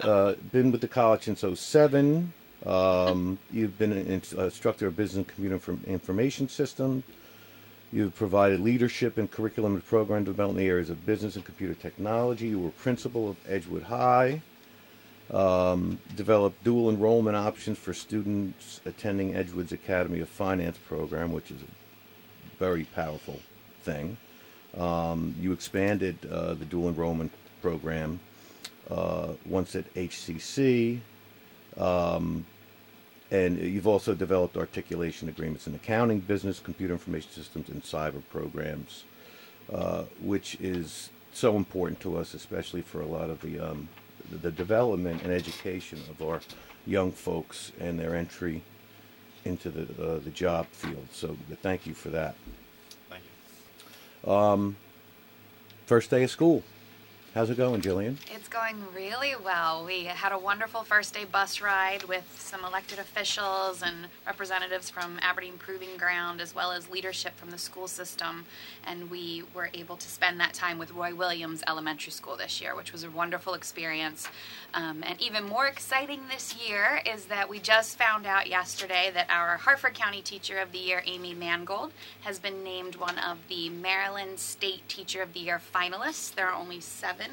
Uh, 0.00 0.34
been 0.52 0.70
with 0.70 0.80
the 0.80 0.88
college 0.88 1.22
since 1.22 1.42
07. 1.60 2.32
Um, 2.66 3.38
you've 3.50 3.78
been 3.78 3.92
an 3.92 4.06
instructor 4.06 4.86
of 4.86 4.96
business 4.96 5.16
and 5.16 5.28
computer 5.28 5.76
information 5.86 6.48
systems. 6.48 7.04
You've 7.92 8.14
provided 8.14 8.60
leadership 8.60 9.18
and 9.18 9.30
curriculum 9.30 9.74
and 9.74 9.86
program 9.86 10.24
development 10.24 10.58
in 10.60 10.66
the 10.66 10.70
areas 10.70 10.90
of 10.90 11.06
business 11.06 11.36
and 11.36 11.44
computer 11.44 11.74
technology. 11.74 12.48
You 12.48 12.58
were 12.58 12.70
principal 12.70 13.30
of 13.30 13.36
Edgewood 13.48 13.84
High. 13.84 14.42
Um, 15.30 15.98
developed 16.16 16.62
dual 16.64 16.90
enrollment 16.90 17.36
options 17.36 17.78
for 17.78 17.94
students 17.94 18.80
attending 18.84 19.34
Edgewood's 19.34 19.72
Academy 19.72 20.20
of 20.20 20.28
Finance 20.28 20.76
program, 20.86 21.32
which 21.32 21.50
is 21.50 21.62
a 21.62 22.58
very 22.58 22.84
powerful 22.84 23.40
thing. 23.82 24.18
Um, 24.78 25.34
you 25.40 25.52
expanded 25.52 26.16
uh, 26.30 26.54
the 26.54 26.64
dual 26.64 26.88
enrollment 26.88 27.32
program 27.62 28.20
uh, 28.90 29.28
once 29.46 29.76
at 29.76 29.92
HCC. 29.94 31.00
Um, 31.76 32.44
and 33.30 33.58
you've 33.58 33.86
also 33.86 34.14
developed 34.14 34.56
articulation 34.56 35.28
agreements 35.28 35.66
in 35.66 35.74
accounting, 35.74 36.20
business, 36.20 36.60
computer 36.60 36.92
information 36.92 37.30
systems, 37.30 37.68
and 37.68 37.82
cyber 37.82 38.22
programs, 38.30 39.04
uh, 39.72 40.04
which 40.20 40.56
is 40.60 41.10
so 41.32 41.56
important 41.56 41.98
to 42.00 42.16
us, 42.16 42.34
especially 42.34 42.82
for 42.82 43.00
a 43.00 43.06
lot 43.06 43.30
of 43.30 43.40
the 43.40 43.58
um, 43.58 43.88
the- 44.30 44.52
development 44.52 45.22
and 45.22 45.32
education 45.32 46.00
of 46.10 46.22
our 46.22 46.40
young 46.86 47.10
folks 47.10 47.72
and 47.80 47.98
their 47.98 48.14
entry 48.14 48.62
into 49.44 49.70
the 49.70 49.82
uh, 50.00 50.18
the 50.20 50.30
job 50.30 50.66
field. 50.66 51.08
So 51.10 51.36
thank 51.62 51.86
you 51.86 51.94
for 51.94 52.10
that. 52.10 52.36
You. 54.26 54.76
First 55.86 56.10
day 56.10 56.22
of 56.22 56.30
school. 56.30 56.62
How's 57.34 57.50
it 57.50 57.56
going, 57.56 57.80
Jillian? 57.80 58.14
It's 58.32 58.46
going 58.46 58.76
really 58.94 59.34
well. 59.44 59.84
We 59.84 60.04
had 60.04 60.30
a 60.30 60.38
wonderful 60.38 60.84
first 60.84 61.14
day 61.14 61.24
bus 61.24 61.60
ride 61.60 62.04
with 62.04 62.24
some 62.38 62.64
elected 62.64 63.00
officials 63.00 63.82
and 63.82 64.06
representatives 64.24 64.88
from 64.88 65.18
Aberdeen 65.20 65.54
Proving 65.58 65.96
Ground, 65.98 66.40
as 66.40 66.54
well 66.54 66.70
as 66.70 66.88
leadership 66.90 67.36
from 67.36 67.50
the 67.50 67.58
school 67.58 67.88
system. 67.88 68.44
And 68.86 69.10
we 69.10 69.42
were 69.52 69.68
able 69.74 69.96
to 69.96 70.08
spend 70.08 70.38
that 70.38 70.54
time 70.54 70.78
with 70.78 70.92
Roy 70.92 71.12
Williams 71.12 71.64
Elementary 71.66 72.12
School 72.12 72.36
this 72.36 72.60
year, 72.60 72.76
which 72.76 72.92
was 72.92 73.02
a 73.02 73.10
wonderful 73.10 73.54
experience. 73.54 74.28
Um, 74.72 75.02
and 75.04 75.20
even 75.20 75.42
more 75.42 75.66
exciting 75.66 76.20
this 76.30 76.54
year 76.64 77.00
is 77.04 77.24
that 77.24 77.48
we 77.48 77.58
just 77.58 77.98
found 77.98 78.26
out 78.26 78.46
yesterday 78.46 79.10
that 79.12 79.28
our 79.28 79.56
Harford 79.56 79.94
County 79.94 80.22
Teacher 80.22 80.58
of 80.58 80.70
the 80.70 80.78
Year, 80.78 81.02
Amy 81.04 81.34
Mangold, 81.34 81.90
has 82.20 82.38
been 82.38 82.62
named 82.62 82.94
one 82.94 83.18
of 83.18 83.38
the 83.48 83.70
Maryland 83.70 84.38
State 84.38 84.88
Teacher 84.88 85.20
of 85.20 85.32
the 85.32 85.40
Year 85.40 85.60
finalists. 85.74 86.32
There 86.32 86.48
are 86.48 86.54
only 86.54 86.78
seven 86.78 87.23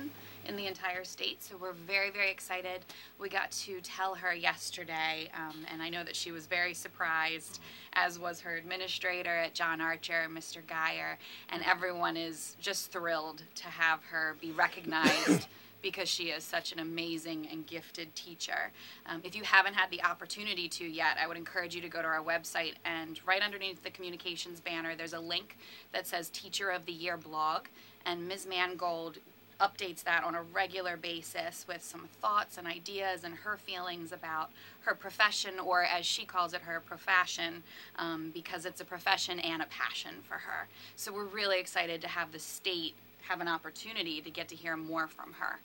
in 0.48 0.56
the 0.56 0.68
entire 0.68 1.04
state, 1.04 1.44
so 1.44 1.56
we're 1.56 1.74
very, 1.74 2.10
very 2.10 2.32
excited. 2.32 2.82
We 3.20 3.30
got 3.30 3.52
to 3.52 3.80
tell 3.82 4.16
her 4.16 4.34
yesterday, 4.34 5.30
um, 5.36 5.66
and 5.72 5.82
I 5.82 5.90
know 5.90 6.04
that 6.04 6.16
she 6.16 6.32
was 6.32 6.48
very 6.48 6.74
surprised, 6.74 7.60
as 7.94 8.18
was 8.18 8.40
her 8.42 8.56
administrator 8.56 9.38
at 9.38 9.54
John 9.54 9.82
Archer, 9.82 10.28
Mr. 10.32 10.66
Geyer, 10.66 11.18
and 11.50 11.64
everyone 11.64 12.18
is 12.18 12.56
just 12.60 12.92
thrilled 12.92 13.44
to 13.56 13.68
have 13.68 14.04
her 14.06 14.36
be 14.42 14.52
recognized. 14.52 15.48
because 15.82 16.08
she 16.08 16.26
is 16.26 16.44
such 16.44 16.72
an 16.72 16.78
amazing 16.80 17.48
and 17.52 17.66
gifted 17.66 18.14
teacher. 18.16 18.72
Um, 19.08 19.22
if 19.24 19.36
you 19.36 19.44
haven't 19.44 19.74
had 19.74 19.90
the 19.90 20.04
opportunity 20.04 20.70
to 20.70 20.86
yet, 20.86 21.18
I 21.20 21.28
would 21.28 21.38
encourage 21.38 21.74
you 21.74 21.82
to 21.82 21.90
go 21.90 22.04
to 22.04 22.08
our 22.08 22.24
website 22.24 22.74
and 22.86 23.20
right 23.26 23.42
underneath 23.42 23.82
the 23.84 23.90
communications 23.90 24.60
banner, 24.60 24.96
there's 24.96 25.14
a 25.14 25.20
link 25.20 25.58
that 25.92 26.06
says 26.06 26.30
Teacher 26.30 26.70
of 26.70 26.86
the 26.86 26.92
Year 26.92 27.18
blog. 27.18 27.66
And 28.06 28.28
Ms. 28.28 28.48
Mangold 28.48 29.18
updates 29.62 30.04
that 30.04 30.24
on 30.24 30.36
a 30.36 30.42
regular 30.42 30.98
basis 30.98 31.66
with 31.68 31.84
some 31.84 32.08
thoughts 32.22 32.58
and 32.58 32.66
ideas 32.66 33.24
and 33.24 33.36
her 33.36 33.58
feelings 33.58 34.12
about 34.12 34.50
her 34.82 34.96
profession, 34.96 35.60
or 35.60 35.84
as 35.84 36.06
she 36.06 36.26
calls 36.26 36.54
it, 36.54 36.62
her 36.62 36.80
profession, 36.80 37.64
um, 37.98 38.32
because 38.34 38.66
it's 38.66 38.82
a 38.82 38.86
profession 38.86 39.40
and 39.40 39.62
a 39.62 39.68
passion 39.68 40.16
for 40.28 40.36
her. 40.36 40.68
So 40.96 41.14
we're 41.14 41.26
really 41.26 41.60
excited 41.60 42.02
to 42.02 42.08
have 42.08 42.32
the 42.32 42.40
state 42.40 42.96
have 43.28 43.40
an 43.40 43.48
opportunity 43.48 44.20
to 44.20 44.30
get 44.30 44.48
to 44.50 44.56
hear 44.56 44.76
more 44.76 45.08
from 45.08 45.34
her. 45.34 45.60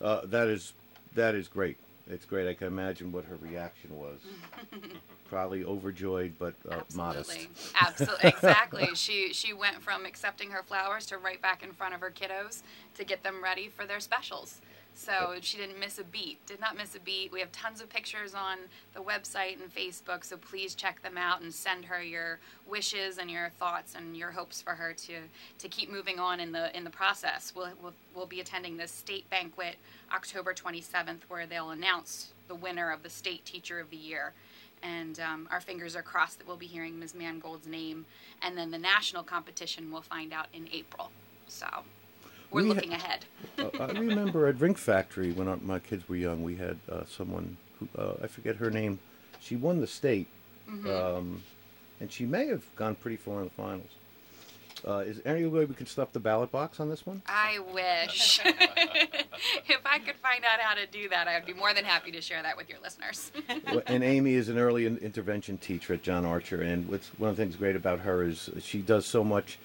Uh, 0.00 0.26
that 0.26 0.48
is 0.48 0.74
that 1.14 1.34
is 1.34 1.48
great. 1.48 1.76
It's 2.08 2.24
great. 2.26 2.48
I 2.48 2.54
can 2.54 2.66
imagine 2.66 3.12
what 3.12 3.24
her 3.24 3.36
reaction 3.36 3.96
was. 3.96 4.18
Probably 5.28 5.64
overjoyed, 5.64 6.34
but 6.38 6.54
uh, 6.70 6.80
modest. 6.94 7.30
Absolutely. 7.30 7.48
Absolutely. 7.80 8.28
Exactly. 8.28 8.94
she 8.94 9.32
she 9.32 9.52
went 9.52 9.82
from 9.82 10.04
accepting 10.04 10.50
her 10.50 10.62
flowers 10.62 11.06
to 11.06 11.18
right 11.18 11.40
back 11.40 11.62
in 11.62 11.72
front 11.72 11.94
of 11.94 12.00
her 12.00 12.10
kiddos 12.10 12.62
to 12.94 13.04
get 13.04 13.22
them 13.22 13.42
ready 13.42 13.68
for 13.68 13.86
their 13.86 14.00
specials. 14.00 14.60
So 14.94 15.34
she 15.40 15.56
didn't 15.56 15.80
miss 15.80 15.98
a 15.98 16.04
beat. 16.04 16.44
Did 16.46 16.60
not 16.60 16.76
miss 16.76 16.94
a 16.94 17.00
beat. 17.00 17.32
We 17.32 17.40
have 17.40 17.50
tons 17.50 17.80
of 17.80 17.88
pictures 17.88 18.32
on 18.32 18.58
the 18.94 19.00
website 19.00 19.60
and 19.60 19.74
Facebook, 19.74 20.24
so 20.24 20.36
please 20.36 20.74
check 20.74 21.02
them 21.02 21.18
out 21.18 21.40
and 21.40 21.52
send 21.52 21.84
her 21.86 22.00
your 22.00 22.38
wishes 22.68 23.18
and 23.18 23.28
your 23.28 23.48
thoughts 23.48 23.96
and 23.96 24.16
your 24.16 24.30
hopes 24.30 24.62
for 24.62 24.70
her 24.70 24.92
to 24.92 25.14
to 25.58 25.68
keep 25.68 25.90
moving 25.90 26.20
on 26.20 26.38
in 26.38 26.52
the 26.52 26.74
in 26.76 26.84
the 26.84 26.90
process. 26.90 27.52
We'll 27.56 27.70
we'll, 27.82 27.94
we'll 28.14 28.26
be 28.26 28.40
attending 28.40 28.76
the 28.76 28.86
state 28.86 29.28
banquet 29.30 29.76
October 30.14 30.54
27th, 30.54 31.22
where 31.28 31.46
they'll 31.46 31.70
announce 31.70 32.32
the 32.46 32.54
winner 32.54 32.92
of 32.92 33.02
the 33.02 33.10
state 33.10 33.44
teacher 33.44 33.80
of 33.80 33.90
the 33.90 33.96
year 33.96 34.32
and 34.84 35.18
um, 35.18 35.48
our 35.50 35.60
fingers 35.60 35.96
are 35.96 36.02
crossed 36.02 36.38
that 36.38 36.46
we'll 36.46 36.56
be 36.56 36.66
hearing 36.66 36.98
Ms. 36.98 37.14
Mangold's 37.14 37.66
name, 37.66 38.04
and 38.42 38.56
then 38.56 38.70
the 38.70 38.78
national 38.78 39.22
competition 39.22 39.90
we'll 39.90 40.02
find 40.02 40.32
out 40.32 40.46
in 40.52 40.68
April. 40.72 41.10
So 41.48 41.66
we're 42.50 42.62
We 42.62 42.68
ha- 42.68 42.74
looking 42.74 42.92
ahead. 42.92 43.24
uh, 43.58 43.70
I 43.80 43.92
remember 43.92 44.46
at 44.46 44.60
Rink 44.60 44.78
Factory 44.78 45.32
when 45.32 45.48
our, 45.48 45.56
my 45.56 45.78
kids 45.78 46.08
were 46.08 46.16
young, 46.16 46.42
we 46.42 46.56
had 46.56 46.78
uh, 46.90 47.04
someone 47.06 47.56
who 47.80 47.88
uh, 47.98 48.14
I 48.22 48.26
forget 48.26 48.56
her 48.56 48.70
name. 48.70 48.98
She 49.40 49.56
won 49.56 49.80
the 49.80 49.86
state, 49.86 50.28
um, 50.86 51.42
and 52.00 52.10
she 52.12 52.24
may 52.24 52.46
have 52.46 52.64
gone 52.76 52.94
pretty 52.94 53.16
far 53.16 53.38
in 53.38 53.44
the 53.44 53.50
finals. 53.50 53.90
Uh, 54.86 54.98
is 54.98 55.20
there 55.20 55.34
any 55.34 55.46
way 55.46 55.64
we 55.64 55.74
can 55.74 55.86
stuff 55.86 56.12
the 56.12 56.20
ballot 56.20 56.52
box 56.52 56.78
on 56.78 56.90
this 56.90 57.06
one? 57.06 57.22
I 57.26 57.58
wish. 57.72 58.40
if 58.44 59.80
I 59.86 59.98
could 59.98 60.16
find 60.16 60.44
out 60.44 60.60
how 60.60 60.74
to 60.74 60.86
do 60.86 61.08
that, 61.08 61.26
I 61.26 61.36
would 61.38 61.46
be 61.46 61.54
more 61.54 61.72
than 61.72 61.84
happy 61.84 62.10
to 62.12 62.20
share 62.20 62.42
that 62.42 62.56
with 62.56 62.68
your 62.68 62.78
listeners. 62.82 63.32
Well, 63.72 63.82
and 63.86 64.04
Amy 64.04 64.34
is 64.34 64.48
an 64.48 64.58
early 64.58 64.86
intervention 64.86 65.56
teacher 65.58 65.94
at 65.94 66.02
John 66.02 66.26
Archer, 66.26 66.60
and 66.60 66.88
what's 66.88 67.08
one 67.18 67.30
of 67.30 67.36
the 67.36 67.42
things 67.42 67.56
great 67.56 67.76
about 67.76 68.00
her 68.00 68.22
is 68.22 68.50
she 68.60 68.82
does 68.82 69.06
so 69.06 69.24
much 69.24 69.58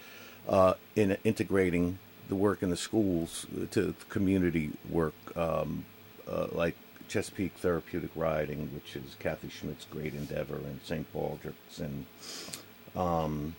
uh, 0.47 0.75
in 0.95 1.17
integrating 1.23 1.99
the 2.29 2.35
work 2.35 2.63
in 2.63 2.69
the 2.69 2.77
schools 2.77 3.45
to 3.71 3.93
community 4.07 4.71
work, 4.89 5.15
um, 5.35 5.83
uh, 6.29 6.47
like 6.51 6.75
Chesapeake 7.09 7.53
Therapeutic 7.57 8.11
Riding, 8.15 8.69
which 8.73 8.95
is 8.95 9.15
Kathy 9.19 9.49
Schmidt's 9.49 9.85
great 9.89 10.13
endeavor, 10.13 10.55
and 10.55 10.79
St. 10.83 11.11
Baldrick's, 11.11 11.79
and 11.79 12.05
um, 12.95 13.55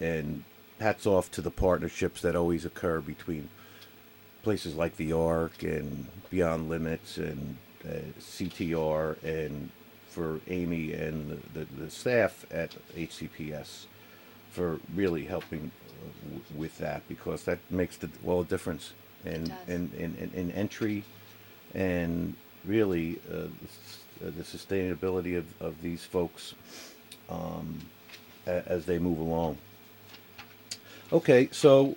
and 0.00 0.42
hats 0.80 1.06
off 1.06 1.30
to 1.32 1.40
the 1.42 1.50
partnerships 1.50 2.20
that 2.22 2.36
always 2.36 2.64
occur 2.64 3.00
between 3.00 3.48
places 4.42 4.74
like 4.74 4.96
the 4.96 5.12
Arc 5.12 5.62
and 5.62 6.06
Beyond 6.30 6.68
Limits 6.68 7.18
and 7.18 7.56
uh, 7.84 7.92
CTR 8.20 9.22
and 9.22 9.70
for 10.08 10.40
Amy 10.48 10.92
and 10.92 11.30
the, 11.54 11.60
the, 11.60 11.66
the 11.84 11.90
staff 11.90 12.46
at 12.50 12.74
HCPS 12.96 13.84
for 14.50 14.80
really 14.94 15.24
helping 15.24 15.70
uh, 16.00 16.28
w- 16.28 16.42
with 16.56 16.78
that 16.78 17.06
because 17.08 17.44
that 17.44 17.58
makes 17.70 17.96
the 17.96 18.08
well 18.22 18.40
a 18.40 18.44
difference 18.44 18.92
in 19.24 19.52
in, 19.66 19.90
in, 19.96 20.14
in, 20.18 20.30
in 20.34 20.50
entry 20.52 21.04
and 21.74 22.34
really 22.64 23.20
uh, 23.30 23.46
the 24.20 24.28
uh, 24.28 24.30
the 24.36 24.42
sustainability 24.42 25.36
of, 25.36 25.46
of 25.60 25.80
these 25.82 26.04
folks 26.04 26.54
um, 27.28 27.78
a- 28.46 28.66
as 28.68 28.86
they 28.86 28.98
move 28.98 29.18
along. 29.18 29.56
Okay, 31.12 31.48
so 31.52 31.96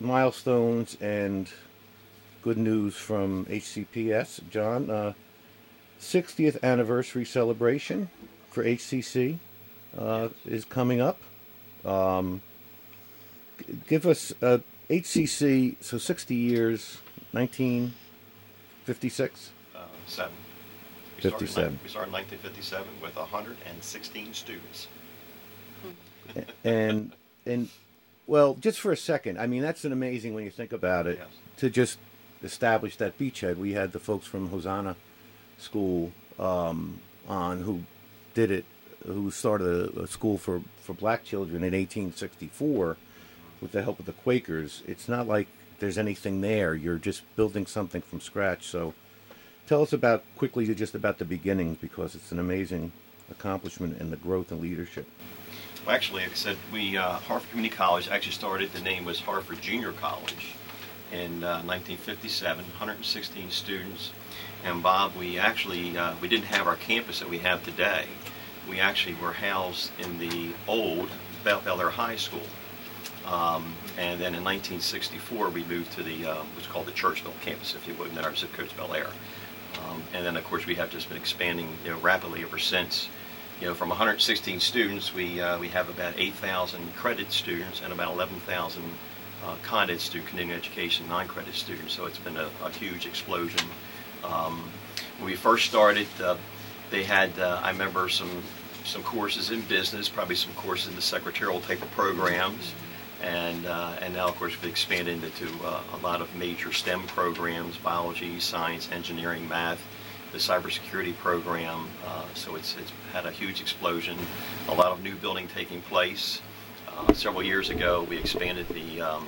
milestones 0.00 0.96
and 1.00 1.48
good 2.42 2.58
news 2.58 2.96
from 2.96 3.44
HCPS. 3.46 4.40
John, 4.50 4.90
uh, 4.90 5.12
60th 6.00 6.60
anniversary 6.62 7.24
celebration 7.24 8.10
for 8.48 8.64
HCC 8.64 9.38
uh, 9.96 10.28
is 10.44 10.64
coming 10.64 11.00
up. 11.00 11.18
Um, 11.84 12.42
give 13.86 14.06
us 14.06 14.32
uh, 14.42 14.58
HCC, 14.88 15.76
so 15.80 15.96
60 15.98 16.34
years, 16.34 16.98
1956. 17.30 19.50
Uh, 19.76 19.80
seven. 20.06 20.32
We 21.16 21.20
started 21.28 21.42
in 21.42 21.46
57. 21.46 21.72
nine- 21.72 21.78
We 21.84 21.88
started 21.90 22.08
in 22.08 22.12
1957 22.14 22.88
with 23.00 23.14
116 23.16 24.34
students. 24.34 24.88
and 26.64 27.12
and 27.46 27.68
well, 28.30 28.54
just 28.54 28.78
for 28.78 28.92
a 28.92 28.96
second, 28.96 29.40
I 29.40 29.48
mean 29.48 29.60
that's 29.60 29.84
an 29.84 29.90
amazing 29.90 30.34
when 30.34 30.44
you 30.44 30.52
think 30.52 30.72
about 30.72 31.08
it. 31.08 31.18
Yes. 31.20 31.28
To 31.56 31.68
just 31.68 31.98
establish 32.44 32.94
that 32.98 33.18
beachhead, 33.18 33.56
we 33.56 33.72
had 33.72 33.90
the 33.90 33.98
folks 33.98 34.24
from 34.24 34.50
Hosanna 34.50 34.94
School 35.58 36.12
um, 36.38 37.00
on 37.26 37.62
who 37.62 37.82
did 38.32 38.52
it, 38.52 38.64
who 39.04 39.32
started 39.32 39.66
a, 39.96 40.02
a 40.02 40.06
school 40.06 40.38
for 40.38 40.62
for 40.80 40.94
black 40.94 41.24
children 41.24 41.64
in 41.64 41.72
1864 41.72 42.96
with 43.60 43.72
the 43.72 43.82
help 43.82 43.98
of 43.98 44.06
the 44.06 44.12
Quakers. 44.12 44.84
It's 44.86 45.08
not 45.08 45.26
like 45.26 45.48
there's 45.80 45.98
anything 45.98 46.40
there. 46.40 46.76
You're 46.76 46.98
just 46.98 47.22
building 47.34 47.66
something 47.66 48.00
from 48.00 48.20
scratch. 48.20 48.64
So, 48.64 48.94
tell 49.66 49.82
us 49.82 49.92
about 49.92 50.22
quickly 50.36 50.72
just 50.72 50.94
about 50.94 51.18
the 51.18 51.24
beginnings 51.24 51.78
because 51.80 52.14
it's 52.14 52.30
an 52.30 52.38
amazing 52.38 52.92
accomplishment 53.28 54.00
and 54.00 54.12
the 54.12 54.16
growth 54.16 54.52
and 54.52 54.60
leadership. 54.60 55.08
Well, 55.86 55.96
actually, 55.96 56.22
like 56.22 56.32
I 56.32 56.34
said, 56.34 56.56
we 56.72 56.96
uh, 56.98 57.12
Harford 57.20 57.50
Community 57.50 57.74
College 57.74 58.08
actually 58.08 58.32
started. 58.32 58.72
The 58.72 58.82
name 58.82 59.06
was 59.06 59.20
Hartford 59.20 59.62
Junior 59.62 59.92
College 59.92 60.54
in 61.10 61.42
uh, 61.42 61.62
1957. 61.62 62.64
116 62.64 63.50
students, 63.50 64.12
and 64.62 64.82
Bob, 64.82 65.16
we 65.16 65.38
actually 65.38 65.96
uh, 65.96 66.14
we 66.20 66.28
didn't 66.28 66.46
have 66.46 66.66
our 66.66 66.76
campus 66.76 67.20
that 67.20 67.30
we 67.30 67.38
have 67.38 67.64
today. 67.64 68.06
We 68.68 68.78
actually 68.78 69.14
were 69.14 69.32
housed 69.32 69.90
in 69.98 70.18
the 70.18 70.52
old 70.68 71.08
Bel 71.44 71.62
Bel 71.62 71.80
Air 71.80 71.90
High 71.90 72.16
School, 72.16 72.46
um, 73.24 73.72
and 73.96 74.20
then 74.20 74.34
in 74.34 74.44
1964 74.44 75.48
we 75.48 75.64
moved 75.64 75.92
to 75.92 76.02
the 76.02 76.26
uh, 76.26 76.42
what's 76.54 76.66
called 76.66 76.86
the 76.86 76.92
Churchville 76.92 77.40
campus, 77.40 77.74
if 77.74 77.88
you 77.88 77.94
would, 77.94 78.08
and 78.08 78.18
then 78.18 78.24
our 78.26 78.36
zip 78.36 78.52
code's 78.52 78.74
Bel 78.74 78.92
Air. 78.94 79.08
Um, 79.78 80.02
and 80.12 80.26
then, 80.26 80.36
of 80.36 80.44
course, 80.44 80.66
we 80.66 80.74
have 80.74 80.90
just 80.90 81.08
been 81.08 81.16
expanding 81.16 81.70
you 81.84 81.90
know, 81.90 81.98
rapidly 82.00 82.42
ever 82.42 82.58
since. 82.58 83.08
You 83.60 83.66
know, 83.66 83.74
from 83.74 83.90
116 83.90 84.58
students, 84.58 85.12
we 85.12 85.38
uh, 85.38 85.58
we 85.58 85.68
have 85.68 85.90
about 85.90 86.14
8,000 86.16 86.96
credit 86.96 87.30
students 87.30 87.82
and 87.82 87.92
about 87.92 88.14
11,000 88.14 88.82
uh, 89.44 89.54
credit 89.62 90.00
student 90.00 90.28
continuing 90.30 90.56
education 90.58 91.06
non-credit 91.08 91.52
students. 91.52 91.92
So 91.92 92.06
it's 92.06 92.18
been 92.18 92.38
a, 92.38 92.48
a 92.64 92.70
huge 92.70 93.04
explosion. 93.04 93.68
Um, 94.24 94.70
when 95.18 95.26
we 95.26 95.36
first 95.36 95.66
started, 95.66 96.06
uh, 96.22 96.38
they 96.90 97.04
had 97.04 97.38
uh, 97.38 97.60
I 97.62 97.70
remember 97.70 98.08
some 98.08 98.42
some 98.86 99.02
courses 99.02 99.50
in 99.50 99.60
business, 99.62 100.08
probably 100.08 100.36
some 100.36 100.54
courses 100.54 100.88
in 100.88 100.96
the 100.96 101.02
secretarial 101.02 101.60
type 101.60 101.82
of 101.82 101.90
programs, 101.90 102.72
and 103.20 103.66
uh, 103.66 103.92
and 104.00 104.14
now 104.14 104.26
of 104.28 104.36
course 104.36 104.54
we've 104.56 104.70
expanded 104.70 105.22
into 105.22 105.48
uh, 105.66 105.82
a 105.92 105.98
lot 105.98 106.22
of 106.22 106.34
major 106.34 106.72
STEM 106.72 107.02
programs: 107.08 107.76
biology, 107.76 108.40
science, 108.40 108.88
engineering, 108.90 109.46
math, 109.48 109.86
the 110.32 110.38
cybersecurity 110.38 111.16
program. 111.16 111.88
Uh, 112.06 112.24
so 112.34 112.54
it's 112.54 112.76
it's 112.76 112.92
had 113.12 113.26
a 113.26 113.30
huge 113.30 113.60
explosion. 113.60 114.16
A 114.68 114.74
lot 114.74 114.92
of 114.92 115.02
new 115.02 115.14
building 115.16 115.48
taking 115.48 115.82
place. 115.82 116.40
Uh, 116.88 117.12
several 117.12 117.42
years 117.42 117.70
ago, 117.70 118.06
we 118.08 118.18
expanded 118.18 118.68
the 118.68 119.00
um, 119.00 119.26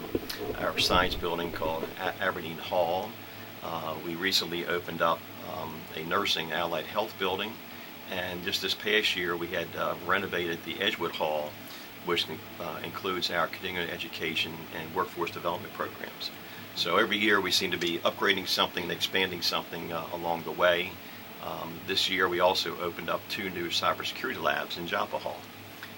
our 0.61 0.79
science 0.79 1.15
building 1.15 1.53
called 1.53 1.85
A- 2.01 2.23
Aberdeen 2.23 2.59
Hall. 2.59 3.11
Uh, 3.63 3.95
we 4.05 4.15
recently 4.17 4.67
opened 4.67 5.03
up 5.03 5.21
um, 5.53 5.75
a 5.97 6.05
nursing 6.05 6.53
allied 6.53 6.87
health 6.87 7.15
building, 7.19 7.53
and 8.11 8.43
just 8.45 8.61
this 8.61 8.75
past 8.75 9.17
year, 9.17 9.37
we 9.37 9.47
had 9.47 9.69
uh, 9.79 9.95
renovated 10.07 10.59
the 10.65 10.81
Edgewood 10.81 11.13
Hall, 11.13 11.51
which 12.05 12.27
uh, 12.61 12.79
includes 12.85 13.31
our 13.31 13.47
continuing 13.47 13.89
education 13.89 14.53
and 14.79 14.93
workforce 14.95 15.31
development 15.31 15.73
programs. 15.75 16.31
So 16.75 16.97
every 16.97 17.19
year, 17.19 17.41
we 17.41 17.51
seem 17.51 17.71
to 17.71 17.79
be 17.79 17.99
upgrading 17.99 18.49
something, 18.49 18.85
and 18.85 18.93
expanding 18.93 19.43
something 19.43 19.93
uh, 19.93 20.05
along 20.13 20.45
the 20.45 20.53
way. 20.53 20.91
Um, 21.45 21.75
this 21.87 22.09
year, 22.09 22.29
we 22.29 22.41
also 22.41 22.79
opened 22.81 23.11
up 23.11 23.21
two 23.29 23.51
new 23.51 23.69
cybersecurity 23.69 24.41
labs 24.41 24.79
in 24.79 24.87
Joppa 24.87 25.19
Hall. 25.19 25.41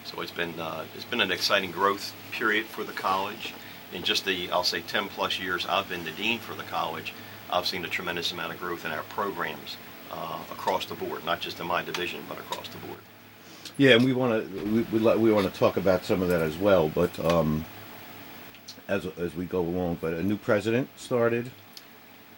So 0.04 0.20
it's 0.20 0.30
been 0.30 0.58
uh, 0.60 0.84
it's 0.94 1.04
been 1.04 1.20
an 1.20 1.32
exciting 1.32 1.70
growth 1.70 2.14
period 2.32 2.66
for 2.66 2.84
the 2.84 2.92
college. 2.92 3.54
In 3.92 4.02
just 4.02 4.24
the 4.24 4.50
I'll 4.50 4.64
say 4.64 4.80
10 4.80 5.08
plus 5.08 5.38
years 5.38 5.66
I've 5.66 5.88
been 5.88 6.04
the 6.04 6.10
dean 6.10 6.38
for 6.38 6.54
the 6.54 6.62
college, 6.64 7.14
I've 7.50 7.66
seen 7.66 7.84
a 7.84 7.88
tremendous 7.88 8.32
amount 8.32 8.52
of 8.52 8.58
growth 8.58 8.84
in 8.84 8.90
our 8.90 9.02
programs 9.04 9.76
uh, 10.10 10.40
across 10.50 10.86
the 10.86 10.94
board, 10.94 11.24
not 11.24 11.40
just 11.40 11.60
in 11.60 11.66
my 11.66 11.82
division, 11.82 12.20
but 12.28 12.38
across 12.38 12.68
the 12.68 12.78
board. 12.78 12.98
Yeah, 13.76 13.94
and 13.94 14.04
we 14.04 14.12
want 14.12 14.44
to 14.44 14.64
we 14.64 14.82
we, 14.82 15.16
we 15.16 15.32
want 15.32 15.52
to 15.52 15.58
talk 15.58 15.76
about 15.76 16.04
some 16.04 16.22
of 16.22 16.28
that 16.28 16.42
as 16.42 16.56
well, 16.56 16.88
but 16.88 17.18
um, 17.24 17.64
as 18.88 19.06
as 19.18 19.34
we 19.34 19.44
go 19.44 19.60
along. 19.60 19.98
But 20.00 20.14
a 20.14 20.22
new 20.22 20.36
president 20.36 20.88
started, 20.96 21.50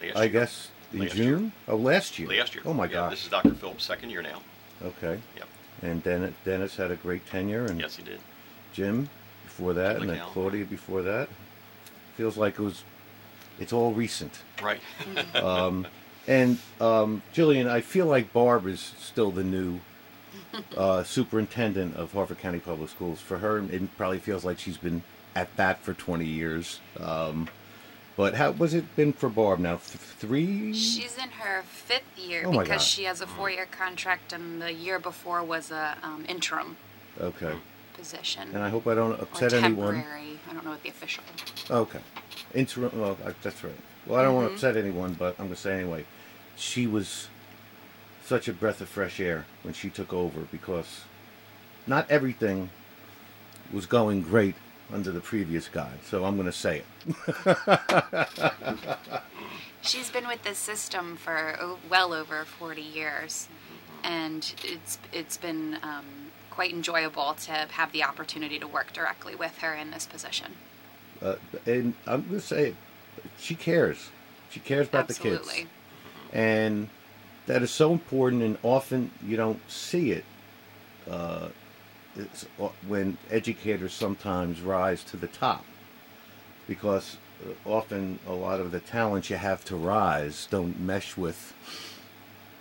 Last 0.01 0.15
I 0.15 0.23
year- 0.23 0.29
guess, 0.31 0.69
in 0.93 0.99
Last 1.01 1.15
June. 1.15 1.41
year. 1.43 1.51
Oh, 1.67 1.75
last 1.75 2.19
year. 2.19 2.29
Last 2.29 2.55
year. 2.55 2.63
Oh 2.65 2.73
my 2.73 2.85
Yeah, 2.85 2.91
gosh. 2.91 3.11
This 3.11 3.23
is 3.25 3.29
Dr. 3.29 3.53
Phillips' 3.53 3.83
second 3.83 4.09
year 4.09 4.21
now. 4.21 4.41
Okay. 4.83 5.19
Yep. 5.35 5.47
And 5.83 6.03
Dennis, 6.03 6.33
Dennis 6.45 6.75
had 6.75 6.91
a 6.91 6.95
great 6.95 7.25
tenure, 7.27 7.65
and 7.65 7.79
Yes, 7.79 7.95
he 7.97 8.03
did. 8.03 8.19
Jim 8.73 9.09
before 9.43 9.73
that, 9.73 9.93
Jim 9.99 10.09
and 10.09 10.19
then 10.19 10.25
Claudia 10.27 10.65
before 10.65 11.01
that. 11.03 11.29
Feels 12.15 12.37
like 12.37 12.53
it 12.59 12.61
was. 12.61 12.83
It's 13.59 13.73
all 13.73 13.93
recent. 13.93 14.39
Right. 14.61 14.79
Um, 15.35 15.87
and 16.27 16.57
um, 16.81 17.21
Jillian, 17.33 17.67
I 17.69 17.79
feel 17.81 18.05
like 18.05 18.33
Barb 18.33 18.67
is 18.67 18.93
still 18.99 19.31
the 19.31 19.43
new 19.45 19.79
uh, 20.77 21.03
superintendent 21.03 21.95
of 21.95 22.11
Harford 22.11 22.39
County 22.39 22.59
Public 22.59 22.89
Schools. 22.89 23.21
For 23.21 23.37
her, 23.37 23.59
it 23.59 23.95
probably 23.97 24.19
feels 24.19 24.43
like 24.43 24.59
she's 24.59 24.75
been 24.77 25.03
at 25.37 25.55
that 25.55 25.79
for 25.83 25.93
20 25.93 26.25
years. 26.25 26.79
Um, 26.99 27.47
but 28.15 28.33
how 28.33 28.49
was 28.51 28.73
it 28.73 28.95
been 28.95 29.13
for 29.13 29.29
Barb 29.29 29.59
now? 29.59 29.73
Th- 29.75 29.81
three? 29.83 30.73
She's 30.73 31.15
in 31.15 31.29
her 31.29 31.61
fifth 31.61 32.17
year 32.17 32.41
Oh 32.45 32.51
because 32.51 32.67
God. 32.69 32.81
she 32.81 33.03
has 33.03 33.21
a 33.21 33.27
four-year 33.27 33.67
contract, 33.67 34.33
and 34.33 34.59
the 34.59 34.73
year 34.73 34.97
before 34.97 35.43
was 35.43 35.69
a 35.69 35.95
um, 36.01 36.25
interim 36.27 36.75
Okay. 37.21 37.53
position. 37.93 38.49
And 38.55 38.63
I 38.63 38.69
hope 38.69 38.87
I 38.87 38.95
don't 38.95 39.11
or 39.11 39.21
upset 39.21 39.53
anyone. 39.53 39.93
temporary. 39.93 40.39
I 40.49 40.53
don't 40.53 40.65
know 40.65 40.71
what 40.71 40.81
the 40.81 40.89
official. 40.89 41.23
Okay. 41.69 41.99
Interim. 42.55 42.99
Well, 42.99 43.15
I, 43.23 43.33
that's 43.43 43.63
right. 43.63 43.73
Well, 44.07 44.19
I 44.19 44.23
don't 44.23 44.33
want 44.33 44.47
to 44.47 44.53
upset 44.55 44.75
anyone, 44.75 45.13
but 45.13 45.35
I'm 45.37 45.45
going 45.45 45.55
to 45.55 45.61
say 45.61 45.75
anyway. 45.79 46.05
She 46.55 46.87
was 46.87 47.27
such 48.25 48.47
a 48.47 48.53
breath 48.53 48.81
of 48.81 48.89
fresh 48.89 49.19
air 49.19 49.45
when 49.61 49.75
she 49.75 49.91
took 49.91 50.11
over 50.11 50.41
because 50.51 51.01
not 51.85 52.09
everything 52.09 52.71
was 53.71 53.85
going 53.85 54.21
great 54.23 54.55
under 54.93 55.11
the 55.11 55.19
previous 55.19 55.67
guy. 55.67 55.91
So 56.05 56.25
I'm 56.25 56.35
going 56.35 56.45
to 56.47 56.51
say 56.51 56.83
it. 56.83 58.27
She's 59.81 60.09
been 60.09 60.27
with 60.27 60.43
this 60.43 60.57
system 60.57 61.15
for 61.17 61.77
well 61.89 62.13
over 62.13 62.45
40 62.45 62.81
years, 62.81 63.47
and 64.03 64.53
it's 64.63 64.97
it's 65.13 65.37
been 65.37 65.77
um, 65.83 66.05
quite 66.49 66.73
enjoyable 66.73 67.35
to 67.45 67.51
have 67.51 67.91
the 67.91 68.03
opportunity 68.03 68.59
to 68.59 68.67
work 68.67 68.91
directly 68.91 69.35
with 69.35 69.57
her 69.59 69.73
in 69.73 69.91
this 69.91 70.05
position. 70.05 70.53
Uh, 71.21 71.35
and 71.65 71.93
I'm 72.05 72.21
going 72.23 72.39
to 72.39 72.45
say. 72.45 72.75
She 73.39 73.55
cares. 73.55 74.09
She 74.49 74.59
cares 74.59 74.87
about 74.87 75.07
the 75.07 75.13
kids. 75.13 75.65
and 76.31 76.89
that 77.47 77.61
is 77.63 77.71
so 77.71 77.91
important 77.91 78.43
and 78.43 78.57
often 78.61 79.11
you 79.25 79.37
don't 79.37 79.59
see 79.69 80.11
it 80.11 80.25
uh, 81.09 81.47
when 82.87 83.17
educators 83.29 83.93
sometimes 83.93 84.61
rise 84.61 85.03
to 85.03 85.17
the 85.17 85.27
top 85.27 85.65
because 86.67 87.17
uh, 87.45 87.69
often 87.69 88.19
a 88.27 88.33
lot 88.33 88.59
of 88.59 88.71
the 88.71 88.79
talents 88.79 89.29
you 89.29 89.37
have 89.37 89.63
to 89.65 89.75
rise 89.75 90.47
don't 90.49 90.79
mesh 90.79 91.15
with 91.15 91.53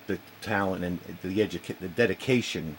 the 0.07 0.19
talent 0.41 0.85
and 0.85 0.99
the 1.23 1.39
educa- 1.39 1.79
the 1.79 1.89
dedication 1.89 2.77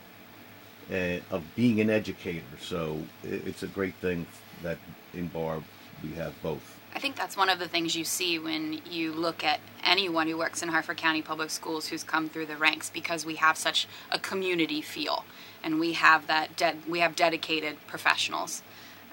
uh, 0.91 1.19
of 1.31 1.43
being 1.55 1.81
an 1.81 1.89
educator. 1.89 2.45
So 2.61 3.01
it's 3.23 3.63
a 3.63 3.67
great 3.67 3.95
thing 3.95 4.25
that 4.63 4.77
in 5.13 5.27
barb 5.27 5.63
we 6.03 6.13
have 6.13 6.33
both 6.41 6.79
I 6.97 6.99
think 6.99 7.15
that's 7.15 7.37
one 7.37 7.49
of 7.49 7.59
the 7.59 7.67
things 7.67 7.95
you 7.95 8.03
see 8.03 8.39
when 8.39 8.81
you 8.89 9.13
look 9.13 9.43
at 9.43 9.59
anyone 9.83 10.27
who 10.27 10.35
works 10.35 10.63
in 10.63 10.69
Harford 10.69 10.97
County 10.97 11.21
Public 11.21 11.51
Schools 11.51 11.89
who's 11.89 12.03
come 12.03 12.27
through 12.27 12.47
the 12.47 12.57
ranks 12.57 12.89
because 12.89 13.23
we 13.23 13.35
have 13.35 13.55
such 13.55 13.87
a 14.09 14.17
community 14.17 14.81
feel 14.81 15.23
and 15.63 15.79
we 15.79 15.93
have 15.93 16.25
that 16.25 16.57
de- 16.57 16.77
we 16.87 17.01
have 17.01 17.15
dedicated 17.15 17.77
professionals. 17.85 18.63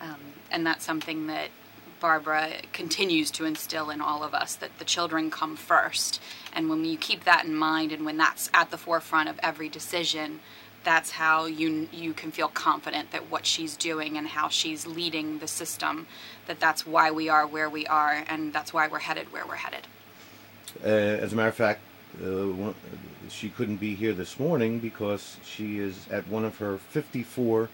Um, 0.01 0.17
and 0.51 0.67
that's 0.67 0.83
something 0.83 1.27
that 1.27 1.51
Barbara 2.01 2.53
continues 2.73 3.31
to 3.33 3.45
instill 3.45 3.91
in 3.91 4.01
all 4.01 4.25
of 4.25 4.33
us 4.33 4.55
that 4.55 4.79
the 4.79 4.87
children 4.87 5.31
come 5.31 5.55
first. 5.55 6.23
And 6.55 6.71
when 6.71 6.87
you 6.87 6.97
keep 6.97 7.25
that 7.25 7.45
in 7.45 7.55
mind 7.55 7.93
and 7.93 8.07
when 8.07 8.17
that's 8.17 8.49
at 8.55 8.71
the 8.71 8.79
forefront 8.79 9.29
of 9.29 9.39
every 9.43 9.69
decision, 9.69 10.41
that's 10.85 11.11
how 11.13 11.47
you 11.47 11.89
you 11.93 12.13
can 12.13 12.31
feel 12.31 12.49
confident 12.49 13.11
that 13.11 13.31
what 13.31 13.47
she's 13.47 13.77
doing 13.77 14.17
and 14.17 14.29
how 14.29 14.49
she's 14.49 14.87
leading 14.87 15.39
the 15.39 15.49
system 15.49 16.07
that 16.47 16.61
that's 16.61 16.87
why 16.87 17.11
we 17.11 17.29
are 17.29 17.47
where 17.47 17.69
we 17.69 17.87
are 17.87 18.25
and 18.29 18.53
that's 18.53 18.73
why 18.73 18.87
we're 18.87 18.99
headed 18.99 19.33
where 19.33 19.47
we're 19.47 19.57
headed. 19.57 19.87
Uh, 20.85 20.89
as 20.89 21.33
a 21.33 21.37
matter 21.37 21.49
of 21.49 21.55
fact, 21.55 21.81
uh, 22.23 22.73
she 23.29 23.49
couldn't 23.49 23.77
be 23.77 23.95
here 23.95 24.13
this 24.13 24.39
morning 24.39 24.79
because 24.79 25.39
she 25.45 25.79
is 25.79 26.07
at 26.11 26.27
one 26.29 26.45
of 26.45 26.59
her 26.59 26.79
54 26.79 27.69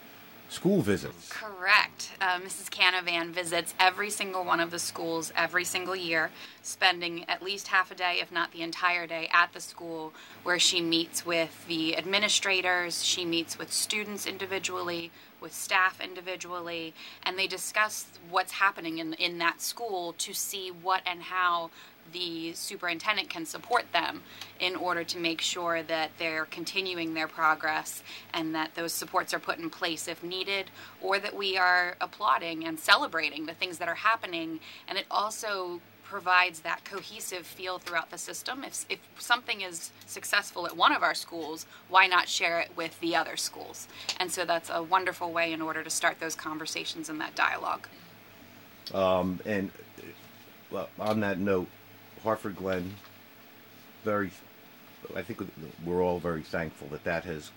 school 0.51 0.83
visits. 0.83 1.29
Correct. 1.31 2.11
Uh, 2.21 2.41
Mrs. 2.41 2.69
Canavan 2.69 3.31
visits 3.31 3.73
every 3.79 4.11
single 4.11 4.45
one 4.45 4.61
of 4.61 4.71
the 4.71 4.79
schools 4.79 5.33
every 5.37 5.65
single 5.65 5.95
year, 5.95 6.31
spending 6.63 7.25
at 7.29 7.43
least 7.43 7.69
half 7.69 7.91
a 7.91 7.95
day, 7.95 8.19
if 8.21 8.33
not 8.33 8.53
the 8.53 8.63
entire 8.63 9.07
day, 9.07 9.29
at 9.33 9.53
the 9.53 9.61
school 9.61 10.13
where 10.43 10.59
she 10.59 10.81
meets 10.81 11.25
with 11.25 11.67
the 11.69 11.97
administrators, 11.97 13.05
she 13.05 13.25
meets 13.25 13.59
with 13.59 13.73
students 13.73 14.27
individually, 14.27 15.13
with 15.41 15.55
staff 15.55 16.01
individually, 16.01 16.93
and 17.23 17.39
they 17.39 17.47
discuss 17.47 18.07
what's 18.29 18.53
happening 18.53 18.99
in, 18.99 19.15
in 19.15 19.39
that 19.39 19.63
school 19.63 20.13
to 20.15 20.35
see 20.35 20.71
what 20.71 21.01
and 21.07 21.23
how 21.23 21.71
the 22.12 22.53
superintendent 22.55 23.29
can 23.29 23.46
support 23.46 23.85
them 23.92 24.23
in 24.59 24.77
order 24.77 25.05
to 25.05 25.18
make 25.18 25.40
sure 25.40 25.83
that 25.83 26.11
they're 26.18 26.46
continuing 26.46 27.14
their 27.14 27.29
progress 27.29 28.03
and 28.35 28.55
that 28.55 28.75
those 28.75 28.92
supports 28.92 29.33
are 29.33 29.38
put 29.38 29.59
in 29.59 29.70
place 29.70 30.09
if 30.09 30.23
needed 30.23 30.70
or 31.01 31.18
that 31.18 31.35
we 31.35 31.57
are 31.57 31.96
applauding 32.01 32.64
and 32.64 32.79
celebrating 32.79 33.46
the 33.46 33.55
things 33.55 33.79
that 33.79 33.88
are 33.88 33.94
happening. 33.94 34.61
And 34.88 34.99
it 34.99 35.07
also 35.11 35.81
provides 36.11 36.61
that 36.61 36.85
cohesive 36.85 37.46
feel 37.46 37.79
throughout 37.79 38.11
the 38.11 38.18
system. 38.18 38.64
If, 38.64 38.85
if 38.88 38.99
something 39.18 39.61
is 39.61 39.92
successful 40.07 40.66
at 40.66 40.77
one 40.77 40.92
of 40.92 41.05
our 41.05 41.14
schools 41.14 41.66
why 41.88 42.09
not 42.09 42.29
share 42.29 42.59
it 42.59 42.70
with 42.77 42.99
the 42.99 43.14
other 43.14 43.37
schools? 43.37 43.87
And 44.18 44.31
so 44.31 44.44
that's 44.44 44.70
a 44.70 44.83
wonderful 44.83 45.33
way 45.33 45.53
in 45.53 45.62
order 45.62 45.85
to 45.85 45.90
start 45.90 46.18
those 46.18 46.35
conversations 46.35 47.09
and 47.09 47.20
that 47.20 47.37
dialogue. 47.37 47.87
Um, 48.92 49.38
and 49.46 49.70
well, 50.70 50.88
on 50.99 51.20
that 51.20 51.38
note, 51.38 51.68
Harford 52.23 52.57
Glen, 52.57 52.95
very, 54.05 54.31
I 55.15 55.23
think 55.23 55.41
we're 55.85 56.03
all 56.03 56.19
very 56.19 56.43
thankful 56.43 56.89
that 56.89 57.05
that 57.05 57.25
has 57.25 57.51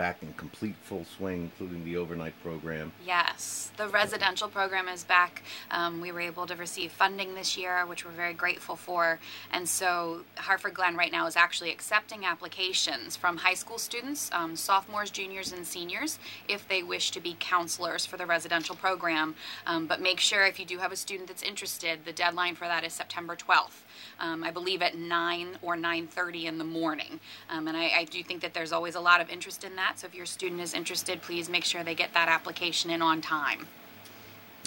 back 0.00 0.22
in 0.22 0.32
complete 0.32 0.76
full 0.82 1.04
swing, 1.04 1.42
including 1.42 1.84
the 1.84 1.94
overnight 1.94 2.32
program. 2.42 2.90
Yes, 3.04 3.70
the 3.76 3.86
residential 3.86 4.48
program 4.48 4.88
is 4.88 5.04
back. 5.04 5.42
Um, 5.70 6.00
we 6.00 6.10
were 6.10 6.22
able 6.22 6.46
to 6.46 6.56
receive 6.56 6.90
funding 6.90 7.34
this 7.34 7.54
year, 7.54 7.84
which 7.84 8.06
we're 8.06 8.12
very 8.12 8.32
grateful 8.32 8.76
for. 8.76 9.18
And 9.52 9.68
so 9.68 10.22
Harford 10.36 10.72
Glen 10.72 10.96
right 10.96 11.12
now 11.12 11.26
is 11.26 11.36
actually 11.36 11.70
accepting 11.70 12.24
applications 12.24 13.14
from 13.14 13.36
high 13.36 13.52
school 13.52 13.76
students, 13.76 14.30
um, 14.32 14.56
sophomores, 14.56 15.10
juniors, 15.10 15.52
and 15.52 15.66
seniors, 15.66 16.18
if 16.48 16.66
they 16.66 16.82
wish 16.82 17.10
to 17.10 17.20
be 17.20 17.36
counselors 17.38 18.06
for 18.06 18.16
the 18.16 18.24
residential 18.24 18.76
program. 18.76 19.34
Um, 19.66 19.86
but 19.86 20.00
make 20.00 20.18
sure 20.18 20.46
if 20.46 20.58
you 20.58 20.64
do 20.64 20.78
have 20.78 20.92
a 20.92 20.96
student 20.96 21.28
that's 21.28 21.42
interested, 21.42 22.06
the 22.06 22.12
deadline 22.12 22.54
for 22.54 22.66
that 22.66 22.84
is 22.84 22.94
September 22.94 23.36
12th. 23.36 23.82
Um, 24.18 24.44
I 24.44 24.50
believe 24.50 24.82
at 24.82 24.96
9 24.96 25.58
or 25.62 25.76
9.30 25.76 26.44
in 26.44 26.58
the 26.58 26.64
morning. 26.64 27.20
Um, 27.48 27.68
and 27.68 27.76
I, 27.76 27.90
I 27.98 28.04
do 28.04 28.22
think 28.22 28.40
that 28.42 28.54
there's 28.54 28.72
always 28.72 28.94
a 28.94 29.00
lot 29.00 29.20
of 29.20 29.30
interest 29.30 29.64
in 29.64 29.76
that. 29.76 29.98
So 29.98 30.06
if 30.06 30.14
your 30.14 30.26
student 30.26 30.60
is 30.60 30.74
interested, 30.74 31.22
please 31.22 31.48
make 31.48 31.64
sure 31.64 31.82
they 31.82 31.94
get 31.94 32.12
that 32.14 32.28
application 32.28 32.90
in 32.90 33.02
on 33.02 33.20
time. 33.20 33.66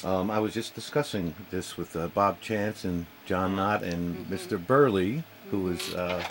Um, 0.03 0.29
I 0.29 0.39
was 0.39 0.53
just 0.53 0.75
discussing 0.75 1.33
this 1.49 1.77
with 1.77 1.95
uh, 1.95 2.07
Bob 2.07 2.41
Chance 2.41 2.83
and 2.83 3.05
John 3.25 3.55
Knott 3.55 3.83
and 3.83 4.25
Mr. 4.27 4.65
Burley, 4.65 5.23
who 5.49 5.59
was 5.59 5.93
uh, 5.93 6.21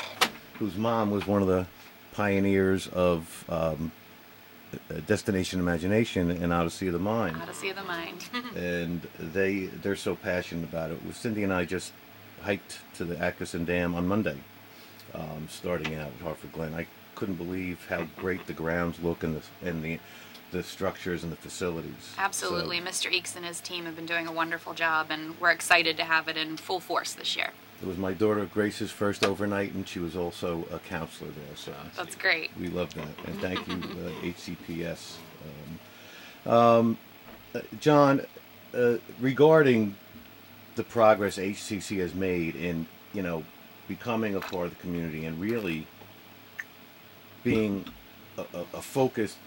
whose 0.58 0.76
mom 0.76 1.10
was 1.10 1.26
one 1.26 1.40
of 1.40 1.48
the 1.48 1.66
pioneers 2.12 2.88
of 2.88 3.44
um, 3.48 3.90
uh, 4.90 5.00
Destination 5.06 5.58
Imagination 5.58 6.30
and 6.30 6.52
Odyssey 6.52 6.88
of 6.88 6.92
the 6.92 6.98
Mind. 6.98 7.36
Odyssey 7.40 7.70
of 7.70 7.76
the 7.76 7.84
Mind. 7.84 8.28
and 8.56 9.00
they 9.18 9.66
they're 9.66 9.96
so 9.96 10.16
passionate 10.16 10.64
about 10.68 10.90
it. 10.90 10.98
Cindy 11.14 11.42
and 11.42 11.52
I 11.52 11.64
just 11.64 11.92
hiked 12.42 12.78
to 12.96 13.04
the 13.04 13.18
Atkinson 13.18 13.64
Dam 13.64 13.94
on 13.94 14.06
Monday, 14.06 14.38
um, 15.14 15.46
starting 15.48 15.94
out 15.94 16.08
at 16.08 16.22
Harford 16.22 16.52
Glen. 16.52 16.74
I 16.74 16.86
couldn't 17.14 17.36
believe 17.36 17.86
how 17.88 18.06
great 18.16 18.46
the 18.46 18.52
grounds 18.52 19.00
look 19.02 19.22
and 19.22 19.36
the 19.36 19.68
and 19.68 19.82
the 19.82 19.98
the 20.50 20.62
structures 20.62 21.22
and 21.22 21.32
the 21.32 21.36
facilities. 21.36 22.14
Absolutely. 22.18 22.78
So 22.78 22.84
Mr. 22.84 23.10
Eeks 23.10 23.34
and 23.34 23.44
his 23.44 23.58
team 23.60 23.86
have 23.86 23.96
been 23.96 24.04
doing 24.04 24.26
a 24.26 24.32
wonderful 24.32 24.74
job, 24.74 25.06
and 25.08 25.40
we're 25.40 25.50
excited 25.50 25.96
to 25.96 26.04
have 26.04 26.28
it 26.28 26.36
in 26.36 26.58
full 26.58 26.78
force 26.78 27.14
this 27.14 27.36
year. 27.36 27.50
it 27.80 27.88
was 27.88 27.96
my 27.96 28.12
daughter 28.12 28.44
Grace's 28.44 28.90
first 28.90 29.24
overnight, 29.24 29.72
and 29.72 29.88
she 29.88 29.98
was 29.98 30.14
also 30.14 30.66
a 30.70 30.78
counselor 30.78 31.30
there. 31.30 31.56
So 31.56 31.72
That's 31.96 32.14
great. 32.16 32.50
we 32.60 32.68
love 32.68 32.92
that, 32.94 33.08
and 33.26 33.40
thank 33.40 33.66
you, 33.66 33.74
uh, 34.06 34.26
HCPS. 34.26 35.14
Um, 36.46 36.52
um, 36.52 36.98
John, 37.80 38.26
uh, 38.74 38.96
regarding 39.20 39.94
the 40.76 40.84
progress 40.84 41.38
HCC 41.38 41.98
has 41.98 42.14
made 42.14 42.56
in, 42.56 42.86
you 43.12 43.22
know, 43.22 43.44
becoming 43.88 44.34
a 44.34 44.40
part 44.40 44.66
of 44.66 44.70
the 44.70 44.80
community 44.80 45.24
and 45.26 45.40
really 45.40 45.86
being 47.44 47.84
a, 48.38 48.42
a, 48.54 48.60
a 48.74 48.82
focused 48.82 49.38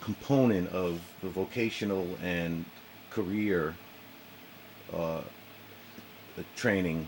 component 0.00 0.68
of 0.70 1.00
the 1.22 1.28
vocational 1.28 2.06
and 2.22 2.64
career 3.10 3.74
uh, 4.94 5.20
training, 6.54 7.06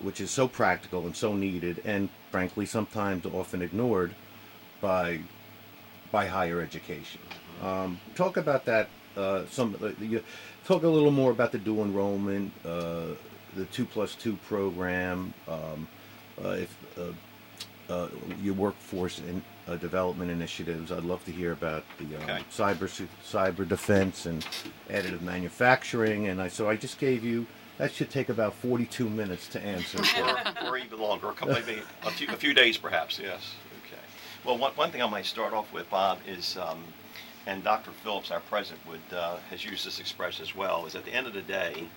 which 0.00 0.20
is 0.20 0.30
so 0.30 0.46
practical 0.46 1.06
and 1.06 1.16
so 1.16 1.34
needed, 1.34 1.80
and 1.84 2.08
frankly, 2.30 2.66
sometimes 2.66 3.24
often 3.26 3.62
ignored 3.62 4.14
by 4.80 5.20
by 6.10 6.26
higher 6.26 6.60
education. 6.60 7.20
Um, 7.62 8.00
talk 8.14 8.36
about 8.36 8.64
that. 8.66 8.88
Uh, 9.16 9.44
some 9.50 9.76
uh, 9.82 9.88
you, 10.02 10.22
talk 10.68 10.82
a 10.82 10.88
little 10.88 11.10
more 11.10 11.30
about 11.30 11.50
the 11.50 11.58
dual 11.58 11.82
enrollment, 11.82 12.52
uh, 12.64 13.06
the 13.56 13.64
two 13.72 13.86
plus 13.86 14.14
two 14.14 14.36
program, 14.46 15.32
um, 15.48 15.88
uh, 16.44 16.50
if 16.50 16.76
uh, 16.98 17.92
uh, 17.92 18.08
your 18.42 18.52
workforce 18.52 19.18
and 19.18 19.42
uh, 19.66 19.76
development 19.76 20.30
initiatives. 20.30 20.92
I'd 20.92 21.04
love 21.04 21.24
to 21.24 21.32
hear 21.32 21.52
about 21.52 21.84
the 21.98 22.16
uh, 22.16 22.22
Okay. 22.22 22.44
cyber 22.52 23.08
cyber 23.26 23.66
defense 23.66 24.26
and 24.26 24.46
additive 24.90 25.22
manufacturing. 25.22 26.28
And 26.28 26.40
I 26.40 26.48
so 26.48 26.68
I 26.68 26.76
just 26.76 26.98
gave 26.98 27.24
you 27.24 27.46
that 27.78 27.92
should 27.92 28.10
take 28.10 28.28
about 28.28 28.52
42 28.54 29.08
minutes 29.08 29.48
to 29.48 29.62
answer. 29.62 29.98
or, 30.62 30.68
or 30.68 30.76
even 30.76 30.98
longer, 31.00 31.30
a 31.30 31.32
couple 31.32 31.54
maybe 31.54 31.80
a 32.02 32.10
few, 32.10 32.28
a 32.28 32.36
few 32.36 32.52
days 32.52 32.76
perhaps. 32.76 33.18
Yes. 33.18 33.54
Okay. 33.86 34.02
Well, 34.44 34.58
one, 34.58 34.72
one 34.72 34.90
thing 34.90 35.02
I 35.02 35.08
might 35.08 35.24
start 35.24 35.54
off 35.54 35.72
with, 35.72 35.88
Bob, 35.88 36.18
is, 36.26 36.58
um, 36.58 36.82
and 37.48 37.64
Dr. 37.64 37.90
Phillips, 37.90 38.30
our 38.30 38.40
president, 38.40 38.86
would 38.86 39.16
uh, 39.16 39.38
has 39.50 39.64
used 39.64 39.86
this 39.86 39.98
expression 39.98 40.42
as 40.42 40.54
well. 40.54 40.84
Is 40.84 40.94
at 40.94 41.04
the 41.06 41.12
end 41.12 41.26
of 41.26 41.32
the 41.32 41.42
day, 41.42 41.88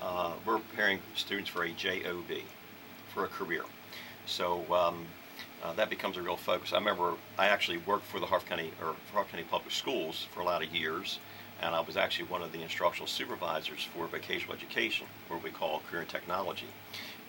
uh, 0.00 0.32
we're 0.46 0.58
preparing 0.58 1.00
students 1.14 1.50
for 1.50 1.64
a 1.64 1.70
job, 1.70 2.02
for 3.14 3.24
a 3.24 3.28
career. 3.28 3.62
So. 4.26 4.64
Um, 4.74 5.06
uh, 5.64 5.72
that 5.72 5.88
becomes 5.88 6.16
a 6.18 6.22
real 6.22 6.36
focus. 6.36 6.72
I 6.72 6.76
remember 6.76 7.14
I 7.38 7.48
actually 7.48 7.78
worked 7.78 8.04
for 8.04 8.20
the 8.20 8.26
Harford 8.26 8.48
County 8.48 8.72
or 8.80 8.94
Harford 9.12 9.32
County 9.32 9.44
Public 9.44 9.72
Schools 9.72 10.26
for 10.32 10.40
a 10.40 10.44
lot 10.44 10.62
of 10.62 10.72
years, 10.72 11.18
and 11.62 11.74
I 11.74 11.80
was 11.80 11.96
actually 11.96 12.28
one 12.28 12.42
of 12.42 12.52
the 12.52 12.62
instructional 12.62 13.08
supervisors 13.08 13.82
for 13.82 14.06
vocational 14.06 14.54
education, 14.54 15.06
where 15.28 15.40
we 15.40 15.50
call 15.50 15.82
career 15.90 16.02
and 16.02 16.10
technology. 16.10 16.66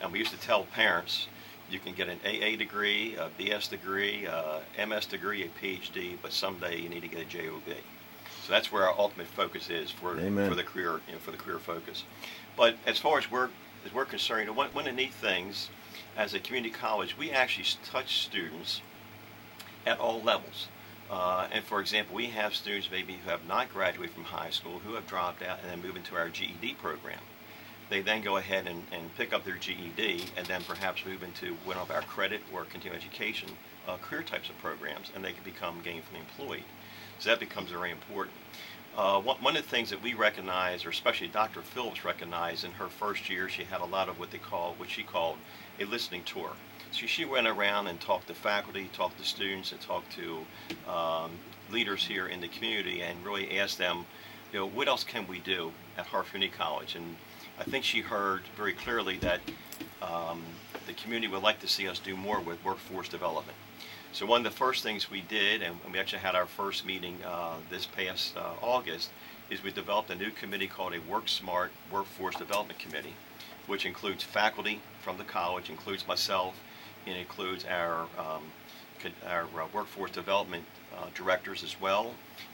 And 0.02 0.12
we 0.12 0.20
used 0.20 0.32
to 0.32 0.40
tell 0.40 0.66
parents, 0.66 1.28
you 1.70 1.80
can 1.80 1.94
get 1.94 2.08
an 2.08 2.20
AA 2.26 2.58
degree, 2.58 3.16
a 3.16 3.30
BS 3.40 3.70
degree, 3.70 4.26
a 4.26 4.62
MS 4.86 5.06
degree, 5.06 5.44
a 5.44 5.50
PhD, 5.62 6.18
but 6.22 6.32
someday 6.32 6.80
you 6.80 6.90
need 6.90 7.02
to 7.02 7.08
get 7.08 7.22
a 7.22 7.26
JOB. 7.26 7.76
So 8.46 8.54
that's 8.54 8.72
where 8.72 8.84
our 8.84 8.98
ultimate 8.98 9.28
focus 9.28 9.70
is 9.70 9.92
for 9.92 10.18
Amen. 10.18 10.50
for 10.50 10.56
the 10.56 10.64
career, 10.64 11.02
you 11.08 11.14
know, 11.14 11.20
for 11.20 11.32
the 11.32 11.38
career 11.38 11.60
focus. 11.60 12.04
But 12.56 12.76
as 12.86 12.98
far 12.98 13.18
as 13.18 13.30
we're 13.30 13.50
as 13.86 13.94
we're 13.94 14.06
concerned, 14.06 14.54
one, 14.56 14.70
one 14.70 14.88
of 14.88 14.96
the 14.96 15.02
neat 15.02 15.14
things 15.14 15.70
as 16.16 16.34
a 16.34 16.40
community 16.40 16.74
college, 16.74 17.18
we 17.18 17.32
actually 17.32 17.66
touch 17.84 18.26
students 18.26 18.82
at 19.86 20.00
all 20.00 20.22
levels. 20.22 20.68
Uh, 21.10 21.48
and 21.52 21.64
for 21.64 21.80
example, 21.80 22.16
we 22.16 22.28
have 22.28 22.54
students 22.54 22.90
maybe 22.92 23.18
who 23.24 23.30
have 23.30 23.48
not 23.48 23.72
graduated 23.72 24.14
from 24.14 24.26
high 24.26 24.50
school 24.50 24.80
who 24.80 24.94
have 24.94 25.08
dropped 25.08 25.42
out 25.42 25.60
and 25.62 25.72
then 25.72 25.82
move 25.82 25.96
into 25.96 26.16
our 26.16 26.30
GED 26.30 26.76
program. 26.76 27.20
They 27.90 28.02
then 28.02 28.22
go 28.22 28.38
ahead 28.38 28.68
and, 28.68 28.84
and 28.92 29.16
pick 29.16 29.34
up 29.34 29.46
their 29.46 29.56
GED 29.56 30.26
and 30.36 30.46
then 30.48 30.62
perhaps 30.64 31.06
move 31.06 31.24
into 31.24 31.56
one 31.64 31.78
of 31.78 31.90
our 31.90 32.02
credit 32.02 32.42
or 32.54 32.66
continuing 32.66 33.02
education 33.02 33.50
uh, 33.88 33.98
career 33.98 34.24
types 34.24 34.50
of 34.50 34.58
programs 34.58 35.12
and 35.16 35.24
they 35.24 35.32
can 35.32 35.44
become 35.44 35.82
gainfully 35.82 36.20
employed. 36.20 36.64
So 37.20 37.30
that 37.30 37.40
becomes 37.40 37.72
very 37.72 37.92
important. 37.92 38.36
Uh, 38.98 39.22
one, 39.22 39.56
of 39.56 39.62
the 39.62 39.70
things 39.70 39.92
that 39.92 40.02
we 40.02 40.16
recognize, 40.16 40.84
or 40.84 40.90
especially 40.90 41.28
Dr. 41.28 41.62
Phillips 41.62 42.04
recognized 42.04 42.64
in 42.64 42.72
her 42.72 42.88
first 42.88 43.30
year, 43.30 43.48
she 43.48 43.64
had 43.64 43.80
a 43.82 43.86
lot 43.86 44.10
of 44.10 44.20
what 44.20 44.32
they 44.32 44.40
call, 44.40 44.74
what 44.78 44.90
she 44.90 45.04
called 45.04 45.38
a 45.80 45.86
listening 45.86 46.24
tour. 46.24 46.50
So 46.92 47.06
she 47.06 47.24
went 47.24 47.48
around 47.48 47.88
and 47.88 48.02
talked 48.02 48.28
to 48.28 48.34
faculty, 48.34 48.90
talked 48.94 49.20
to 49.20 49.24
students, 49.24 49.72
and 49.72 49.80
talked 49.80 50.12
to 50.14 50.92
um, 50.92 51.32
leaders 51.72 52.04
here 52.06 52.28
in 52.28 52.42
the 52.42 52.48
community, 52.48 53.04
and 53.04 53.24
really 53.24 53.60
asked 53.60 53.78
them, 53.78 54.06
you 54.52 54.60
know, 54.60 54.66
what 54.66 54.88
else 54.88 55.04
can 55.04 55.28
we 55.28 55.42
do 55.42 55.72
at 55.96 56.08
Harford 56.08 56.32
Community 56.32 56.58
College? 56.58 56.96
And 56.96 57.18
I 57.60 57.64
think 57.64 57.84
she 57.84 58.02
heard 58.02 58.42
very 58.56 58.74
clearly 58.74 59.18
that 59.18 59.40
um, 60.02 60.44
the 60.86 60.94
community 60.94 61.32
would 61.32 61.42
like 61.42 61.60
to 61.62 61.68
see 61.68 61.88
us 61.88 61.98
do 61.98 62.16
more 62.16 62.40
with 62.40 62.64
workforce 62.64 63.10
development. 63.10 63.58
So 64.12 64.26
one 64.26 64.46
of 64.46 64.52
the 64.52 64.58
first 64.58 64.84
things 64.84 65.10
we 65.10 65.22
did, 65.22 65.62
and 65.62 65.76
we 65.92 66.00
actually 66.00 66.20
had 66.20 66.36
our 66.36 66.46
first 66.46 66.86
meeting 66.86 67.18
uh, 67.26 67.56
this 67.70 67.86
past 67.86 68.38
uh, 68.38 68.54
August, 68.62 69.10
is 69.50 69.64
we 69.64 69.72
developed 69.72 70.10
a 70.12 70.16
new 70.16 70.30
committee 70.30 70.68
called 70.68 70.94
a 70.94 71.02
Work 71.02 71.28
Smart 71.28 71.72
Workforce 71.92 72.36
Development 72.36 72.78
Committee, 72.80 73.16
which 73.66 73.86
includes 73.86 74.24
faculty 74.24 74.82
from 75.02 75.18
the 75.18 75.24
college, 75.24 75.70
includes 75.70 76.08
myself, 76.08 76.60
and 77.06 77.18
includes 77.18 77.66
our 77.66 78.02
um, 78.18 78.44
our 79.26 79.44
uh, 79.44 79.68
workforce 79.74 80.12
development 80.12 80.66
uh, 80.98 81.08
directors 81.14 81.64
as 81.64 81.80
well, 81.80 82.14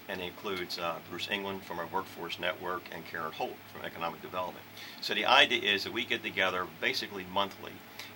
and 0.09 0.21
includes 0.21 0.77
uh, 0.77 0.95
Bruce 1.09 1.29
England 1.31 1.63
from 1.63 1.79
our 1.79 1.87
Workforce 1.87 2.39
Network 2.39 2.83
and 2.93 3.05
Karen 3.05 3.31
Holt 3.31 3.55
from 3.71 3.85
Economic 3.85 4.21
Development. 4.21 4.65
So 5.01 5.13
the 5.13 5.25
idea 5.25 5.61
is 5.61 5.83
that 5.83 5.93
we 5.93 6.05
get 6.05 6.23
together 6.23 6.67
basically 6.81 7.25
monthly, 7.33 7.71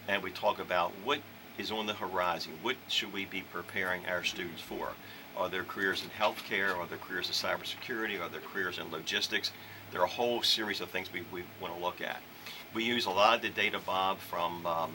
and 0.07 0.21
we 0.21 0.31
talk 0.31 0.59
about 0.59 0.91
what 1.03 1.19
is 1.57 1.71
on 1.71 1.85
the 1.85 1.93
horizon. 1.93 2.53
What 2.61 2.75
should 2.87 3.13
we 3.13 3.25
be 3.25 3.41
preparing 3.41 4.05
our 4.05 4.23
students 4.23 4.61
for? 4.61 4.89
Are 5.35 5.49
there 5.49 5.63
careers 5.63 6.03
in 6.03 6.09
healthcare? 6.09 6.75
Are 6.75 6.87
there 6.87 6.97
careers 6.97 7.27
in 7.27 7.33
cybersecurity? 7.33 8.19
Are 8.19 8.29
there 8.29 8.41
careers 8.41 8.79
in 8.79 8.91
logistics? 8.91 9.51
There 9.91 10.01
are 10.01 10.05
a 10.05 10.09
whole 10.09 10.43
series 10.43 10.81
of 10.81 10.89
things 10.89 11.11
we, 11.11 11.23
we 11.31 11.43
want 11.61 11.75
to 11.75 11.81
look 11.81 12.01
at. 12.01 12.17
We 12.73 12.83
use 12.83 13.05
a 13.05 13.09
lot 13.09 13.35
of 13.35 13.41
the 13.41 13.49
data, 13.49 13.79
Bob, 13.85 14.19
from 14.19 14.65
um, 14.65 14.91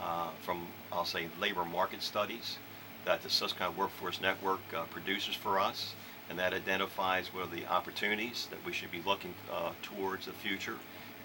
uh, 0.00 0.30
from 0.40 0.66
I'll 0.90 1.04
say 1.04 1.28
labor 1.40 1.64
market 1.64 2.02
studies 2.02 2.58
that 3.04 3.22
the 3.22 3.30
Susquehanna 3.30 3.76
Workforce 3.76 4.20
Network 4.20 4.60
uh, 4.76 4.84
produces 4.84 5.34
for 5.34 5.58
us, 5.58 5.94
and 6.30 6.38
that 6.38 6.52
identifies 6.52 7.28
what 7.28 7.44
are 7.44 7.54
the 7.54 7.66
opportunities 7.66 8.48
that 8.50 8.64
we 8.64 8.72
should 8.72 8.90
be 8.90 9.02
looking 9.04 9.34
uh, 9.52 9.72
towards 9.82 10.26
the 10.26 10.32
future, 10.32 10.76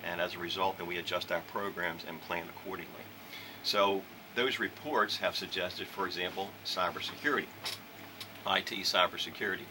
and 0.03 0.19
as 0.21 0.35
a 0.35 0.39
result, 0.39 0.77
then 0.77 0.87
we 0.87 0.97
adjust 0.97 1.31
our 1.31 1.41
programs 1.51 2.03
and 2.07 2.21
plan 2.21 2.45
accordingly. 2.49 2.91
So 3.63 4.01
those 4.35 4.59
reports 4.59 5.17
have 5.17 5.35
suggested, 5.35 5.87
for 5.87 6.05
example, 6.05 6.49
cybersecurity, 6.65 7.47
IT 8.45 8.69
cybersecurity. 8.83 9.65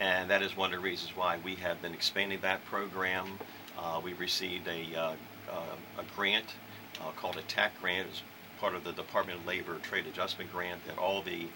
And 0.00 0.30
that 0.30 0.42
is 0.42 0.56
one 0.56 0.72
of 0.72 0.80
the 0.80 0.82
reasons 0.82 1.14
why 1.14 1.38
we 1.44 1.54
have 1.56 1.80
been 1.82 1.94
expanding 1.94 2.40
that 2.40 2.64
program. 2.64 3.38
Uh, 3.78 4.00
we 4.02 4.14
received 4.14 4.66
a, 4.66 4.96
uh, 4.96 5.12
uh, 5.50 5.98
a 5.98 6.16
grant 6.16 6.54
uh, 7.00 7.10
called 7.12 7.36
a 7.36 7.42
TAC 7.42 7.78
grant. 7.80 8.08
It's 8.08 8.22
part 8.60 8.74
of 8.74 8.84
the 8.84 8.92
Department 8.92 9.40
of 9.40 9.46
Labor 9.46 9.78
Trade 9.78 10.06
Adjustment 10.06 10.52
Grant 10.52 10.86
that 10.86 10.98
all 10.98 11.22
the 11.22 11.48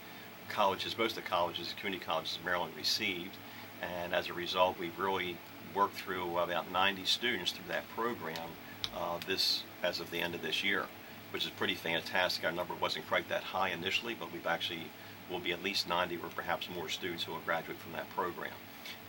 colleges, 0.48 0.96
most 0.96 1.16
of 1.16 1.22
the 1.22 1.28
colleges, 1.28 1.74
community 1.78 2.04
colleges 2.04 2.38
in 2.38 2.44
Maryland 2.44 2.72
received. 2.76 3.36
And 3.82 4.14
as 4.14 4.28
a 4.28 4.32
result, 4.32 4.78
we've 4.78 4.98
really 4.98 5.36
worked 5.74 5.96
through 5.96 6.38
about 6.38 6.70
90 6.70 7.04
students 7.04 7.52
through 7.52 7.68
that 7.68 7.88
program 7.90 8.48
uh, 8.96 9.18
this 9.26 9.64
as 9.82 10.00
of 10.00 10.10
the 10.10 10.20
end 10.20 10.34
of 10.34 10.42
this 10.42 10.64
year 10.64 10.86
which 11.34 11.44
is 11.44 11.50
pretty 11.50 11.74
fantastic. 11.74 12.44
Our 12.44 12.52
number 12.52 12.74
wasn't 12.80 13.08
quite 13.08 13.28
that 13.28 13.42
high 13.42 13.70
initially, 13.70 14.14
but 14.14 14.32
we've 14.32 14.46
actually 14.46 14.84
will 15.28 15.40
be 15.40 15.50
at 15.50 15.64
least 15.64 15.88
90 15.88 16.18
or 16.18 16.28
perhaps 16.28 16.68
more 16.72 16.88
students 16.88 17.24
who 17.24 17.32
will 17.32 17.40
graduate 17.40 17.76
from 17.78 17.90
that 17.92 18.08
program. 18.10 18.52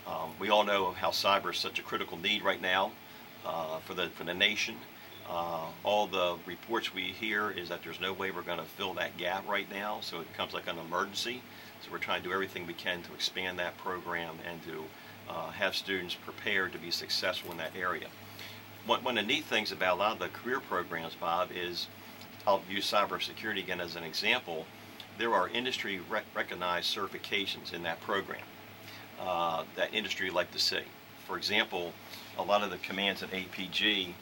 Um, 0.08 0.32
we 0.40 0.50
all 0.50 0.64
know 0.64 0.90
how 0.90 1.10
cyber 1.10 1.52
is 1.52 1.58
such 1.58 1.78
a 1.78 1.82
critical 1.82 2.18
need 2.18 2.42
right 2.42 2.60
now 2.60 2.90
uh, 3.44 3.78
for 3.78 3.94
the 3.94 4.08
for 4.08 4.24
the 4.24 4.34
nation. 4.34 4.74
Uh, 5.28 5.66
all 5.82 6.06
the 6.06 6.36
reports 6.46 6.94
we 6.94 7.02
hear 7.02 7.50
is 7.50 7.68
that 7.68 7.82
there's 7.82 8.00
no 8.00 8.12
way 8.12 8.30
we're 8.30 8.42
going 8.42 8.58
to 8.58 8.64
fill 8.64 8.94
that 8.94 9.16
gap 9.16 9.46
right 9.48 9.70
now, 9.70 9.98
so 10.00 10.20
it 10.20 10.30
becomes 10.30 10.54
like 10.54 10.68
an 10.68 10.78
emergency. 10.78 11.42
So 11.82 11.90
we're 11.90 11.98
trying 11.98 12.22
to 12.22 12.28
do 12.28 12.32
everything 12.32 12.66
we 12.66 12.74
can 12.74 13.02
to 13.02 13.12
expand 13.14 13.58
that 13.58 13.76
program 13.78 14.36
and 14.48 14.62
to 14.64 14.84
uh, 15.28 15.50
have 15.50 15.74
students 15.74 16.14
prepared 16.14 16.72
to 16.72 16.78
be 16.78 16.90
successful 16.90 17.50
in 17.50 17.58
that 17.58 17.72
area. 17.76 18.06
One, 18.86 19.02
one 19.02 19.18
of 19.18 19.26
the 19.26 19.34
neat 19.34 19.44
things 19.44 19.72
about 19.72 19.96
a 19.96 19.98
lot 19.98 20.12
of 20.12 20.18
the 20.20 20.28
career 20.28 20.60
programs, 20.60 21.14
Bob, 21.14 21.50
is 21.54 21.88
I'll 22.46 22.62
use 22.70 22.90
cybersecurity 22.90 23.58
again 23.58 23.80
as 23.80 23.96
an 23.96 24.04
example. 24.04 24.66
There 25.18 25.34
are 25.34 25.48
industry 25.48 26.00
rec- 26.08 26.24
recognized 26.34 26.96
certifications 26.96 27.72
in 27.72 27.82
that 27.82 28.00
program 28.00 28.42
uh, 29.20 29.64
that 29.74 29.92
industry 29.92 30.30
like 30.30 30.50
to 30.52 30.58
see. 30.58 30.82
For 31.26 31.36
example, 31.36 31.92
a 32.38 32.42
lot 32.42 32.62
of 32.62 32.70
the 32.70 32.78
commands 32.78 33.22
at 33.22 33.30
APG 33.30 34.14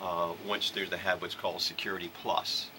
uh, 0.00 0.32
students 0.60 0.90
to 0.90 0.96
have 0.96 1.22
what's 1.22 1.34
called 1.34 1.60
Security 1.60 2.10
Plus 2.22 2.70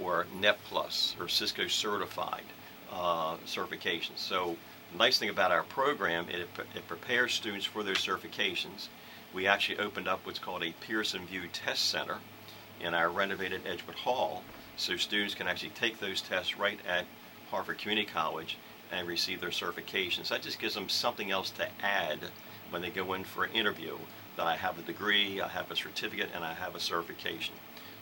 or 0.00 0.26
Net 0.40 0.58
Plus 0.68 1.14
or 1.20 1.28
Cisco 1.28 1.66
Certified 1.66 2.44
uh, 2.92 3.36
certifications. 3.46 4.18
So 4.18 4.56
the 4.92 4.98
nice 4.98 5.18
thing 5.18 5.28
about 5.28 5.50
our 5.50 5.62
program, 5.62 6.26
it, 6.28 6.48
it 6.74 6.88
prepares 6.88 7.32
students 7.32 7.66
for 7.66 7.82
those 7.82 7.98
certifications. 7.98 8.88
We 9.34 9.46
actually 9.46 9.78
opened 9.78 10.08
up 10.08 10.20
what's 10.24 10.38
called 10.38 10.62
a 10.62 10.74
Pearson 10.80 11.26
VUE 11.26 11.48
Test 11.52 11.88
Center 11.88 12.18
in 12.80 12.94
our 12.94 13.08
renovated 13.08 13.62
Edgewood 13.66 13.96
Hall 13.96 14.42
so 14.76 14.96
students 14.96 15.34
can 15.34 15.46
actually 15.46 15.70
take 15.70 16.00
those 16.00 16.20
tests 16.20 16.58
right 16.58 16.78
at 16.86 17.06
Harford 17.50 17.78
Community 17.78 18.08
College 18.10 18.58
and 18.90 19.08
receive 19.08 19.40
their 19.40 19.50
certifications. 19.50 20.28
That 20.28 20.42
just 20.42 20.58
gives 20.58 20.74
them 20.74 20.88
something 20.88 21.30
else 21.30 21.50
to 21.50 21.68
add 21.82 22.18
when 22.70 22.82
they 22.82 22.90
go 22.90 23.14
in 23.14 23.24
for 23.24 23.44
an 23.44 23.52
interview 23.52 23.96
that 24.36 24.46
I 24.46 24.56
have 24.56 24.78
a 24.78 24.82
degree, 24.82 25.40
I 25.40 25.48
have 25.48 25.70
a 25.70 25.76
certificate, 25.76 26.30
and 26.34 26.44
I 26.44 26.54
have 26.54 26.74
a 26.74 26.80
certification. 26.80 27.54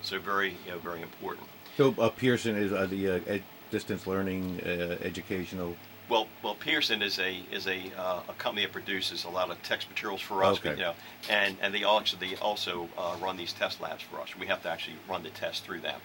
So 0.03 0.19
very, 0.19 0.57
you 0.65 0.73
know, 0.73 0.79
very 0.79 1.03
important. 1.03 1.47
So 1.77 1.95
uh, 1.99 2.09
Pearson 2.11 2.57
is 2.57 2.73
uh, 2.73 2.87
the 2.87 3.11
uh, 3.11 3.21
ed- 3.27 3.43
distance 3.71 4.07
learning 4.07 4.61
uh, 4.65 4.99
educational 5.03 5.77
well, 6.11 6.27
well, 6.43 6.57
Pearson 6.57 7.03
is 7.03 7.21
a 7.21 7.41
is 7.53 7.69
a, 7.69 7.93
uh, 7.97 8.23
a 8.29 8.33
company 8.33 8.67
that 8.67 8.73
produces 8.73 9.25
a 9.25 9.29
lot 9.29 9.49
of 9.49 9.63
text 9.63 9.89
materials 9.89 10.21
for 10.21 10.43
us. 10.43 10.59
Okay. 10.59 10.73
You 10.73 10.77
know, 10.77 10.95
and 11.29 11.57
and 11.63 11.73
they 11.73 11.85
also 11.85 12.17
they 12.17 12.35
also 12.37 12.89
uh, 12.99 13.17
run 13.23 13.37
these 13.37 13.53
test 13.53 13.81
labs 13.81 14.03
for 14.03 14.21
us. 14.21 14.37
We 14.37 14.49
have 14.49 14.61
to 14.65 14.69
actually 14.69 14.97
run 15.09 15.23
the 15.23 15.31
test 15.31 15.65
through 15.65 15.81
them. 15.81 16.01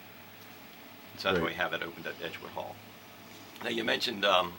So 1.18 1.30
that's 1.30 1.42
why 1.42 1.48
we 1.48 1.54
have 1.56 1.74
it 1.74 1.82
opened 1.82 2.06
at 2.06 2.14
Edgewood 2.24 2.52
Hall. 2.52 2.76
Now 3.64 3.70
you 3.70 3.84
mentioned 3.84 4.24
um, 4.26 4.54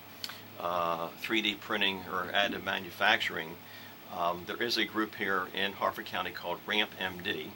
uh, 0.59 1.09
3D 1.23 1.61
printing 1.61 2.01
or 2.13 2.27
additive 2.33 2.65
manufacturing. 2.65 3.57
Um, 4.15 4.45
there 4.47 4.63
is 4.63 4.77
a 4.77 4.85
group 4.85 5.15
here 5.15 5.47
in 5.55 5.73
Harford 5.73 6.07
County 6.07 6.31
called 6.31 6.59
RAMP 6.67 6.91
MD, 7.01 7.49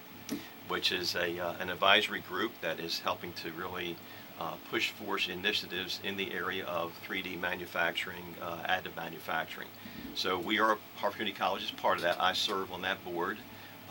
which 0.68 0.92
is 0.92 1.14
a 1.14 1.38
uh, 1.38 1.54
an 1.60 1.70
advisory 1.70 2.20
group 2.20 2.52
that 2.60 2.80
is 2.80 3.00
helping 3.00 3.32
to 3.34 3.50
really 3.52 3.96
uh, 4.40 4.54
push 4.70 4.90
force 4.90 5.28
initiatives 5.28 6.00
in 6.02 6.16
the 6.16 6.32
area 6.32 6.64
of 6.64 6.92
3D 7.06 7.38
manufacturing, 7.38 8.34
uh, 8.40 8.56
additive 8.68 8.96
manufacturing. 8.96 9.68
So 10.14 10.38
we 10.38 10.58
are, 10.58 10.78
Harford 10.96 11.18
Community 11.18 11.38
College 11.38 11.62
is 11.64 11.70
part 11.70 11.96
of 11.96 12.02
that. 12.02 12.20
I 12.20 12.32
serve 12.32 12.72
on 12.72 12.80
that 12.82 13.04
board. 13.04 13.36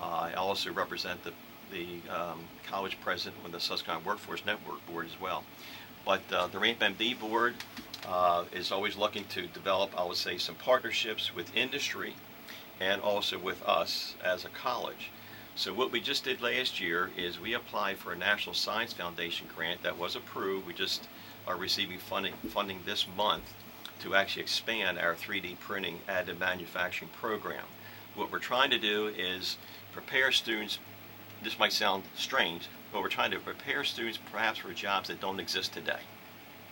Uh, 0.01 0.05
I 0.05 0.33
also 0.33 0.71
represent 0.71 1.23
the, 1.23 1.33
the 1.71 2.01
um, 2.11 2.39
college 2.65 2.97
president 3.01 3.35
on 3.45 3.51
the 3.51 3.59
Susquehanna 3.59 4.03
Workforce 4.03 4.43
Network 4.45 4.83
board 4.87 5.05
as 5.05 5.21
well. 5.21 5.43
But 6.03 6.21
uh, 6.31 6.47
the 6.47 6.57
RAMP-MD 6.57 7.19
board 7.19 7.53
uh, 8.07 8.45
is 8.51 8.71
always 8.71 8.95
looking 8.95 9.25
to 9.25 9.45
develop, 9.47 9.91
I 9.99 10.03
would 10.03 10.17
say, 10.17 10.37
some 10.37 10.55
partnerships 10.55 11.35
with 11.35 11.55
industry 11.55 12.15
and 12.79 13.01
also 13.01 13.37
with 13.37 13.61
us 13.63 14.15
as 14.23 14.45
a 14.45 14.49
college. 14.49 15.11
So 15.55 15.73
what 15.73 15.91
we 15.91 15.99
just 15.99 16.23
did 16.23 16.41
last 16.41 16.79
year 16.79 17.09
is 17.17 17.39
we 17.39 17.53
applied 17.53 17.97
for 17.97 18.13
a 18.13 18.17
National 18.17 18.55
Science 18.55 18.93
Foundation 18.93 19.47
grant 19.53 19.83
that 19.83 19.97
was 19.97 20.15
approved. 20.15 20.65
We 20.65 20.73
just 20.73 21.07
are 21.45 21.57
receiving 21.57 21.99
funding 21.99 22.33
funding 22.47 22.79
this 22.85 23.05
month 23.17 23.53
to 24.01 24.15
actually 24.15 24.43
expand 24.43 24.97
our 24.97 25.15
3D 25.15 25.59
printing 25.59 25.99
additive 26.07 26.39
manufacturing 26.39 27.11
program. 27.19 27.65
What 28.15 28.31
we're 28.31 28.39
trying 28.39 28.69
to 28.69 28.79
do 28.79 29.07
is 29.07 29.57
prepare 29.91 30.31
students. 30.31 30.79
This 31.43 31.59
might 31.59 31.73
sound 31.73 32.03
strange, 32.15 32.67
but 32.93 33.01
we're 33.01 33.09
trying 33.09 33.31
to 33.31 33.39
prepare 33.39 33.83
students 33.83 34.19
perhaps 34.31 34.59
for 34.59 34.71
jobs 34.71 35.09
that 35.09 35.19
don't 35.19 35.39
exist 35.39 35.73
today. 35.73 35.99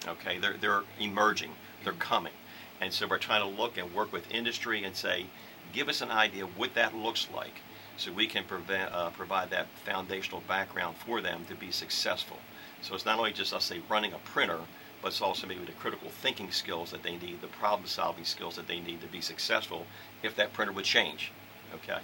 Okay, 0.07 0.37
they're 0.37 0.55
they're 0.61 0.83
emerging, 0.99 1.51
they're 1.83 1.93
coming, 1.93 2.33
and 2.79 2.93
so 2.93 3.07
we're 3.07 3.17
trying 3.17 3.41
to 3.41 3.61
look 3.61 3.77
and 3.77 3.93
work 3.93 4.13
with 4.13 4.31
industry 4.31 4.83
and 4.83 4.95
say, 4.95 5.25
give 5.73 5.89
us 5.89 6.01
an 6.01 6.11
idea 6.11 6.43
of 6.43 6.57
what 6.57 6.73
that 6.75 6.95
looks 6.95 7.27
like 7.33 7.61
so 7.97 8.11
we 8.11 8.27
can 8.27 8.43
prevent, 8.43 8.91
uh, 8.93 9.09
provide 9.09 9.49
that 9.49 9.67
foundational 9.85 10.41
background 10.47 10.95
for 10.97 11.21
them 11.21 11.45
to 11.49 11.55
be 11.55 11.71
successful. 11.71 12.37
So 12.81 12.93
it's 12.93 13.05
not 13.05 13.17
only 13.17 13.33
just, 13.33 13.53
us 13.53 13.65
say, 13.65 13.81
running 13.89 14.13
a 14.13 14.19
printer, 14.19 14.59
but 15.01 15.09
it's 15.09 15.21
also 15.21 15.47
maybe 15.47 15.65
the 15.65 15.71
critical 15.73 16.09
thinking 16.09 16.51
skills 16.51 16.91
that 16.91 17.03
they 17.03 17.17
need, 17.17 17.41
the 17.41 17.47
problem 17.47 17.87
solving 17.87 18.25
skills 18.25 18.55
that 18.55 18.67
they 18.67 18.79
need 18.79 19.01
to 19.01 19.07
be 19.07 19.21
successful 19.21 19.85
if 20.23 20.35
that 20.35 20.53
printer 20.53 20.73
would 20.73 20.85
change. 20.85 21.31
Okay? 21.73 21.99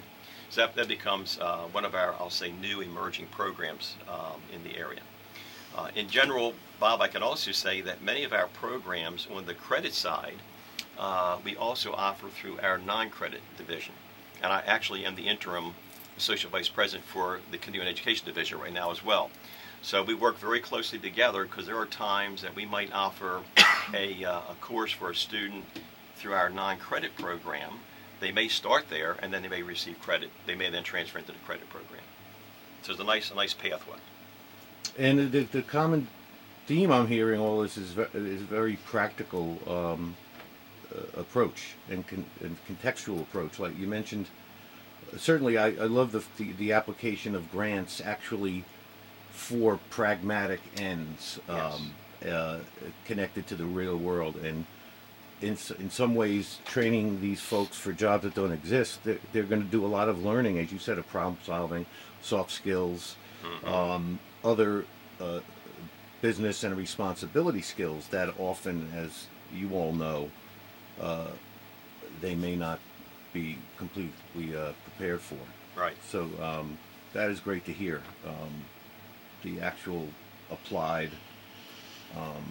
So 0.50 0.62
that, 0.62 0.74
that 0.74 0.88
becomes 0.88 1.38
uh, 1.40 1.64
one 1.72 1.84
of 1.84 1.94
our, 1.94 2.14
I'll 2.14 2.30
say, 2.30 2.52
new 2.60 2.80
emerging 2.80 3.26
programs 3.28 3.96
um, 4.08 4.40
in 4.52 4.62
the 4.62 4.76
area. 4.76 5.00
Uh, 5.76 5.88
in 5.96 6.08
general, 6.08 6.54
Bob, 6.78 7.00
I 7.00 7.08
can 7.08 7.22
also 7.22 7.50
say 7.50 7.80
that 7.80 8.02
many 8.02 8.22
of 8.24 8.32
our 8.32 8.46
programs 8.46 9.26
on 9.34 9.46
the 9.46 9.54
credit 9.54 9.92
side, 9.92 10.36
uh, 10.98 11.38
we 11.44 11.56
also 11.56 11.92
offer 11.92 12.28
through 12.28 12.60
our 12.60 12.78
non 12.78 13.10
credit 13.10 13.40
division. 13.56 13.94
And 14.42 14.52
I 14.52 14.62
actually 14.66 15.04
am 15.04 15.16
the 15.16 15.26
interim 15.26 15.74
Associate 16.16 16.50
Vice 16.50 16.68
President 16.68 17.04
for 17.04 17.40
the 17.50 17.58
Continuing 17.58 17.88
Education 17.88 18.26
Division 18.26 18.58
right 18.60 18.72
now 18.72 18.90
as 18.90 19.04
well. 19.04 19.30
So 19.82 20.02
we 20.02 20.14
work 20.14 20.38
very 20.38 20.60
closely 20.60 20.98
together 20.98 21.44
because 21.44 21.66
there 21.66 21.78
are 21.78 21.86
times 21.86 22.42
that 22.42 22.54
we 22.54 22.64
might 22.64 22.92
offer 22.92 23.42
a, 23.94 24.24
uh, 24.24 24.40
a 24.50 24.54
course 24.60 24.92
for 24.92 25.10
a 25.10 25.14
student 25.14 25.64
through 26.16 26.32
our 26.32 26.48
non-credit 26.48 27.16
program. 27.16 27.80
They 28.20 28.32
may 28.32 28.48
start 28.48 28.86
there 28.88 29.16
and 29.20 29.32
then 29.32 29.42
they 29.42 29.48
may 29.48 29.62
receive 29.62 30.00
credit. 30.00 30.30
They 30.46 30.54
may 30.54 30.70
then 30.70 30.84
transfer 30.84 31.18
into 31.18 31.32
the 31.32 31.38
credit 31.38 31.68
program. 31.68 32.02
So 32.82 32.92
it's 32.92 33.00
a 33.00 33.04
nice, 33.04 33.30
a 33.30 33.34
nice 33.34 33.52
pathway. 33.52 33.98
And 34.96 35.32
the, 35.32 35.40
the 35.40 35.62
common 35.62 36.08
theme 36.66 36.90
I'm 36.90 37.08
hearing 37.08 37.40
all 37.40 37.60
this 37.60 37.76
is 37.76 37.90
ve- 37.90 38.06
is 38.14 38.42
very 38.42 38.76
practical 38.86 39.58
um, 39.66 40.16
approach 41.16 41.74
and, 41.90 42.06
con- 42.06 42.26
and 42.40 42.56
contextual 42.66 43.20
approach. 43.20 43.58
Like 43.58 43.78
you 43.78 43.86
mentioned, 43.86 44.26
certainly 45.16 45.58
I, 45.58 45.68
I 45.68 45.86
love 45.86 46.12
the, 46.12 46.22
the 46.38 46.52
the 46.52 46.72
application 46.72 47.34
of 47.34 47.50
grants 47.50 48.00
actually 48.04 48.64
for 49.30 49.78
pragmatic 49.90 50.60
ends 50.76 51.38
Yes. 51.48 51.74
um, 51.74 51.94
uh, 52.28 52.58
connected 53.04 53.46
to 53.48 53.54
the 53.56 53.66
real 53.66 53.96
world 53.96 54.36
and. 54.36 54.66
In, 55.42 55.58
in 55.78 55.90
some 55.90 56.14
ways, 56.14 56.58
training 56.64 57.20
these 57.20 57.40
folks 57.40 57.76
for 57.76 57.92
jobs 57.92 58.22
that 58.22 58.34
don't 58.34 58.52
exist, 58.52 59.00
they're, 59.04 59.18
they're 59.32 59.42
going 59.42 59.60
to 59.62 59.68
do 59.68 59.84
a 59.84 59.88
lot 59.88 60.08
of 60.08 60.24
learning, 60.24 60.58
as 60.58 60.72
you 60.72 60.78
said, 60.78 60.96
of 60.96 61.06
problem 61.08 61.36
solving, 61.44 61.84
soft 62.22 62.50
skills, 62.50 63.16
um, 63.66 64.20
other 64.42 64.86
uh, 65.20 65.40
business 66.22 66.64
and 66.64 66.74
responsibility 66.78 67.60
skills 67.60 68.08
that 68.08 68.32
often, 68.38 68.90
as 68.96 69.26
you 69.52 69.72
all 69.74 69.92
know, 69.92 70.30
uh, 71.00 71.28
they 72.20 72.34
may 72.34 72.56
not 72.56 72.78
be 73.32 73.58
completely 73.76 74.56
uh, 74.56 74.72
prepared 74.84 75.20
for. 75.20 75.38
Right. 75.76 75.96
So 76.08 76.28
um, 76.40 76.78
that 77.12 77.30
is 77.30 77.40
great 77.40 77.64
to 77.66 77.72
hear. 77.72 78.02
Um, 78.26 78.64
the 79.42 79.60
actual 79.60 80.08
applied 80.50 81.10
um, 82.16 82.44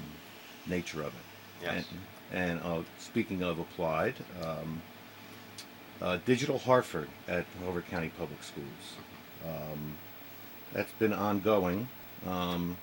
nature 0.68 1.02
of 1.02 1.08
it. 1.08 1.14
Yes. 1.62 1.86
And, 2.32 2.60
and 2.62 2.62
uh, 2.64 2.84
speaking 3.00 3.44
of 3.44 3.60
applied, 3.60 4.16
um, 4.44 4.82
uh, 6.02 6.18
Digital 6.26 6.60
Harford 6.60 7.10
at 7.28 7.46
Harford 7.64 7.88
County 7.88 8.12
Public 8.18 8.44
Schools. 8.44 8.68
Um, 9.46 9.98
that's 10.74 10.92
been 10.94 11.14
ongoing. 11.14 11.88
Um, 12.28 12.78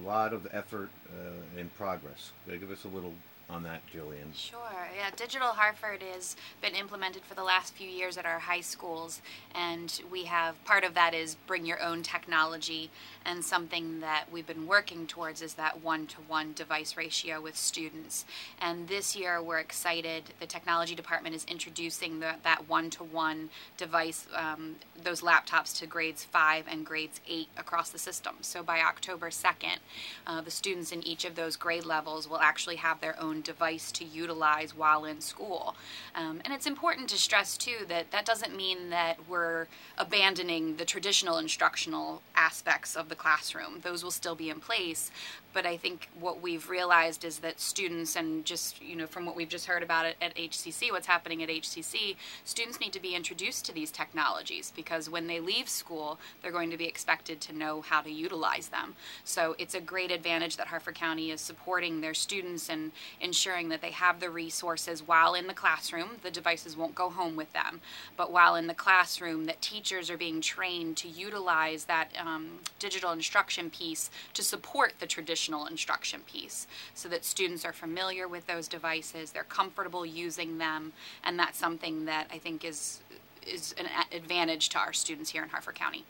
a 0.00 0.06
lot 0.06 0.32
of 0.32 0.46
effort 0.52 0.90
uh, 1.08 1.58
and 1.58 1.74
progress. 1.76 2.32
They 2.46 2.58
give 2.58 2.70
us 2.70 2.84
a 2.84 2.88
little 2.88 3.14
on 3.50 3.62
that, 3.64 3.82
Jillian. 3.92 4.34
Sure. 4.34 4.58
Yeah, 4.96 5.10
Digital 5.14 5.48
Harford 5.48 6.02
has 6.02 6.36
been 6.60 6.74
implemented 6.74 7.22
for 7.22 7.34
the 7.34 7.42
last 7.42 7.74
few 7.74 7.88
years 7.88 8.16
at 8.16 8.24
our 8.24 8.38
high 8.38 8.60
schools, 8.60 9.20
and 9.54 10.00
we 10.10 10.24
have 10.24 10.62
part 10.64 10.84
of 10.84 10.94
that 10.94 11.14
is 11.14 11.36
bring 11.46 11.66
your 11.66 11.82
own 11.82 12.02
technology, 12.02 12.90
and 13.24 13.44
something 13.44 14.00
that 14.00 14.24
we've 14.32 14.46
been 14.46 14.66
working 14.66 15.06
towards 15.06 15.42
is 15.42 15.54
that 15.54 15.82
one 15.82 16.06
to 16.06 16.16
one 16.26 16.52
device 16.54 16.96
ratio 16.96 17.40
with 17.40 17.56
students. 17.56 18.24
And 18.60 18.88
this 18.88 19.14
year 19.14 19.42
we're 19.42 19.58
excited. 19.58 20.24
The 20.40 20.46
technology 20.46 20.94
department 20.94 21.34
is 21.34 21.44
introducing 21.44 22.20
the, 22.20 22.34
that 22.42 22.68
one 22.68 22.90
to 22.90 23.04
one 23.04 23.50
device, 23.76 24.26
um, 24.34 24.76
those 25.02 25.20
laptops 25.20 25.76
to 25.78 25.86
grades 25.86 26.24
five 26.24 26.64
and 26.70 26.86
grades 26.86 27.20
eight 27.28 27.48
across 27.56 27.90
the 27.90 27.98
system. 27.98 28.36
So 28.40 28.62
by 28.62 28.80
October 28.80 29.30
2nd, 29.30 29.78
uh, 30.26 30.40
the 30.40 30.50
students 30.50 30.92
in 30.92 31.06
each 31.06 31.24
of 31.24 31.34
those 31.34 31.56
grade 31.56 31.84
levels 31.84 32.28
will 32.28 32.40
actually 32.40 32.76
have 32.76 33.00
their 33.00 33.20
own 33.20 33.41
device 33.44 33.92
to 33.92 34.04
utilize 34.04 34.76
while 34.76 35.04
in 35.04 35.20
school. 35.20 35.74
Um, 36.14 36.40
and 36.44 36.52
it's 36.52 36.66
important 36.66 37.08
to 37.10 37.18
stress, 37.18 37.56
too, 37.56 37.84
that 37.88 38.10
that 38.10 38.24
doesn't 38.24 38.56
mean 38.56 38.90
that 38.90 39.18
we're 39.28 39.66
abandoning 39.98 40.76
the 40.76 40.84
traditional 40.84 41.38
instructional 41.38 42.22
aspects 42.34 42.96
of 42.96 43.08
the 43.08 43.14
classroom. 43.14 43.80
Those 43.82 44.02
will 44.02 44.10
still 44.10 44.34
be 44.34 44.50
in 44.50 44.60
place. 44.60 45.10
But 45.52 45.66
I 45.66 45.76
think 45.76 46.08
what 46.18 46.40
we've 46.40 46.68
realized 46.68 47.24
is 47.24 47.38
that 47.40 47.60
students, 47.60 48.16
and 48.16 48.44
just, 48.44 48.82
you 48.82 48.96
know, 48.96 49.06
from 49.06 49.26
what 49.26 49.36
we've 49.36 49.48
just 49.48 49.66
heard 49.66 49.82
about 49.82 50.06
it 50.06 50.16
at 50.20 50.34
HCC, 50.34 50.90
what's 50.90 51.06
happening 51.06 51.42
at 51.42 51.48
HCC, 51.48 52.16
students 52.44 52.80
need 52.80 52.92
to 52.92 53.00
be 53.00 53.14
introduced 53.14 53.64
to 53.66 53.72
these 53.72 53.90
technologies 53.90 54.72
because 54.74 55.10
when 55.10 55.26
they 55.26 55.40
leave 55.40 55.68
school, 55.68 56.18
they're 56.40 56.52
going 56.52 56.70
to 56.70 56.76
be 56.76 56.86
expected 56.86 57.40
to 57.42 57.52
know 57.52 57.82
how 57.82 58.00
to 58.00 58.10
utilize 58.10 58.68
them. 58.68 58.94
So 59.24 59.54
it's 59.58 59.74
a 59.74 59.80
great 59.80 60.10
advantage 60.10 60.56
that 60.56 60.68
Harford 60.68 60.94
County 60.94 61.30
is 61.30 61.40
supporting 61.40 62.00
their 62.00 62.14
students 62.14 62.70
and 62.70 62.92
ensuring 63.20 63.68
that 63.68 63.82
they 63.82 63.90
have 63.90 64.20
the 64.20 64.30
resources 64.30 65.06
while 65.06 65.34
in 65.34 65.46
the 65.46 65.54
classroom. 65.54 66.18
The 66.22 66.30
devices 66.30 66.76
won't 66.76 66.94
go 66.94 67.10
home 67.10 67.36
with 67.36 67.52
them, 67.52 67.80
but 68.16 68.32
while 68.32 68.54
in 68.54 68.66
the 68.66 68.74
classroom, 68.74 69.44
that 69.46 69.60
teachers 69.60 70.10
are 70.10 70.16
being 70.16 70.40
trained 70.40 70.96
to 70.98 71.08
utilize 71.08 71.84
that 71.84 72.08
um, 72.18 72.60
digital 72.78 73.12
instruction 73.12 73.70
piece 73.70 74.10
to 74.34 74.42
support 74.42 74.94
the 74.98 75.06
traditional 75.06 75.41
instruction 75.48 76.20
piece 76.26 76.66
so 76.94 77.08
that 77.08 77.24
students 77.24 77.64
are 77.64 77.72
familiar 77.72 78.28
with 78.28 78.46
those 78.46 78.68
devices, 78.68 79.30
they're 79.32 79.44
comfortable 79.44 80.06
using 80.06 80.58
them, 80.58 80.92
and 81.24 81.38
that's 81.38 81.58
something 81.58 82.04
that 82.04 82.28
I 82.32 82.38
think 82.38 82.64
is 82.64 83.00
is 83.44 83.74
an 83.76 83.86
advantage 84.12 84.68
to 84.68 84.78
our 84.78 84.92
students 84.92 85.30
here 85.30 85.42
in 85.42 85.48
Harford 85.48 85.74
County. 85.74 86.04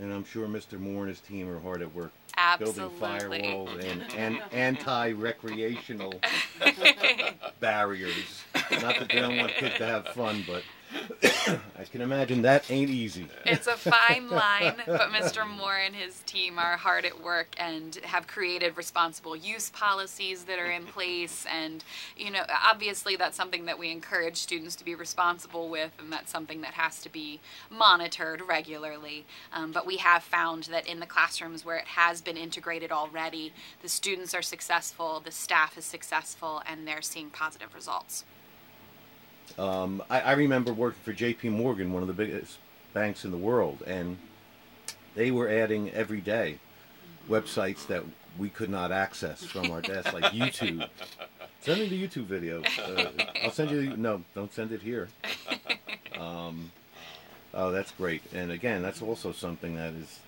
And 0.00 0.12
I'm 0.12 0.24
sure 0.24 0.46
Mr. 0.46 0.78
Moore 0.78 1.02
and 1.02 1.08
his 1.08 1.20
team 1.20 1.48
are 1.48 1.58
hard 1.58 1.82
at 1.82 1.92
work 1.92 2.12
building 2.58 2.84
Absolutely. 2.84 3.40
firewalls 3.40 3.84
and, 3.90 4.14
and 4.14 4.42
anti-recreational 4.52 6.14
barriers. 7.60 8.44
Not 8.54 8.98
that 8.98 9.08
they 9.08 9.20
don't 9.20 9.36
want 9.36 9.52
kids 9.54 9.76
to 9.78 9.86
have 9.86 10.08
fun, 10.08 10.44
but 10.46 10.62
I 11.22 11.84
can 11.90 12.00
imagine 12.00 12.42
that 12.42 12.70
ain't 12.70 12.90
easy. 12.90 13.26
It's 13.44 13.66
a 13.66 13.76
fine 13.76 14.28
line, 14.30 14.74
but 14.86 15.10
Mr. 15.10 15.46
Moore 15.48 15.76
and 15.76 15.94
his 15.94 16.20
team 16.26 16.58
are 16.58 16.76
hard 16.76 17.04
at 17.04 17.22
work 17.22 17.54
and 17.58 17.96
have 18.04 18.26
created 18.26 18.76
responsible 18.76 19.36
use 19.36 19.70
policies 19.70 20.44
that 20.44 20.58
are 20.58 20.70
in 20.70 20.84
place. 20.84 21.46
And, 21.52 21.84
you 22.16 22.30
know, 22.30 22.42
obviously 22.70 23.16
that's 23.16 23.36
something 23.36 23.66
that 23.66 23.78
we 23.78 23.90
encourage 23.90 24.36
students 24.36 24.76
to 24.76 24.84
be 24.84 24.94
responsible 24.94 25.68
with, 25.68 25.92
and 25.98 26.12
that's 26.12 26.30
something 26.30 26.60
that 26.62 26.74
has 26.74 27.00
to 27.02 27.08
be 27.08 27.40
monitored 27.70 28.40
regularly. 28.40 29.24
Um, 29.52 29.72
but 29.72 29.86
we 29.86 29.98
have 29.98 30.22
found 30.22 30.64
that 30.64 30.86
in 30.86 31.00
the 31.00 31.06
classrooms 31.06 31.64
where 31.64 31.76
it 31.76 31.86
has 31.86 32.20
been 32.20 32.36
integrated 32.36 32.92
already, 32.92 33.52
the 33.82 33.88
students 33.88 34.34
are 34.34 34.42
successful, 34.42 35.20
the 35.20 35.30
staff 35.30 35.76
is 35.76 35.84
successful, 35.84 36.62
and 36.66 36.86
they're 36.86 37.02
seeing 37.02 37.30
positive 37.30 37.74
results. 37.74 38.24
Um, 39.58 40.02
I, 40.10 40.20
I 40.20 40.32
remember 40.32 40.72
working 40.72 41.00
for 41.04 41.12
J.P. 41.12 41.48
Morgan, 41.50 41.92
one 41.92 42.02
of 42.02 42.08
the 42.08 42.14
biggest 42.14 42.58
banks 42.92 43.24
in 43.24 43.30
the 43.30 43.36
world, 43.36 43.82
and 43.86 44.18
they 45.14 45.30
were 45.30 45.48
adding 45.48 45.90
every 45.92 46.20
day 46.20 46.58
websites 47.28 47.86
that 47.88 48.04
we 48.38 48.48
could 48.48 48.70
not 48.70 48.92
access 48.92 49.44
from 49.44 49.70
our 49.70 49.80
desk, 49.80 50.12
like 50.12 50.24
YouTube. 50.32 50.88
Send 51.60 51.80
me 51.80 51.88
the 51.88 52.06
YouTube 52.08 52.24
video. 52.26 52.62
Uh, 52.62 53.10
I'll 53.42 53.50
send 53.50 53.70
you. 53.70 53.90
The, 53.90 53.96
no, 53.96 54.22
don't 54.34 54.52
send 54.54 54.70
it 54.70 54.80
here. 54.80 55.08
Um, 56.16 56.70
oh, 57.52 57.72
that's 57.72 57.90
great. 57.90 58.22
And 58.32 58.52
again, 58.52 58.80
that's 58.80 59.02
also 59.02 59.32
something 59.32 59.74
that 59.74 59.92
is 59.94 60.20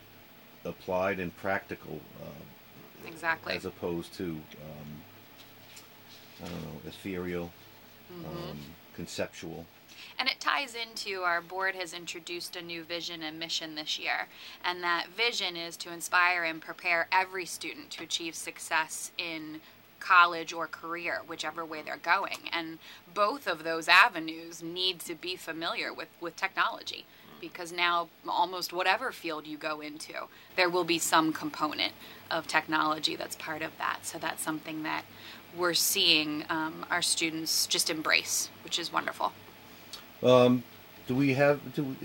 applied 0.64 1.20
and 1.20 1.34
practical, 1.36 2.00
uh, 2.20 3.06
Exactly. 3.08 3.54
as 3.54 3.64
opposed 3.64 4.12
to 4.14 4.24
um, 4.24 5.00
I 6.42 6.48
don't 6.48 6.62
know, 6.62 6.80
ethereal, 6.88 7.52
um, 8.26 8.58
conceptual. 9.00 9.64
And 10.18 10.28
it 10.28 10.40
ties 10.40 10.74
into 10.74 11.22
our 11.22 11.40
board 11.40 11.74
has 11.74 11.94
introduced 11.94 12.54
a 12.54 12.60
new 12.60 12.82
vision 12.82 13.22
and 13.22 13.38
mission 13.38 13.74
this 13.74 13.98
year. 13.98 14.28
And 14.62 14.82
that 14.82 15.06
vision 15.16 15.56
is 15.56 15.78
to 15.78 15.90
inspire 15.90 16.44
and 16.44 16.60
prepare 16.60 17.08
every 17.10 17.46
student 17.46 17.88
to 17.92 18.04
achieve 18.04 18.34
success 18.34 19.10
in 19.16 19.62
college 20.00 20.52
or 20.52 20.66
career, 20.66 21.22
whichever 21.26 21.64
way 21.64 21.80
they're 21.80 21.96
going. 21.96 22.50
And 22.52 22.78
both 23.14 23.46
of 23.46 23.64
those 23.64 23.88
avenues 23.88 24.62
need 24.62 25.00
to 25.00 25.14
be 25.14 25.34
familiar 25.36 25.94
with, 25.94 26.08
with 26.20 26.36
technology. 26.36 27.06
Because 27.40 27.72
now, 27.72 28.08
almost 28.28 28.74
whatever 28.74 29.12
field 29.12 29.46
you 29.46 29.56
go 29.56 29.80
into, 29.80 30.12
there 30.56 30.68
will 30.68 30.84
be 30.84 30.98
some 30.98 31.32
component 31.32 31.94
of 32.30 32.46
technology 32.46 33.16
that's 33.16 33.36
part 33.36 33.62
of 33.62 33.70
that. 33.78 34.00
So 34.02 34.18
that's 34.18 34.42
something 34.42 34.82
that 34.82 35.04
we're 35.56 35.74
seeing 35.74 36.44
um, 36.48 36.86
our 36.90 37.02
students 37.02 37.66
just 37.66 37.90
embrace, 37.90 38.50
which 38.64 38.78
is 38.78 38.92
wonderful. 38.92 39.32
Um, 40.22 40.62
do 41.06 41.14
we 41.14 41.34
have? 41.34 41.74
Do, 41.74 41.96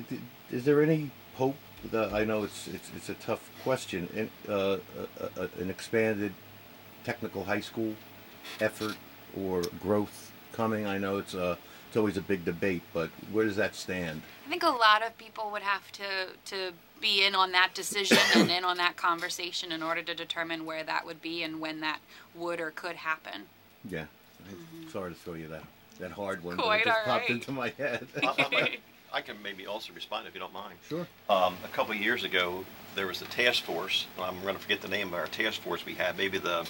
is 0.51 0.65
there 0.65 0.81
any 0.81 1.11
hope? 1.35 1.55
That, 1.91 2.13
I 2.13 2.23
know 2.23 2.43
it's 2.43 2.67
it's 2.67 2.89
it's 2.95 3.09
a 3.09 3.13
tough 3.15 3.51
question. 3.63 4.07
In, 4.15 4.51
uh, 4.51 4.77
a, 5.19 5.41
a, 5.41 5.49
an 5.61 5.69
expanded 5.69 6.33
technical 7.03 7.43
high 7.43 7.59
school 7.59 7.93
effort 8.59 8.95
or 9.37 9.61
growth 9.81 10.31
coming? 10.51 10.87
I 10.87 10.97
know 10.97 11.17
it's 11.17 11.35
uh 11.35 11.57
it's 11.87 11.97
always 11.97 12.17
a 12.17 12.21
big 12.21 12.43
debate, 12.43 12.81
but 12.93 13.09
where 13.31 13.45
does 13.45 13.55
that 13.57 13.75
stand? 13.75 14.21
I 14.45 14.49
think 14.49 14.63
a 14.63 14.69
lot 14.69 15.05
of 15.05 15.17
people 15.17 15.51
would 15.51 15.61
have 15.61 15.91
to 15.93 16.29
to 16.45 16.71
be 17.01 17.25
in 17.25 17.35
on 17.35 17.51
that 17.51 17.71
decision 17.73 18.17
and 18.35 18.49
in 18.49 18.63
on 18.63 18.77
that 18.77 18.95
conversation 18.95 19.71
in 19.71 19.83
order 19.83 20.01
to 20.01 20.13
determine 20.13 20.65
where 20.65 20.83
that 20.83 21.05
would 21.05 21.21
be 21.21 21.43
and 21.43 21.59
when 21.59 21.81
that 21.81 21.99
would 22.33 22.59
or 22.59 22.71
could 22.71 22.95
happen. 22.95 23.43
Yeah, 23.89 24.05
I'm 24.49 24.89
sorry 24.89 25.11
to 25.13 25.19
throw 25.19 25.33
you 25.33 25.47
that 25.49 25.63
that 25.99 26.11
hard 26.11 26.43
one, 26.43 26.57
Quite 26.57 26.83
but 26.83 26.91
it 26.91 26.93
just 26.93 27.05
popped 27.05 27.21
right. 27.21 27.29
into 27.29 27.51
my 27.51 27.69
head. 27.77 28.07
I, 28.23 28.27
I- 28.51 28.77
I 29.13 29.21
can 29.21 29.41
maybe 29.41 29.65
also 29.65 29.93
respond 29.93 30.27
if 30.27 30.33
you 30.33 30.41
don't 30.41 30.51
mind. 30.51 30.73
sure. 30.89 31.07
Um, 31.29 31.55
a 31.63 31.69
couple 31.69 31.93
of 31.93 32.01
years 32.01 32.25
ago, 32.25 32.65
there 32.95 33.07
was 33.07 33.21
a 33.21 33.25
task 33.25 33.63
force. 33.63 34.07
I'm 34.19 34.41
going 34.41 34.55
to 34.55 34.61
forget 34.61 34.81
the 34.81 34.89
name 34.89 35.07
of 35.07 35.13
our 35.13 35.27
task 35.27 35.61
force 35.61 35.85
we 35.85 35.93
had. 35.93 36.17
Maybe 36.17 36.37
the 36.37 36.67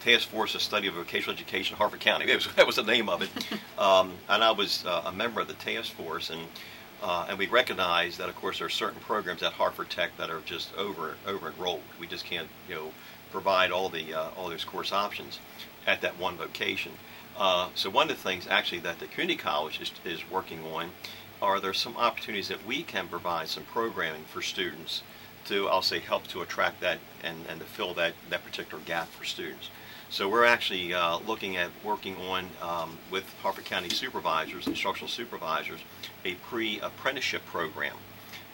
Task 0.00 0.28
Force 0.28 0.54
of 0.54 0.60
Study 0.62 0.88
of 0.88 0.94
Vocational 0.94 1.34
Education, 1.34 1.76
Harford 1.76 2.00
County. 2.00 2.26
It 2.30 2.34
was, 2.36 2.48
that 2.54 2.66
was 2.66 2.76
the 2.76 2.82
name 2.82 3.08
of 3.08 3.22
it. 3.22 3.30
um, 3.78 4.12
and 4.28 4.44
I 4.44 4.50
was 4.50 4.84
uh, 4.84 5.04
a 5.06 5.12
member 5.12 5.40
of 5.40 5.48
the 5.48 5.54
task 5.54 5.92
force, 5.94 6.28
and 6.30 6.40
Uh, 7.02 7.26
and 7.28 7.38
we 7.38 7.46
recognize 7.46 8.16
that, 8.16 8.28
of 8.28 8.36
course, 8.36 8.58
there 8.58 8.66
are 8.66 8.70
certain 8.70 9.00
programs 9.00 9.42
at 9.42 9.52
Harford 9.52 9.90
Tech 9.90 10.16
that 10.16 10.30
are 10.30 10.40
just 10.40 10.74
over 10.76 11.16
over 11.26 11.48
enrolled. 11.50 11.82
We 12.00 12.06
just 12.06 12.24
can't, 12.24 12.48
you 12.68 12.74
know, 12.74 12.92
provide 13.30 13.70
all 13.70 13.88
the 13.88 14.14
uh, 14.14 14.30
all 14.36 14.48
those 14.48 14.64
course 14.64 14.92
options 14.92 15.40
at 15.86 16.00
that 16.00 16.18
one 16.18 16.38
location. 16.38 16.92
Uh, 17.36 17.68
so 17.74 17.90
one 17.90 18.10
of 18.10 18.16
the 18.16 18.22
things 18.22 18.46
actually 18.48 18.80
that 18.80 18.98
the 18.98 19.06
community 19.06 19.36
college 19.36 19.80
is, 19.80 19.92
is 20.04 20.30
working 20.30 20.64
on 20.64 20.90
are 21.42 21.60
there 21.60 21.74
some 21.74 21.96
opportunities 21.98 22.48
that 22.48 22.66
we 22.66 22.82
can 22.82 23.08
provide 23.08 23.48
some 23.48 23.64
programming 23.64 24.24
for 24.24 24.40
students 24.40 25.02
to, 25.44 25.68
I'll 25.68 25.82
say, 25.82 25.98
help 26.00 26.26
to 26.28 26.40
attract 26.40 26.80
that 26.80 26.98
and, 27.22 27.44
and 27.48 27.60
to 27.60 27.66
fill 27.66 27.94
that, 27.94 28.14
that 28.30 28.44
particular 28.44 28.82
gap 28.84 29.08
for 29.08 29.24
students. 29.24 29.70
So 30.08 30.28
we're 30.28 30.44
actually 30.44 30.94
uh, 30.94 31.18
looking 31.26 31.56
at 31.56 31.70
working 31.84 32.16
on 32.16 32.48
um, 32.62 32.98
with 33.10 33.24
Harford 33.42 33.64
County 33.64 33.88
supervisors, 33.88 34.66
instructional 34.66 35.08
supervisors, 35.08 35.80
a 36.26 36.34
pre-apprenticeship 36.34 37.46
program 37.46 37.94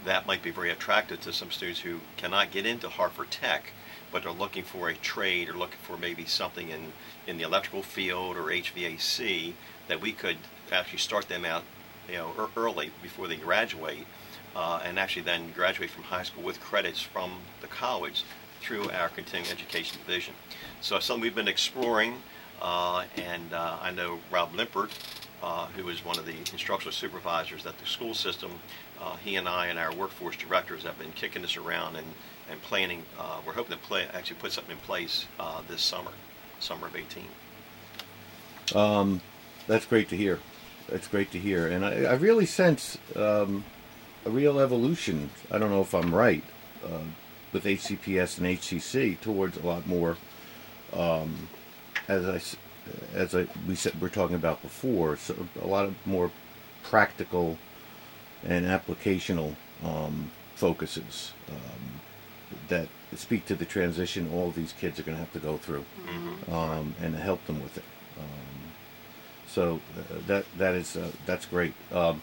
that 0.05 0.27
might 0.27 0.43
be 0.43 0.51
very 0.51 0.71
attractive 0.71 1.21
to 1.23 1.33
some 1.33 1.51
students 1.51 1.81
who 1.81 2.01
cannot 2.19 2.51
get 2.51 2.67
into 2.67 2.89
Harford 2.89 3.31
Tech, 3.31 3.73
but 4.11 4.27
are 4.27 4.33
looking 4.33 4.63
for 4.63 4.91
a 4.91 4.95
trade 4.95 5.49
or 5.49 5.55
looking 5.55 5.79
for 5.83 5.97
maybe 5.97 6.27
something 6.27 6.69
in, 6.69 6.93
in 7.27 7.39
the 7.39 7.45
electrical 7.45 7.83
field 7.83 8.37
or 8.37 8.45
HVAC 8.45 9.55
that 9.89 10.01
we 10.03 10.13
could 10.13 10.37
actually 10.71 10.99
start 10.99 11.29
them 11.29 11.47
out, 11.47 11.63
you 12.09 12.17
know, 12.17 12.51
early 12.57 12.91
before 13.03 13.27
they 13.27 13.37
graduate, 13.37 14.07
uh, 14.55 14.83
and 14.85 14.99
actually 14.99 15.23
then 15.23 15.51
graduate 15.53 15.89
from 15.89 16.03
high 16.03 16.25
school 16.25 16.43
with 16.43 16.61
credits 16.61 17.01
from 17.01 17.39
the 17.63 17.69
college 17.69 18.25
through 18.61 18.91
our 18.91 19.09
continuing 19.09 19.51
education 19.51 19.99
division. 20.05 20.35
So 20.83 20.99
something 20.99 21.23
we've 21.23 21.35
been 21.35 21.49
exploring, 21.49 22.17
uh, 22.61 23.05
and 23.17 23.55
uh, 23.55 23.79
I 23.81 23.93
know 23.93 24.19
Rob 24.31 24.53
Limpert, 24.53 24.91
uh, 25.43 25.67
who 25.77 25.89
is 25.89 26.05
one 26.05 26.19
of 26.19 26.27
the 26.27 26.37
instructional 26.53 26.93
supervisors 26.93 27.67
at 27.67 27.77
the 27.79 27.87
school 27.87 28.15
system, 28.15 28.53
uh, 29.01 29.17
he 29.17 29.37
and 29.37 29.49
I 29.49 29.67
and 29.67 29.79
our 29.79 29.93
workforce 29.93 30.37
directors 30.37 30.85
have 30.85 30.99
been 30.99 31.13
kicking 31.13 31.43
this 31.43 31.57
around 31.57 31.97
and, 31.97 32.07
and 32.51 32.63
planning. 32.63 33.03
Uh, 33.19 33.41
we're 33.45 33.53
hoping 33.53 33.77
to 33.77 33.83
play, 33.83 34.07
actually 34.13 34.37
put 34.37 34.53
something 34.53 34.73
in 34.73 34.79
place 34.79 35.27
uh, 35.41 35.63
this 35.69 35.83
summer, 35.83 36.13
summer 36.61 36.87
of 36.87 36.97
18. 36.97 37.25
Um, 38.75 39.21
that's 39.67 39.87
great 39.87 40.09
to 40.11 40.17
hear. 40.17 40.39
That's 40.89 41.09
great 41.09 41.31
to 41.33 41.39
hear, 41.39 41.67
and 41.67 41.85
I, 41.85 42.05
I 42.05 42.15
really 42.15 42.47
sense 42.47 42.99
um, 43.17 43.65
a 44.25 44.31
real 44.31 44.61
evolution. 44.61 45.31
I 45.51 45.59
don't 45.59 45.71
know 45.71 45.81
if 45.81 45.95
I'm 45.95 46.15
right 46.15 46.45
uh, 46.85 47.01
with 47.53 47.65
HCPS 47.65 48.39
and 48.39 48.47
HCC 48.47 49.21
towards 49.21 49.57
a 49.57 49.67
lot 49.67 49.87
more, 49.87 50.17
um, 50.93 51.49
as 52.09 52.27
I 52.27 52.39
as 53.15 53.35
I 53.35 53.47
we 53.69 53.75
said 53.75 54.01
we're 54.01 54.09
talking 54.09 54.37
about 54.37 54.63
before, 54.63 55.17
so 55.17 55.35
a 55.61 55.67
lot 55.67 55.85
of 55.85 55.95
more 56.07 56.31
practical 56.83 57.59
and 58.45 58.67
applicational 58.67 59.55
um, 59.85 60.31
focuses 60.57 61.33
um, 61.49 62.01
that 62.69 62.89
speak 63.15 63.45
to 63.47 63.55
the 63.55 63.65
transition 63.65 64.31
all 64.33 64.51
these 64.51 64.73
kids 64.73 64.99
are 64.99 65.03
going 65.03 65.17
to 65.17 65.21
have 65.23 65.33
to 65.33 65.39
go 65.39 65.57
through, 65.59 65.85
Mm-hmm. 66.09 66.53
um, 66.55 66.95
and 67.01 67.15
help 67.15 67.45
them 67.47 67.63
with 67.63 67.77
it. 67.77 67.85
Um, 68.19 68.73
so 69.47 69.81
uh, 69.99 70.19
that 70.27 70.45
that 70.59 70.75
is 70.75 70.97
uh, 70.97 71.11
that's 71.27 71.47
great. 71.47 71.75
Um, 71.93 72.23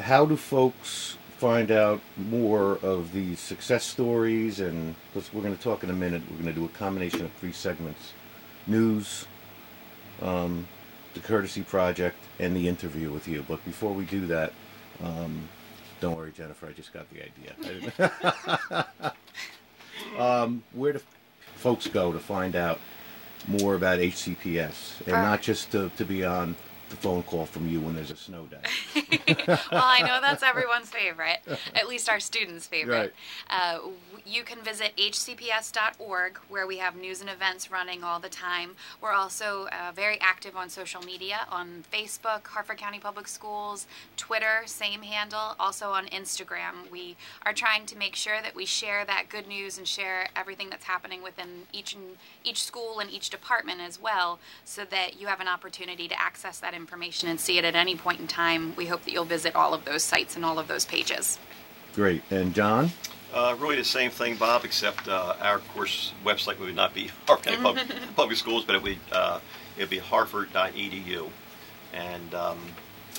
how 0.00 0.26
do 0.26 0.36
folks 0.36 1.16
find 1.38 1.70
out 1.70 2.00
more 2.16 2.78
of 2.82 3.12
these 3.12 3.38
success 3.40 3.84
stories? 3.84 4.60
And 4.60 4.94
because 5.12 5.32
we're 5.32 5.42
going 5.42 5.56
to 5.56 5.62
talk 5.62 5.84
in 5.84 5.90
a 5.90 5.94
minute, 5.94 6.22
we're 6.30 6.42
going 6.42 6.54
to 6.54 6.60
do 6.60 6.64
a 6.64 6.68
combination 6.78 7.24
of 7.24 7.32
three 7.32 7.52
segments: 7.52 8.12
news, 8.66 9.26
um, 10.22 10.66
the 11.14 11.20
courtesy 11.20 11.62
project, 11.62 12.16
and 12.38 12.54
the 12.56 12.68
interview 12.68 13.10
with 13.10 13.26
you. 13.26 13.44
But 13.48 13.64
before 13.64 13.92
we 13.92 14.04
do 14.04 14.26
that, 14.26 14.52
um, 15.02 15.48
don't 16.00 16.16
worry, 16.16 16.32
Jennifer. 16.32 16.66
I 16.66 16.72
just 16.72 16.92
got 16.92 17.06
the 17.10 17.22
idea. 17.22 19.12
um, 20.18 20.62
where 20.72 20.92
do 20.94 21.00
folks 21.56 21.86
go 21.86 22.12
to 22.12 22.18
find 22.18 22.54
out 22.54 22.78
more 23.48 23.74
about 23.74 23.98
HCPS, 23.98 25.00
and 25.06 25.14
Uh, 25.14 25.22
not 25.22 25.42
just 25.42 25.70
to, 25.72 25.90
to 25.96 26.04
be 26.04 26.24
on 26.24 26.56
the 26.90 26.96
phone 26.96 27.22
call 27.22 27.46
from 27.46 27.68
you 27.68 27.80
when 27.80 27.94
there's 27.94 28.10
a 28.10 28.16
snow 28.16 28.46
day? 28.46 29.36
well, 29.46 29.60
I 29.72 30.02
know 30.02 30.18
that's 30.20 30.42
everyone's 30.42 30.90
favorite, 30.90 31.38
at 31.74 31.88
least 31.88 32.08
our 32.08 32.20
students' 32.20 32.66
favorite. 32.66 33.14
Uh, 33.50 33.78
you 34.26 34.42
can 34.42 34.60
visit 34.60 34.96
hcps.org 34.96 36.38
where 36.48 36.66
we 36.66 36.78
have 36.78 36.96
news 36.96 37.20
and 37.20 37.30
events 37.30 37.70
running 37.70 38.02
all 38.02 38.18
the 38.18 38.28
time. 38.28 38.72
We're 39.00 39.12
also 39.12 39.68
uh, 39.68 39.92
very 39.94 40.20
active 40.20 40.56
on 40.56 40.68
social 40.68 41.00
media 41.02 41.46
on 41.50 41.84
Facebook, 41.92 42.46
Harford 42.48 42.78
County 42.78 42.98
Public 42.98 43.28
Schools, 43.28 43.86
Twitter, 44.16 44.62
same 44.66 45.02
handle, 45.02 45.54
also 45.60 45.90
on 45.90 46.06
Instagram. 46.06 46.90
We 46.90 47.16
are 47.44 47.52
trying 47.52 47.86
to 47.86 47.96
make 47.96 48.16
sure 48.16 48.42
that 48.42 48.54
we 48.56 48.66
share 48.66 49.04
that 49.04 49.28
good 49.28 49.46
news 49.46 49.78
and 49.78 49.86
share 49.86 50.28
everything 50.34 50.70
that's 50.70 50.84
happening 50.84 51.22
within 51.22 51.66
each 51.72 51.96
each 52.42 52.62
school 52.62 52.98
and 52.98 53.10
each 53.10 53.30
department 53.30 53.80
as 53.80 54.00
well, 54.00 54.38
so 54.64 54.84
that 54.84 55.20
you 55.20 55.28
have 55.28 55.40
an 55.40 55.48
opportunity 55.48 56.08
to 56.08 56.20
access 56.20 56.58
that 56.58 56.74
information 56.76 57.28
and 57.28 57.40
see 57.40 57.58
it 57.58 57.64
at 57.64 57.74
any 57.74 57.96
point 57.96 58.20
in 58.20 58.26
time. 58.28 58.76
We 58.76 58.86
hope 58.86 59.02
that 59.04 59.12
you'll 59.12 59.24
visit 59.24 59.56
all 59.56 59.74
of 59.74 59.84
those 59.84 60.02
sites 60.02 60.36
and 60.36 60.44
all 60.44 60.58
of 60.58 60.68
those 60.68 60.84
pages. 60.84 61.38
Great. 61.94 62.22
And 62.30 62.54
John? 62.54 62.90
Uh, 63.34 63.56
really 63.58 63.76
the 63.76 63.84
same 63.84 64.10
thing, 64.10 64.36
Bob, 64.36 64.64
except 64.64 65.08
uh, 65.08 65.34
our 65.40 65.58
course 65.58 66.12
website 66.24 66.58
would 66.58 66.74
not 66.74 66.94
be 66.94 67.10
Harford 67.26 67.44
County 67.44 67.62
Public, 67.62 67.86
Public 68.16 68.36
Schools, 68.38 68.64
but 68.64 68.76
it 68.76 68.82
would 68.82 68.98
uh, 69.10 69.40
it 69.76 69.80
would 69.80 69.90
be 69.90 69.98
harford.edu. 69.98 71.28
and 71.92 72.34
um, 72.34 72.58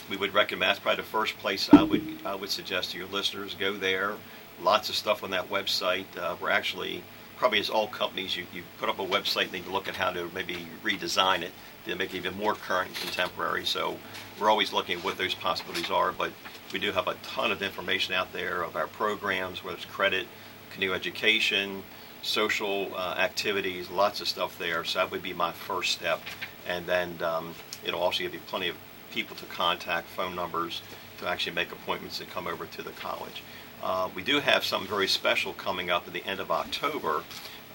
we 0.09 0.17
would 0.17 0.33
recommend 0.33 0.69
that's 0.69 0.79
probably 0.79 1.03
the 1.03 1.09
first 1.09 1.37
place 1.37 1.69
I 1.71 1.83
would 1.83 2.19
I 2.25 2.35
would 2.35 2.49
suggest 2.49 2.91
to 2.91 2.97
your 2.97 3.07
listeners 3.07 3.53
go 3.53 3.73
there. 3.73 4.13
Lots 4.61 4.89
of 4.89 4.95
stuff 4.95 5.23
on 5.23 5.31
that 5.31 5.49
website. 5.49 6.05
Uh, 6.17 6.35
we're 6.41 6.49
actually 6.49 7.03
probably 7.37 7.59
as 7.59 7.69
all 7.69 7.87
companies, 7.87 8.35
you, 8.35 8.45
you 8.53 8.63
put 8.79 8.89
up 8.89 8.99
a 8.99 9.05
website, 9.05 9.43
and 9.43 9.53
need 9.53 9.65
to 9.65 9.71
look 9.71 9.87
at 9.87 9.95
how 9.95 10.09
to 10.11 10.29
maybe 10.33 10.67
redesign 10.83 11.43
it 11.43 11.51
to 11.87 11.95
make 11.95 12.13
it 12.13 12.17
even 12.17 12.35
more 12.37 12.53
current 12.53 12.89
and 12.89 12.97
contemporary. 12.97 13.65
So 13.65 13.97
we're 14.39 14.49
always 14.49 14.73
looking 14.73 14.97
at 14.99 15.03
what 15.03 15.17
those 15.17 15.33
possibilities 15.33 15.89
are, 15.89 16.11
but 16.11 16.31
we 16.71 16.79
do 16.79 16.91
have 16.91 17.07
a 17.07 17.15
ton 17.23 17.51
of 17.51 17.61
information 17.61 18.13
out 18.13 18.31
there 18.33 18.61
of 18.61 18.75
our 18.75 18.87
programs, 18.87 19.63
whether 19.63 19.77
it's 19.77 19.85
credit, 19.85 20.27
canoe 20.71 20.93
education, 20.93 21.83
social 22.21 22.91
uh, 22.95 23.15
activities, 23.17 23.89
lots 23.89 24.21
of 24.21 24.27
stuff 24.27 24.57
there. 24.59 24.83
So 24.83 24.99
that 24.99 25.11
would 25.11 25.23
be 25.23 25.33
my 25.33 25.51
first 25.51 25.93
step. 25.93 26.21
And 26.67 26.85
then 26.85 27.21
um, 27.23 27.53
it'll 27.85 28.01
also 28.01 28.23
give 28.23 28.33
you 28.33 28.41
plenty 28.47 28.67
of 28.67 28.75
people 29.11 29.35
to 29.37 29.45
contact, 29.45 30.07
phone 30.09 30.35
numbers 30.35 30.81
to 31.19 31.27
actually 31.27 31.55
make 31.55 31.71
appointments 31.71 32.19
and 32.19 32.29
come 32.29 32.47
over 32.47 32.65
to 32.65 32.81
the 32.81 32.91
college. 32.91 33.41
Uh, 33.81 34.09
we 34.15 34.23
do 34.23 34.39
have 34.39 34.63
something 34.63 34.89
very 34.89 35.07
special 35.07 35.53
coming 35.53 35.89
up 35.89 36.07
at 36.07 36.13
the 36.13 36.25
end 36.25 36.39
of 36.39 36.51
October 36.51 37.23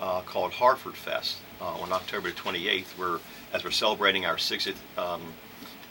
uh, 0.01 0.21
called 0.23 0.53
Harford 0.53 0.95
Fest 0.95 1.39
uh, 1.61 1.65
on 1.65 1.93
October 1.93 2.31
28th. 2.31 2.99
We're 2.99 3.21
as 3.53 3.65
we're 3.65 3.71
celebrating 3.71 4.25
our 4.25 4.37
60th 4.37 4.77
um, 4.97 5.21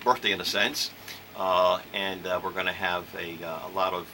birthday 0.04 0.32
in 0.32 0.42
a 0.42 0.46
sense, 0.46 0.92
uh, 1.38 1.80
and 1.94 2.26
uh, 2.26 2.40
we're 2.44 2.52
going 2.52 2.66
to 2.66 2.72
have 2.72 3.06
a, 3.16 3.44
uh, 3.44 3.68
a 3.68 3.72
lot 3.74 3.94
of 3.94 4.08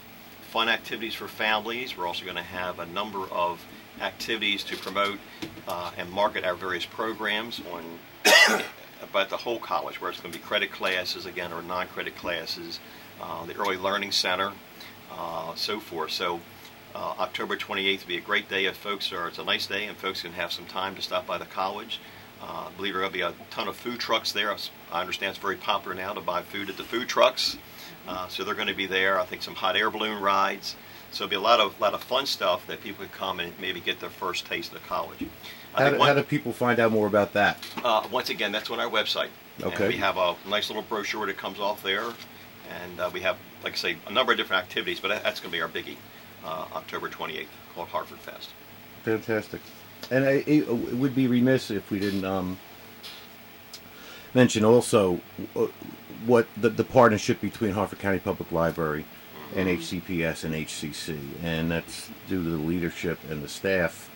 fun 0.52 0.70
activities 0.70 1.14
for 1.14 1.28
families. 1.28 1.98
We're 1.98 2.08
also 2.08 2.26
going 2.26 2.38
to 2.38 2.44
have 2.44 2.80
a 2.80 2.86
number 2.86 3.24
of 3.32 3.64
activities 4.02 4.64
to 4.66 4.78
promote 4.78 5.20
uh, 5.68 5.92
and 5.98 6.12
market 6.12 6.44
our 6.44 6.56
various 6.56 6.86
programs 6.86 7.62
on 7.72 7.84
about 9.02 9.30
the 9.30 9.38
whole 9.38 9.60
college, 9.60 10.00
where 10.02 10.12
it's 10.12 10.20
going 10.20 10.32
to 10.32 10.40
be 10.40 10.44
credit 10.44 10.72
classes 10.72 11.26
again 11.26 11.52
or 11.54 11.62
non-credit 11.62 12.16
classes, 12.18 12.80
uh, 13.22 13.46
the 13.46 13.56
early 13.56 13.78
learning 13.78 14.12
center, 14.12 14.52
so 15.56 15.80
forth. 15.80 16.12
So. 16.12 16.42
Uh, 16.96 17.14
October 17.20 17.56
28th 17.56 18.02
will 18.02 18.08
be 18.08 18.18
a 18.18 18.22
great 18.22 18.50
day 18.50 18.66
if 18.66 18.76
folks 18.76 19.12
are, 19.12 19.28
it's 19.28 19.38
a 19.38 19.44
nice 19.44 19.68
day 19.68 19.86
and 19.86 19.96
folks 19.98 20.24
can 20.24 20.32
have 20.32 20.52
some 20.52 20.66
time 20.66 20.96
to 20.96 21.02
stop 21.02 21.28
by 21.28 21.38
the 21.38 21.46
college. 21.46 22.00
Uh, 22.42 22.68
I 22.68 22.72
believe 22.76 22.94
there 22.94 23.02
will 23.04 23.10
be 23.10 23.22
a 23.22 23.34
ton 23.50 23.68
of 23.68 23.76
food 23.76 24.00
trucks 24.00 24.32
there. 24.32 24.56
I 24.92 25.02
understand 25.02 25.32
it's 25.32 25.40
very 25.40 25.56
popular 25.56 25.96
now 25.96 26.14
to 26.14 26.22
buy 26.22 26.42
food 26.44 26.70
at 26.70 26.78
the 26.78 26.84
food 26.84 27.08
trucks. 27.08 27.58
Uh, 28.08 28.28
so 28.28 28.44
they're 28.44 28.56
going 28.56 28.68
to 28.68 28.74
be 28.76 28.86
there. 28.86 29.20
I 29.20 29.26
think 29.26 29.42
some 29.44 29.56
hot 29.56 29.76
air 29.76 29.90
balloon 29.90 30.22
rides. 30.22 30.76
So 31.12 31.24
it'll 31.24 31.32
be 31.32 31.36
a 31.36 31.40
lot 31.42 31.60
of 31.60 31.80
lot 31.80 31.94
of 31.94 32.04
fun 32.04 32.26
stuff 32.26 32.68
that 32.68 32.82
people 32.82 33.06
can 33.06 33.14
come 33.14 33.40
and 33.40 33.54
maybe 33.60 33.80
get 33.80 34.00
their 34.00 34.10
first 34.10 34.46
taste 34.46 34.74
of 34.74 34.84
college. 34.86 35.26
How 35.74 35.90
do, 35.90 35.98
one- 35.98 36.08
how 36.08 36.14
do 36.14 36.24
people 36.24 36.54
find 36.54 36.80
out 36.80 36.92
more 36.92 37.08
about 37.08 37.34
that? 37.34 37.58
uh, 37.84 38.08
once 38.12 38.30
again, 38.30 38.52
that's 38.52 38.70
on 38.70 38.80
our 38.80 38.90
website. 38.90 39.30
Okay. 39.62 39.86
And 39.86 39.94
we 39.94 40.00
have 40.00 40.18
a 40.18 40.36
nice 40.48 40.70
little 40.70 40.84
brochure 40.84 41.26
that 41.26 41.38
comes 41.38 41.60
off 41.60 41.82
there, 41.82 42.04
and 42.70 43.00
uh, 43.00 43.10
we 43.12 43.22
have, 43.22 43.38
like 43.64 43.74
I 43.74 43.76
say, 43.76 43.98
a 44.06 44.12
number 44.12 44.32
of 44.32 44.38
different 44.38 44.62
activities. 44.64 45.00
But 45.00 45.10
that's 45.24 45.40
going 45.40 45.52
to 45.52 45.58
be 45.58 45.62
our 45.62 45.70
biggie, 45.70 45.98
uh, 46.46 46.66
October 46.76 47.10
28th, 47.10 47.48
called 47.74 47.88
Harford 47.88 48.20
Fest. 48.20 48.50
Fantastic. 49.04 49.62
And 50.10 50.26
I, 50.26 50.32
it, 50.48 50.68
it 50.68 50.96
would 50.96 51.16
be 51.16 51.28
remiss 51.28 51.70
if 51.70 51.92
we 51.92 52.00
didn't 52.00 52.26
um, 52.26 52.58
mention 54.34 54.64
also 54.64 55.20
uh, 55.56 55.68
what 56.26 56.48
the, 56.56 56.70
the 56.70 56.84
partnership 56.84 57.42
between 57.42 57.72
Harford 57.72 58.00
County 58.00 58.20
Public 58.20 58.52
Library 58.52 59.06
and 59.56 59.68
HCPS 59.68 60.44
and 60.44 60.54
HCC, 60.54 61.18
and 61.44 61.72
that's 61.72 62.10
due 62.28 62.44
to 62.44 62.50
the 62.50 62.58
leadership 62.58 63.20
and 63.30 63.42
the 63.42 63.48
staff 63.48 64.10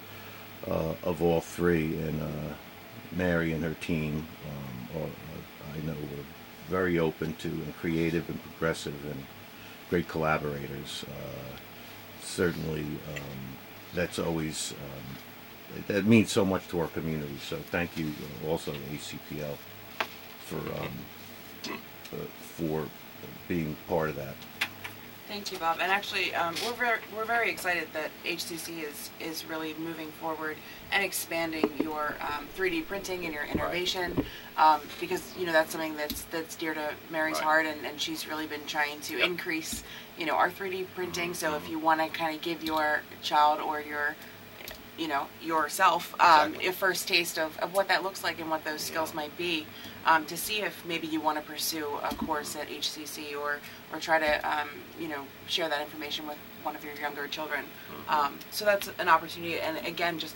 uh, 0.68 0.94
of 1.04 1.22
all 1.22 1.42
three. 1.42 1.98
And 1.98 2.22
uh, 2.22 2.54
Mary 3.14 3.54
and 3.54 3.64
her 3.64 3.74
team, 3.76 4.28
um, 4.48 5.02
are, 5.02 5.78
I 5.78 5.86
know, 5.86 5.94
were 5.94 6.24
very 6.68 7.00
open 7.00 7.34
to 7.36 7.48
and 7.48 7.76
creative 7.78 8.30
and 8.30 8.42
progressive, 8.44 9.06
and 9.06 9.26
great 9.90 10.08
collaborators. 10.08 11.06
Uh, 11.08 11.58
certainly, 12.22 12.82
um, 12.82 13.58
that's 13.94 14.20
always 14.20 14.74
um, 14.74 15.18
that 15.88 16.06
means 16.06 16.32
so 16.32 16.46
much 16.46 16.68
to 16.70 16.80
our 16.80 16.88
community. 16.88 17.38
So 17.48 17.58
thank 17.58 17.98
you 17.98 18.12
uh, 18.46 18.50
also 18.50 18.72
to 18.74 18.78
ACPL 18.80 19.56
for 20.46 20.58
um, 20.58 20.90
uh, 22.14 22.18
for 22.40 22.86
being 23.48 23.76
part 23.88 24.10
of 24.10 24.16
that. 24.18 24.36
Thank 25.28 25.54
you, 25.54 25.58
Bob. 25.60 25.78
And 25.82 25.90
actually, 25.90 26.36
um, 26.36 26.54
we're 26.66 26.74
very, 26.74 27.00
we're 27.16 27.24
very 27.24 27.50
excited 27.50 27.88
that 27.94 28.12
HCC 28.26 28.84
is 28.84 29.10
is 29.22 29.46
really 29.46 29.74
moving 29.76 30.10
forward 30.20 30.58
and 30.92 31.02
expanding 31.06 31.72
your 31.82 32.16
um, 32.20 32.46
3D 32.58 32.86
printing 32.86 33.24
and 33.24 33.34
your 33.34 33.46
innovation, 33.46 34.26
um, 34.58 34.82
because 35.00 35.34
you 35.38 35.46
know 35.46 35.54
that's 35.54 35.72
something 35.72 35.96
that's 35.96 36.24
that's 36.24 36.56
dear 36.58 36.74
to 36.74 36.92
Mary's 37.10 37.36
Right. 37.36 37.44
heart, 37.44 37.66
and, 37.66 37.86
and 37.86 38.02
she's 38.02 38.28
really 38.28 38.46
been 38.46 38.66
trying 38.68 39.00
to 39.02 39.20
Yep. 39.20 39.26
increase, 39.30 39.84
you 40.18 40.26
know, 40.26 40.34
our 40.34 40.50
3D 40.52 40.88
printing. 40.96 41.34
So 41.34 41.52
Mm-hmm. 41.52 41.64
if 41.64 41.72
you 41.72 41.80
want 41.80 42.02
to 42.02 42.10
kind 42.10 42.36
of 42.36 42.42
give 42.42 42.62
your 42.62 43.02
child 43.22 43.62
or 43.62 43.80
your 43.80 44.18
you 44.98 45.08
know 45.08 45.28
yourself 45.42 46.14
um, 46.20 46.50
Exactly. 46.50 46.68
a 46.68 46.72
first 46.74 47.08
taste 47.08 47.40
of, 47.40 47.58
of 47.60 47.74
what 47.74 47.88
that 47.88 48.04
looks 48.04 48.24
like 48.24 48.40
and 48.40 48.50
what 48.50 48.64
those 48.64 48.82
skills 48.82 49.14
might 49.14 49.36
be 49.38 49.66
um, 50.06 50.26
to 50.26 50.36
see 50.38 50.62
if 50.62 50.84
maybe 50.86 51.08
you 51.08 51.22
want 51.22 51.38
to 51.38 51.44
pursue 51.50 51.88
a 52.04 52.14
course 52.16 52.56
at 52.56 52.68
HCC 52.68 53.36
or 53.40 53.60
or 53.94 54.00
try 54.00 54.20
to 54.20 54.50
um, 54.50 54.70
you 55.00 55.08
know 55.08 55.24
share 55.48 55.70
that 55.70 55.82
information 55.82 56.28
with 56.28 56.38
one 56.64 56.76
of 56.76 56.84
your 56.84 56.94
younger 56.96 57.28
children 57.28 57.66
um, 58.10 58.38
so 58.52 58.66
that's 58.66 58.90
an 59.00 59.08
opportunity 59.08 59.60
and 59.60 59.78
again 59.88 60.20
just 60.20 60.36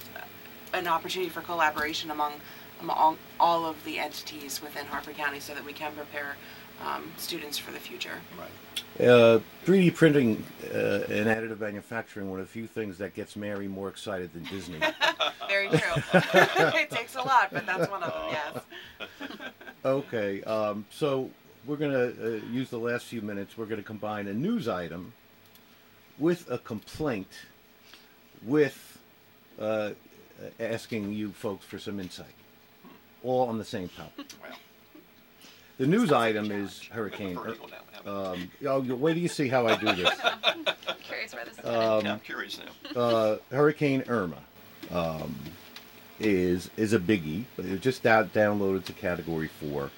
an 0.73 0.87
opportunity 0.87 1.29
for 1.29 1.41
collaboration 1.41 2.11
among, 2.11 2.33
among 2.81 2.97
all, 2.97 3.17
all 3.39 3.65
of 3.65 3.83
the 3.85 3.97
entities 3.99 4.61
within 4.61 4.85
Harford 4.85 5.15
County 5.15 5.39
so 5.39 5.53
that 5.53 5.63
we 5.63 5.71
can 5.73 5.93
prepare 5.93 6.35
um, 6.83 7.11
students 7.17 7.57
for 7.57 7.71
the 7.71 7.79
future 7.79 8.21
Right. 8.37 9.07
Uh, 9.07 9.39
3D 9.65 9.93
printing 9.93 10.43
uh, 10.73 11.03
and 11.09 11.27
additive 11.27 11.59
manufacturing, 11.59 12.29
one 12.29 12.39
of 12.39 12.45
the 12.45 12.51
few 12.51 12.65
things 12.65 12.97
that 12.97 13.13
gets 13.13 13.35
Mary 13.35 13.67
more 13.67 13.89
excited 13.89 14.31
than 14.33 14.43
Disney. 14.43 14.79
very 15.47 15.67
true 15.67 15.79
it 16.13 16.89
takes 16.89 17.15
a 17.15 17.21
lot 17.21 17.49
but 17.51 17.65
that's 17.65 17.89
one 17.89 18.01
of 18.03 18.11
them 18.13 18.29
yes 18.31 19.49
okay, 19.85 20.41
um, 20.43 20.85
so 20.89 21.29
we're 21.65 21.75
going 21.75 21.91
to 21.91 22.37
uh, 22.37 22.45
use 22.51 22.69
the 22.69 22.79
last 22.79 23.05
few 23.05 23.21
minutes. 23.21 23.57
We're 23.57 23.65
going 23.65 23.81
to 23.81 23.85
combine 23.85 24.27
a 24.27 24.33
news 24.33 24.67
item 24.67 25.13
with 26.17 26.49
a 26.49 26.57
complaint 26.57 27.31
with 28.43 28.99
uh, 29.59 29.91
asking 30.59 31.13
you 31.13 31.31
folks 31.31 31.65
for 31.65 31.79
some 31.79 31.99
insight, 31.99 32.35
all 33.23 33.47
on 33.47 33.57
the 33.57 33.65
same 33.65 33.89
topic. 33.89 34.27
Well, 34.41 34.57
The 35.77 35.87
news 35.87 36.09
Sounds 36.09 36.11
like 36.11 36.35
a 36.35 36.39
item 36.39 36.51
is 36.51 36.81
hurricane. 36.91 37.35
now. 38.05 38.31
Um, 38.31 38.49
oh, 38.65 38.79
wait 38.95 39.13
till 39.13 39.21
you 39.21 39.27
see 39.27 39.47
how 39.47 39.67
I 39.67 39.75
do 39.75 39.93
this. 39.93 40.09
I'm 40.23 40.39
Curious 41.03 41.33
where 41.33 41.45
this 41.45 41.57
is 41.59 41.65
Um, 41.65 42.05
yeah, 42.05 42.13
I'm 42.13 42.19
curious 42.19 42.59
now. 42.93 42.99
uh, 43.01 43.37
Hurricane 43.51 44.03
Irma 44.07 44.37
um, 44.91 45.35
is 46.19 46.69
is 46.77 46.93
a 46.93 46.99
biggie, 46.99 47.45
but 47.55 47.65
it 47.65 47.81
just 47.81 48.03
down, 48.03 48.29
downloaded 48.29 48.85
to 48.85 48.93
Category 48.93 49.47
Four, 49.47 49.89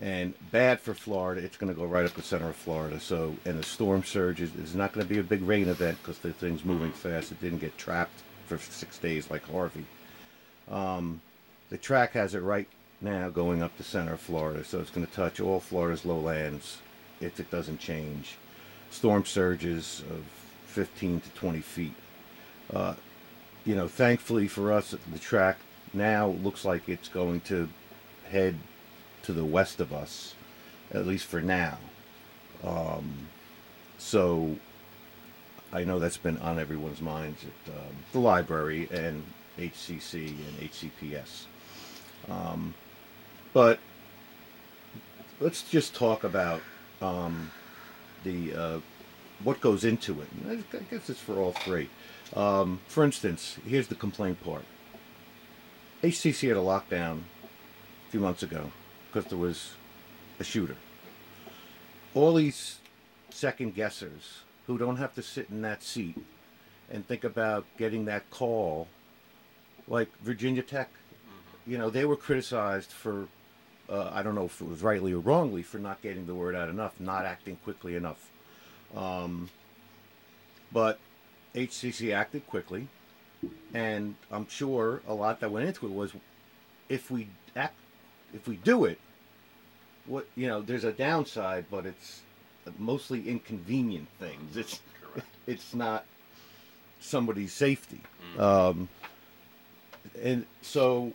and 0.00 0.34
bad 0.52 0.78
for 0.80 0.94
Florida. 0.94 1.42
It's 1.42 1.56
going 1.56 1.72
to 1.72 1.78
go 1.78 1.86
right 1.86 2.04
up 2.04 2.14
the 2.14 2.22
center 2.22 2.48
of 2.50 2.56
Florida. 2.56 3.00
So, 3.00 3.34
and 3.44 3.58
the 3.58 3.62
storm 3.64 4.04
surge 4.04 4.40
is, 4.40 4.54
is 4.54 4.74
not 4.74 4.92
going 4.92 5.06
to 5.06 5.12
be 5.12 5.18
a 5.18 5.24
big 5.24 5.42
rain 5.42 5.68
event 5.68 5.98
because 6.02 6.18
the 6.18 6.32
thing's 6.32 6.64
moving 6.64 6.92
fast. 6.92 7.32
It 7.32 7.40
didn't 7.40 7.58
get 7.58 7.76
trapped 7.78 8.22
for 8.46 8.58
six 8.58 8.98
days 8.98 9.30
like 9.30 9.48
Harvey. 9.50 9.84
Um, 10.70 11.20
the 11.70 11.78
track 11.78 12.12
has 12.12 12.34
it 12.34 12.40
right 12.40 12.68
now 13.00 13.28
going 13.28 13.62
up 13.62 13.76
the 13.76 13.84
center 13.84 14.14
of 14.14 14.20
Florida, 14.20 14.64
so 14.64 14.80
it's 14.80 14.90
going 14.90 15.06
to 15.06 15.12
touch 15.12 15.40
all 15.40 15.60
Florida's 15.60 16.04
lowlands 16.04 16.78
if 17.20 17.38
it 17.38 17.50
doesn't 17.50 17.78
change. 17.78 18.36
Storm 18.90 19.24
surges 19.24 20.02
of 20.10 20.24
15 20.66 21.20
to 21.20 21.30
20 21.30 21.60
feet. 21.60 21.94
Uh, 22.72 22.94
you 23.64 23.74
know, 23.74 23.88
thankfully 23.88 24.48
for 24.48 24.72
us, 24.72 24.94
the 25.12 25.18
track 25.18 25.58
now 25.92 26.28
looks 26.28 26.64
like 26.64 26.88
it's 26.88 27.08
going 27.08 27.40
to 27.40 27.68
head 28.30 28.56
to 29.22 29.32
the 29.32 29.44
west 29.44 29.80
of 29.80 29.92
us, 29.92 30.34
at 30.92 31.06
least 31.06 31.26
for 31.26 31.40
now. 31.40 31.78
Um, 32.64 33.28
so 33.98 34.56
I 35.72 35.84
know 35.84 35.98
that's 35.98 36.16
been 36.16 36.38
on 36.38 36.58
everyone's 36.58 37.00
minds 37.00 37.44
at 37.44 37.72
um, 37.74 37.96
the 38.12 38.20
library 38.20 38.88
and 38.90 39.22
HCC 39.58 40.28
and 40.28 40.70
HCPS. 40.70 41.44
Um, 42.30 42.74
but 43.52 43.78
let's 45.40 45.62
just 45.62 45.94
talk 45.94 46.24
about 46.24 46.60
um, 47.00 47.50
the 48.24 48.54
uh, 48.54 48.80
what 49.42 49.60
goes 49.60 49.84
into 49.84 50.20
it. 50.20 50.28
I 50.48 50.78
guess 50.90 51.08
it's 51.08 51.20
for 51.20 51.36
all 51.36 51.52
three. 51.52 51.88
Um, 52.34 52.80
for 52.88 53.04
instance, 53.04 53.56
here's 53.66 53.88
the 53.88 53.94
complaint 53.94 54.42
part. 54.42 54.64
HCC 56.02 56.48
had 56.48 56.56
a 56.56 56.60
lockdown 56.60 57.20
a 58.06 58.10
few 58.10 58.20
months 58.20 58.42
ago 58.42 58.70
because 59.06 59.28
there 59.30 59.38
was 59.38 59.72
a 60.38 60.44
shooter. 60.44 60.76
All 62.14 62.34
these 62.34 62.78
second 63.30 63.74
guessers 63.74 64.42
who 64.66 64.78
don't 64.78 64.96
have 64.96 65.14
to 65.14 65.22
sit 65.22 65.48
in 65.50 65.62
that 65.62 65.82
seat 65.82 66.16
and 66.90 67.06
think 67.06 67.24
about 67.24 67.64
getting 67.76 68.04
that 68.06 68.30
call, 68.30 68.88
like 69.86 70.08
Virginia 70.22 70.62
Tech, 70.62 70.90
you 71.66 71.76
know, 71.78 71.90
they 71.90 72.04
were 72.04 72.16
criticized 72.16 72.90
for, 72.90 73.28
uh, 73.90 74.10
I 74.12 74.22
don't 74.22 74.34
know 74.34 74.44
if 74.44 74.60
it 74.60 74.68
was 74.68 74.82
rightly 74.82 75.12
or 75.12 75.18
wrongly, 75.20 75.62
for 75.62 75.78
not 75.78 76.02
getting 76.02 76.26
the 76.26 76.34
word 76.34 76.54
out 76.54 76.68
enough, 76.68 76.98
not 77.00 77.24
acting 77.24 77.56
quickly 77.64 77.96
enough. 77.96 78.30
Um, 78.94 79.50
but 80.72 80.98
HCC 81.54 82.14
acted 82.14 82.46
quickly, 82.46 82.88
and 83.72 84.14
I'm 84.30 84.48
sure 84.48 85.02
a 85.06 85.14
lot 85.14 85.40
that 85.40 85.50
went 85.50 85.66
into 85.66 85.86
it 85.86 85.92
was, 85.92 86.12
if 86.88 87.10
we 87.10 87.28
act, 87.56 87.74
if 88.34 88.46
we 88.46 88.56
do 88.56 88.84
it, 88.84 88.98
what 90.06 90.26
you 90.34 90.46
know, 90.46 90.60
there's 90.60 90.84
a 90.84 90.92
downside, 90.92 91.66
but 91.70 91.86
it's 91.86 92.22
mostly 92.78 93.28
inconvenient 93.28 94.08
things. 94.18 94.56
It's 94.56 94.80
Correct. 95.02 95.28
it's 95.46 95.74
not 95.74 96.04
somebody's 97.00 97.52
safety, 97.52 98.02
um, 98.38 98.88
and 100.22 100.44
so 100.60 101.12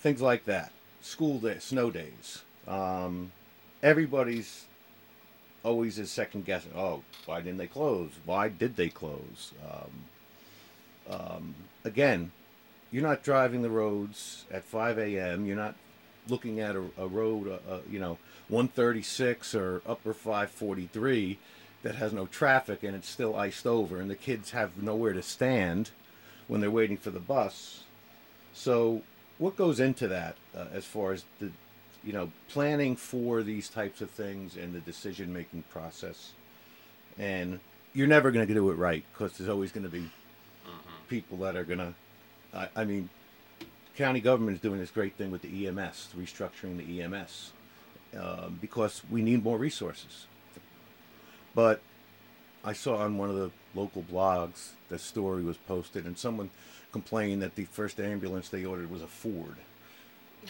things 0.00 0.20
like 0.20 0.44
that. 0.44 0.72
School 1.00 1.38
day, 1.38 1.58
snow 1.58 1.90
days. 1.90 2.42
Um, 2.68 3.32
everybody's 3.82 4.66
always 5.62 5.98
is 5.98 6.10
second 6.10 6.44
guessing. 6.44 6.72
Oh, 6.76 7.02
why 7.26 7.40
didn't 7.40 7.58
they 7.58 7.66
close? 7.66 8.10
Why 8.24 8.48
did 8.48 8.76
they 8.76 8.88
close? 8.88 9.52
Um, 9.70 11.14
um, 11.18 11.54
again, 11.84 12.32
you're 12.90 13.02
not 13.02 13.22
driving 13.22 13.62
the 13.62 13.70
roads 13.70 14.44
at 14.50 14.64
5 14.64 14.98
a.m. 14.98 15.46
You're 15.46 15.56
not 15.56 15.74
looking 16.28 16.60
at 16.60 16.76
a, 16.76 16.84
a 16.98 17.06
road, 17.06 17.48
uh, 17.48 17.72
uh, 17.72 17.80
you 17.90 17.98
know, 17.98 18.18
136 18.48 19.54
or 19.54 19.82
upper 19.86 20.12
543 20.12 21.38
that 21.82 21.94
has 21.94 22.12
no 22.12 22.26
traffic 22.26 22.82
and 22.82 22.94
it's 22.94 23.08
still 23.08 23.36
iced 23.36 23.66
over, 23.66 24.00
and 24.00 24.10
the 24.10 24.16
kids 24.16 24.50
have 24.50 24.82
nowhere 24.82 25.12
to 25.12 25.22
stand 25.22 25.90
when 26.46 26.60
they're 26.60 26.70
waiting 26.70 26.96
for 26.96 27.10
the 27.10 27.20
bus. 27.20 27.84
So, 28.52 29.02
what 29.40 29.56
goes 29.56 29.80
into 29.80 30.06
that 30.06 30.36
uh, 30.56 30.66
as 30.72 30.84
far 30.84 31.12
as 31.12 31.24
the, 31.40 31.50
you 32.04 32.12
know, 32.12 32.30
planning 32.48 32.94
for 32.94 33.42
these 33.42 33.68
types 33.68 34.00
of 34.00 34.10
things 34.10 34.56
and 34.56 34.72
the 34.72 34.80
decision 34.80 35.32
making 35.32 35.64
process? 35.72 36.32
And 37.18 37.58
you're 37.92 38.06
never 38.06 38.30
going 38.30 38.46
to 38.46 38.54
do 38.54 38.70
it 38.70 38.74
right 38.74 39.02
because 39.12 39.36
there's 39.36 39.50
always 39.50 39.72
going 39.72 39.84
to 39.84 39.90
be 39.90 40.08
people 41.08 41.38
that 41.38 41.56
are 41.56 41.64
going 41.64 41.78
to. 41.78 41.94
I, 42.54 42.68
I 42.76 42.84
mean, 42.84 43.10
county 43.96 44.20
government 44.20 44.56
is 44.56 44.62
doing 44.62 44.78
this 44.78 44.90
great 44.90 45.16
thing 45.16 45.30
with 45.30 45.42
the 45.42 45.66
EMS, 45.66 46.10
restructuring 46.16 46.78
the 46.78 47.02
EMS, 47.02 47.52
um, 48.18 48.58
because 48.60 49.02
we 49.10 49.20
need 49.22 49.42
more 49.42 49.58
resources. 49.58 50.26
But 51.54 51.80
I 52.64 52.72
saw 52.72 52.98
on 52.98 53.18
one 53.18 53.28
of 53.28 53.36
the 53.36 53.50
local 53.74 54.02
blogs 54.02 54.70
the 54.88 54.98
story 54.98 55.42
was 55.42 55.56
posted, 55.56 56.04
and 56.06 56.16
someone 56.16 56.50
complained 56.92 57.42
that 57.42 57.54
the 57.54 57.64
first 57.64 58.00
ambulance 58.00 58.48
they 58.48 58.64
ordered 58.64 58.90
was 58.90 59.02
a 59.02 59.06
Ford. 59.06 59.56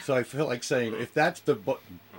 So 0.02 0.14
I 0.14 0.22
feel 0.22 0.46
like 0.46 0.62
saying, 0.62 0.94
if 0.94 1.12
that's 1.12 1.40
the 1.40 1.58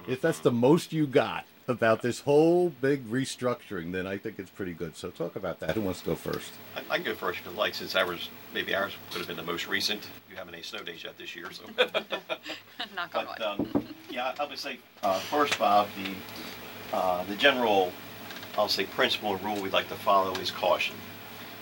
if 0.07 0.21
that's 0.21 0.39
the 0.39 0.51
most 0.51 0.91
you 0.91 1.07
got 1.07 1.45
about 1.67 2.01
this 2.01 2.21
whole 2.21 2.69
big 2.69 3.07
restructuring, 3.07 3.91
then 3.91 4.05
I 4.05 4.17
think 4.17 4.39
it's 4.39 4.49
pretty 4.49 4.73
good. 4.73 4.97
So 4.97 5.09
talk 5.09 5.35
about 5.35 5.59
that. 5.61 5.75
Who 5.75 5.81
wants 5.81 6.01
to 6.01 6.07
go 6.07 6.15
first? 6.15 6.51
I, 6.75 6.95
I 6.95 6.95
can 6.97 7.05
go 7.05 7.13
first 7.13 7.39
if 7.39 7.45
you 7.45 7.51
like, 7.51 7.73
since 7.73 7.95
ours, 7.95 8.29
maybe 8.53 8.75
ours 8.75 8.93
would 9.11 9.19
have 9.19 9.27
been 9.27 9.37
the 9.37 9.43
most 9.43 9.67
recent. 9.67 10.07
You 10.29 10.35
haven't 10.35 10.53
any 10.53 10.63
snow 10.63 10.83
days 10.83 11.03
yet 11.03 11.17
this 11.17 11.35
year, 11.35 11.49
so. 11.51 11.63
Knock 12.95 13.15
on 13.15 13.25
wood. 13.25 13.35
But 13.37 13.41
um, 13.41 13.87
yeah, 14.09 14.33
I 14.39 14.45
would 14.45 14.57
say 14.57 14.79
uh, 15.03 15.19
first, 15.19 15.57
Bob, 15.57 15.87
the 16.03 16.95
uh, 16.95 17.23
the 17.25 17.35
general, 17.35 17.93
I'll 18.57 18.67
say 18.67 18.85
principle 18.85 19.35
and 19.35 19.43
rule 19.43 19.61
we'd 19.61 19.71
like 19.71 19.87
to 19.89 19.95
follow 19.95 20.33
is 20.35 20.51
caution. 20.51 20.95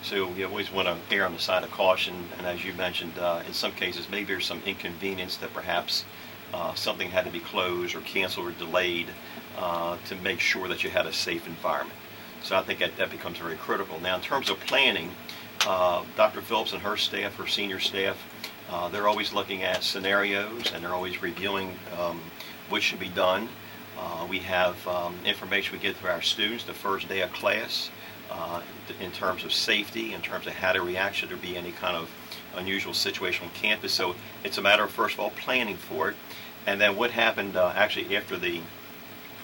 So 0.02 0.26
we 0.28 0.44
always 0.44 0.72
want 0.72 0.88
to 0.88 1.14
err 1.14 1.26
on 1.26 1.34
the 1.34 1.38
side 1.38 1.62
of 1.62 1.70
caution, 1.70 2.14
and 2.38 2.46
as 2.46 2.64
you 2.64 2.72
mentioned, 2.72 3.18
uh, 3.18 3.42
in 3.46 3.52
some 3.52 3.72
cases 3.72 4.08
maybe 4.10 4.24
there's 4.24 4.46
some 4.46 4.62
inconvenience 4.64 5.36
that 5.36 5.52
perhaps 5.52 6.04
uh, 6.54 6.74
something 6.74 7.10
had 7.10 7.26
to 7.26 7.30
be 7.30 7.38
closed 7.38 7.94
or 7.94 8.00
canceled 8.00 8.46
or 8.48 8.52
delayed 8.52 9.08
uh, 9.58 9.98
to 10.06 10.16
make 10.16 10.40
sure 10.40 10.68
that 10.68 10.82
you 10.82 10.88
had 10.88 11.06
a 11.06 11.12
safe 11.12 11.46
environment. 11.46 11.98
So 12.42 12.56
I 12.56 12.62
think 12.62 12.78
that, 12.78 12.96
that 12.96 13.10
becomes 13.10 13.38
very 13.38 13.56
critical. 13.56 14.00
Now, 14.00 14.16
in 14.16 14.22
terms 14.22 14.48
of 14.48 14.58
planning, 14.60 15.10
uh, 15.66 16.02
Dr. 16.16 16.40
Phillips 16.40 16.72
and 16.72 16.80
her 16.80 16.96
staff, 16.96 17.36
her 17.36 17.46
senior 17.46 17.78
staff, 17.78 18.16
uh, 18.70 18.88
they're 18.88 19.06
always 19.06 19.34
looking 19.34 19.62
at 19.62 19.82
scenarios 19.82 20.72
and 20.72 20.82
they're 20.82 20.94
always 20.94 21.22
reviewing 21.22 21.78
um, 21.98 22.20
what 22.70 22.82
should 22.82 23.00
be 23.00 23.10
done. 23.10 23.48
Uh, 23.98 24.26
we 24.28 24.38
have 24.38 24.86
um, 24.88 25.14
information 25.26 25.76
we 25.76 25.78
get 25.78 25.94
through 25.96 26.08
our 26.08 26.22
students 26.22 26.64
the 26.64 26.72
first 26.72 27.06
day 27.06 27.20
of 27.20 27.30
class 27.32 27.90
uh, 28.30 28.60
in 29.00 29.10
terms 29.12 29.44
of 29.44 29.52
safety, 29.52 30.14
in 30.14 30.20
terms 30.22 30.46
of 30.46 30.52
how 30.52 30.72
to 30.72 30.82
react 30.82 31.16
should 31.16 31.28
there 31.28 31.36
be 31.36 31.56
any 31.56 31.72
kind 31.72 31.96
of 31.96 32.10
unusual 32.56 32.94
situation 32.94 33.46
on 33.46 33.52
campus. 33.54 33.92
So 33.92 34.14
it's 34.44 34.58
a 34.58 34.62
matter 34.62 34.84
of, 34.84 34.90
first 34.90 35.14
of 35.14 35.20
all, 35.20 35.30
planning 35.30 35.76
for 35.76 36.10
it. 36.10 36.16
And 36.66 36.80
then 36.80 36.96
what 36.96 37.10
happened 37.10 37.56
uh, 37.56 37.72
actually 37.74 38.16
after 38.16 38.36
the 38.36 38.60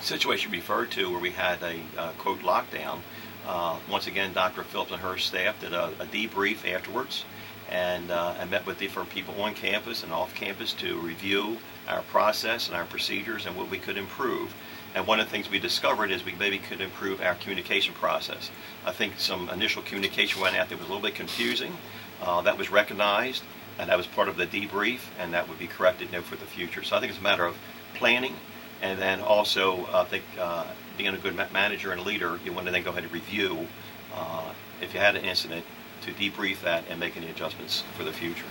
situation 0.01 0.53
referred 0.53 0.91
to 0.93 1.11
where 1.11 1.21
we 1.21 1.31
had 1.31 1.63
a 1.63 1.81
uh, 1.99 2.13
quote 2.19 2.41
lockdown, 2.41 3.01
uh, 3.47 3.79
once 3.89 4.07
again, 4.07 4.33
Dr. 4.33 4.65
Phillips 4.65 4.91
and 4.91 5.01
her 5.01 5.17
staff 5.19 5.61
did 5.61 5.73
a, 5.73 5.87
a 6.01 6.07
debrief 6.07 6.71
afterwards 6.71 7.25
and, 7.71 8.11
uh, 8.11 8.35
and 8.39 8.51
met 8.51 8.67
with 8.67 8.79
different 8.79 9.11
people 9.11 9.41
on 9.41 9.55
campus 9.55 10.03
and 10.03 10.13
off 10.13 10.35
campus 10.35 10.73
to 10.75 10.99
review 10.99 11.59
our 11.89 12.03
process 12.03 12.69
and 12.69 12.77
our 12.77 12.85
procedures 12.85 13.47
and 13.47 13.57
what 13.57 13.71
we 13.71 13.79
could 13.79 13.97
improve. 13.97 14.55
And 14.97 15.07
one 15.07 15.21
of 15.21 15.27
the 15.27 15.31
things 15.31 15.51
we 15.51 15.59
discovered 15.59 16.11
is 16.11 16.25
we 16.25 16.33
maybe 16.33 16.59
could 16.59 16.81
improve 16.81 17.21
our 17.21 17.35
communication 17.35 17.93
process. 17.93 18.51
I 18.87 18.93
think 18.93 19.19
some 19.19 19.51
initial 19.51 19.83
communication 19.83 20.41
went 20.41 20.57
out 20.57 20.71
that 20.71 20.79
was 20.79 20.87
a 20.87 20.91
little 20.91 21.07
bit 21.07 21.15
confusing. 21.15 21.77
Uh, 22.23 22.41
that 22.41 22.57
was 22.57 22.71
recognized, 22.71 23.43
and 23.79 23.91
that 23.91 23.99
was 23.99 24.07
part 24.07 24.27
of 24.27 24.39
the 24.39 24.47
debrief, 24.47 25.01
and 25.21 25.35
that 25.35 25.51
would 25.51 25.59
be 25.59 25.67
corrected 25.67 26.11
know, 26.13 26.23
for 26.23 26.37
the 26.37 26.47
future. 26.47 26.83
So 26.83 26.97
I 26.97 27.01
think 27.01 27.11
it's 27.11 27.21
a 27.21 27.23
matter 27.23 27.45
of 27.45 27.59
planning, 27.93 28.37
and 28.81 28.99
then 28.99 29.21
also 29.21 29.87
I 29.93 30.05
think 30.05 30.25
uh, 30.41 30.65
being 30.97 31.15
a 31.15 31.19
good 31.19 31.37
manager 31.53 31.93
and 31.93 32.01
leader, 32.01 32.41
you 32.43 32.55
want 32.55 32.65
to 32.65 32.73
then 32.73 32.83
go 32.83 32.89
ahead 32.89 33.05
and 33.05 33.13
review 33.13 33.69
uh, 34.15 34.51
if 34.81 34.95
you 34.95 35.01
had 35.01 35.15
an 35.15 35.27
incident 35.27 35.67
to 36.07 36.13
debrief 36.13 36.63
that 36.63 36.85
and 36.89 36.99
make 36.99 37.19
any 37.19 37.29
adjustments 37.29 37.85
for 37.99 38.03
the 38.03 38.15
future. 38.15 38.47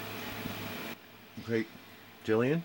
Great, 1.44 1.66
Jillian. 2.24 2.62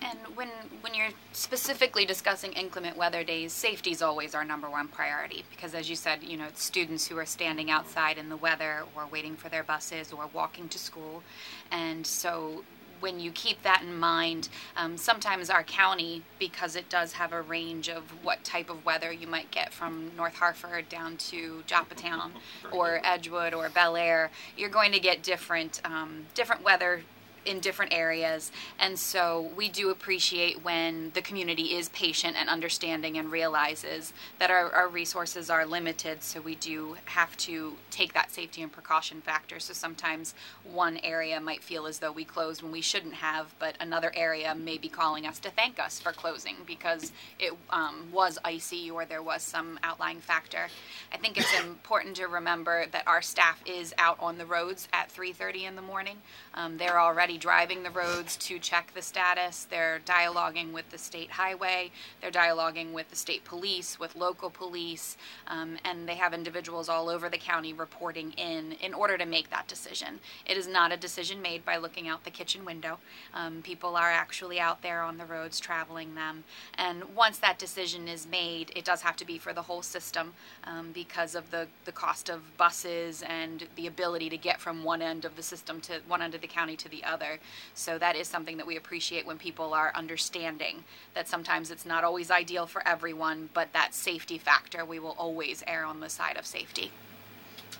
And 0.00 0.18
when 0.36 0.48
when 0.80 0.94
you're 0.94 1.10
specifically 1.32 2.04
discussing 2.04 2.52
inclement 2.52 2.96
weather 2.96 3.24
days, 3.24 3.52
safety 3.52 3.90
is 3.90 4.00
always 4.00 4.34
our 4.34 4.44
number 4.44 4.70
one 4.70 4.88
priority 4.88 5.44
because, 5.50 5.74
as 5.74 5.90
you 5.90 5.96
said, 5.96 6.22
you 6.22 6.36
know, 6.36 6.46
it's 6.46 6.62
students 6.62 7.08
who 7.08 7.18
are 7.18 7.26
standing 7.26 7.70
outside 7.70 8.16
in 8.16 8.28
the 8.28 8.36
weather 8.36 8.84
or 8.94 9.06
waiting 9.06 9.34
for 9.36 9.48
their 9.48 9.64
buses 9.64 10.12
or 10.12 10.28
walking 10.32 10.68
to 10.68 10.78
school, 10.78 11.22
and 11.70 12.06
so 12.06 12.64
when 13.00 13.20
you 13.20 13.30
keep 13.30 13.62
that 13.62 13.82
in 13.82 13.96
mind, 13.96 14.48
um, 14.76 14.96
sometimes 14.96 15.50
our 15.50 15.62
county, 15.62 16.22
because 16.38 16.76
it 16.76 16.88
does 16.88 17.12
have 17.12 17.32
a 17.32 17.40
range 17.42 17.88
of 17.88 18.02
what 18.24 18.42
type 18.44 18.70
of 18.70 18.84
weather 18.84 19.12
you 19.12 19.26
might 19.26 19.50
get 19.50 19.72
from 19.72 20.10
North 20.16 20.34
Harford 20.34 20.88
down 20.88 21.16
to 21.16 21.62
Joppatowne 21.66 22.32
or 22.72 23.00
Edgewood 23.04 23.54
or 23.54 23.68
Bel 23.68 23.96
Air, 23.96 24.30
you're 24.56 24.68
going 24.68 24.92
to 24.92 25.00
get 25.00 25.22
different 25.22 25.80
um, 25.84 26.26
different 26.34 26.62
weather 26.62 27.02
in 27.48 27.60
different 27.60 27.92
areas. 27.94 28.52
And 28.78 28.98
so 28.98 29.50
we 29.56 29.68
do 29.68 29.90
appreciate 29.90 30.62
when 30.62 31.10
the 31.14 31.22
community 31.22 31.74
is 31.74 31.88
patient 31.88 32.36
and 32.38 32.48
understanding 32.48 33.16
and 33.16 33.32
realizes 33.32 34.12
that 34.38 34.50
our, 34.50 34.70
our 34.72 34.88
resources 34.88 35.48
are 35.48 35.64
limited. 35.64 36.22
So 36.22 36.40
we 36.40 36.54
do 36.56 36.96
have 37.06 37.36
to 37.38 37.74
take 37.90 38.12
that 38.12 38.30
safety 38.30 38.60
and 38.60 38.70
precaution 38.70 39.22
factor. 39.22 39.58
So 39.58 39.72
sometimes 39.72 40.34
one 40.70 40.98
area 40.98 41.40
might 41.40 41.62
feel 41.62 41.86
as 41.86 41.98
though 42.00 42.12
we 42.12 42.24
closed 42.24 42.62
when 42.62 42.70
we 42.70 42.82
shouldn't 42.82 43.14
have, 43.14 43.54
but 43.58 43.76
another 43.80 44.12
area 44.14 44.54
may 44.54 44.76
be 44.76 44.88
calling 44.88 45.26
us 45.26 45.38
to 45.40 45.50
thank 45.50 45.78
us 45.78 45.98
for 45.98 46.12
closing 46.12 46.56
because 46.66 47.12
it 47.38 47.54
um, 47.70 48.08
was 48.12 48.38
icy 48.44 48.90
or 48.90 49.06
there 49.06 49.22
was 49.22 49.42
some 49.42 49.78
outlying 49.82 50.20
factor. 50.20 50.68
I 51.12 51.16
think 51.16 51.38
it's 51.38 51.58
important 51.64 52.16
to 52.16 52.26
remember 52.26 52.86
that 52.92 53.06
our 53.06 53.22
staff 53.22 53.62
is 53.64 53.94
out 53.96 54.18
on 54.20 54.36
the 54.36 54.44
roads 54.44 54.88
at 54.92 55.10
3:30 55.10 55.64
in 55.64 55.76
the 55.76 55.82
morning. 55.82 56.18
Um, 56.54 56.76
they're 56.76 57.00
already 57.00 57.37
driving 57.38 57.82
the 57.82 57.90
roads 57.90 58.36
to 58.36 58.58
check 58.58 58.92
the 58.94 59.02
status. 59.02 59.66
They're 59.70 60.00
dialoguing 60.04 60.72
with 60.72 60.90
the 60.90 60.98
state 60.98 61.30
highway. 61.30 61.90
They're 62.20 62.30
dialoguing 62.30 62.92
with 62.92 63.10
the 63.10 63.16
state 63.16 63.44
police, 63.44 63.98
with 63.98 64.16
local 64.16 64.50
police, 64.50 65.16
um, 65.46 65.78
and 65.84 66.08
they 66.08 66.14
have 66.16 66.34
individuals 66.34 66.88
all 66.88 67.08
over 67.08 67.28
the 67.28 67.38
county 67.38 67.72
reporting 67.72 68.32
in 68.32 68.72
in 68.80 68.94
order 68.94 69.18
to 69.18 69.26
make 69.26 69.50
that 69.50 69.68
decision. 69.68 70.20
It 70.46 70.56
is 70.56 70.66
not 70.66 70.92
a 70.92 70.96
decision 70.96 71.42
made 71.42 71.64
by 71.64 71.76
looking 71.76 72.08
out 72.08 72.24
the 72.24 72.30
kitchen 72.30 72.64
window. 72.64 72.98
Um, 73.34 73.62
people 73.62 73.96
are 73.96 74.10
actually 74.10 74.60
out 74.60 74.82
there 74.82 75.02
on 75.02 75.18
the 75.18 75.24
roads 75.24 75.60
traveling 75.60 76.14
them, 76.14 76.44
and 76.76 77.04
once 77.14 77.38
that 77.38 77.58
decision 77.58 78.08
is 78.08 78.26
made, 78.26 78.72
it 78.74 78.84
does 78.84 79.02
have 79.02 79.16
to 79.16 79.26
be 79.26 79.38
for 79.38 79.52
the 79.52 79.62
whole 79.62 79.82
system 79.82 80.32
um, 80.64 80.92
because 80.92 81.34
of 81.34 81.50
the 81.50 81.66
the 81.84 81.92
cost 81.92 82.28
of 82.28 82.56
buses 82.56 83.22
and 83.22 83.66
the 83.76 83.86
ability 83.86 84.28
to 84.30 84.36
get 84.36 84.60
from 84.60 84.84
one 84.84 85.02
end 85.02 85.24
of 85.24 85.36
the 85.36 85.42
system 85.42 85.80
to 85.80 86.00
one 86.06 86.22
end 86.22 86.34
of 86.34 86.40
the 86.40 86.46
county 86.46 86.76
to 86.76 86.88
the 86.88 87.04
other. 87.04 87.27
So 87.74 87.98
that 87.98 88.16
is 88.16 88.28
something 88.28 88.56
that 88.56 88.66
we 88.66 88.76
appreciate 88.76 89.26
when 89.26 89.38
people 89.38 89.74
are 89.74 89.92
understanding 89.94 90.84
that 91.14 91.28
sometimes 91.28 91.70
it's 91.70 91.86
not 91.86 92.04
always 92.04 92.30
ideal 92.30 92.66
for 92.66 92.86
everyone, 92.86 93.50
but 93.54 93.72
that 93.72 93.94
safety 93.94 94.38
factor, 94.38 94.84
we 94.84 94.98
will 94.98 95.14
always 95.18 95.62
err 95.66 95.84
on 95.84 96.00
the 96.00 96.08
side 96.08 96.36
of 96.36 96.46
safety. 96.46 96.90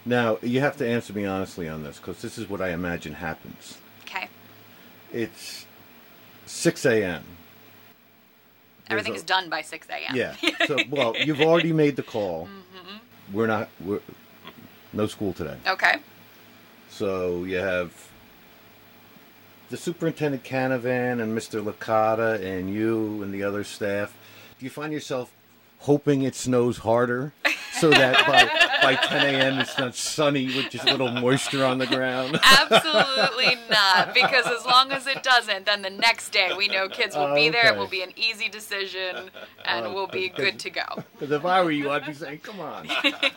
Now, 0.05 0.39
you 0.43 0.61
have 0.61 0.77
to 0.79 0.89
answer 0.89 1.13
me 1.13 1.25
honestly 1.25 1.69
on 1.69 1.83
this 1.83 1.99
because 1.99 2.23
this 2.23 2.39
is 2.39 2.49
what 2.49 2.61
I 2.61 2.71
imagine 2.71 3.15
happens. 3.15 3.79
Okay. 4.05 4.29
It's 5.13 5.67
6 6.47 6.87
a.m. 6.87 7.25
Everything 8.91 9.15
is 9.15 9.23
done 9.23 9.51
by 9.51 9.61
6 9.61 9.87
a.m. 9.91 10.17
Yeah. 10.17 10.35
So, 10.67 10.79
well, 10.89 11.15
you've 11.25 11.41
already 11.41 11.73
made 11.73 11.97
the 11.97 12.03
call. 12.03 12.47
Mm-hmm. 12.47 13.37
We're 13.37 13.47
not, 13.47 13.69
we're, 13.85 14.01
no 14.93 15.07
school 15.07 15.33
today. 15.33 15.57
Okay. 15.67 15.97
So 16.91 17.45
you 17.45 17.57
have 17.57 18.08
the 19.71 19.77
superintendent 19.77 20.45
Canavan 20.45 21.21
and 21.23 21.37
Mr. 21.37 21.63
Licata 21.63 22.43
and 22.43 22.73
you 22.73 23.23
and 23.23 23.33
the 23.33 23.43
other 23.43 23.65
staff, 23.65 24.15
do 24.59 24.65
you 24.65 24.71
find 24.71 24.93
yourself 24.93 25.31
hoping 25.81 26.23
it 26.23 26.35
snows 26.35 26.79
harder 26.79 27.33
so 27.73 27.91
that 27.91 28.27
by, 28.27 28.78
by 28.83 28.95
10 28.95 29.35
a.m. 29.35 29.59
it's 29.59 29.79
not 29.79 29.95
sunny 29.95 30.47
with 30.47 30.71
just 30.71 30.89
a 30.89 30.91
little 30.91 31.11
moisture 31.11 31.65
on 31.65 31.79
the 31.79 31.87
ground? 31.87 32.39
Absolutely 32.43 33.57
not, 33.71 34.15
because 34.15 34.47
as 34.47 34.65
long 34.65 34.93
as 34.93 35.07
it 35.07 35.23
doesn't, 35.23 35.67
then 35.67 35.83
the 35.83 35.91
next 35.91 36.31
day 36.31 36.53
we 36.57 36.69
know 36.69 36.89
kids 36.89 37.17
will 37.17 37.35
be 37.35 37.49
there. 37.49 37.73
It 37.73 37.79
will 37.79 37.89
be 37.89 38.03
an 38.03 38.13
easy 38.17 38.49
decision, 38.49 39.31
and 39.65 39.87
uh, 39.87 39.93
we'll 39.93 40.07
be 40.07 40.29
good 40.29 40.59
to 40.61 40.71
go. 40.71 40.83
Because 41.13 41.31
if 41.31 41.45
I 41.45 41.63
were 41.63 41.71
you, 41.71 41.91
I'd 41.91 42.07
be 42.07 42.13
saying, 42.13 42.39
"Come 42.39 42.61
on, 42.61 42.89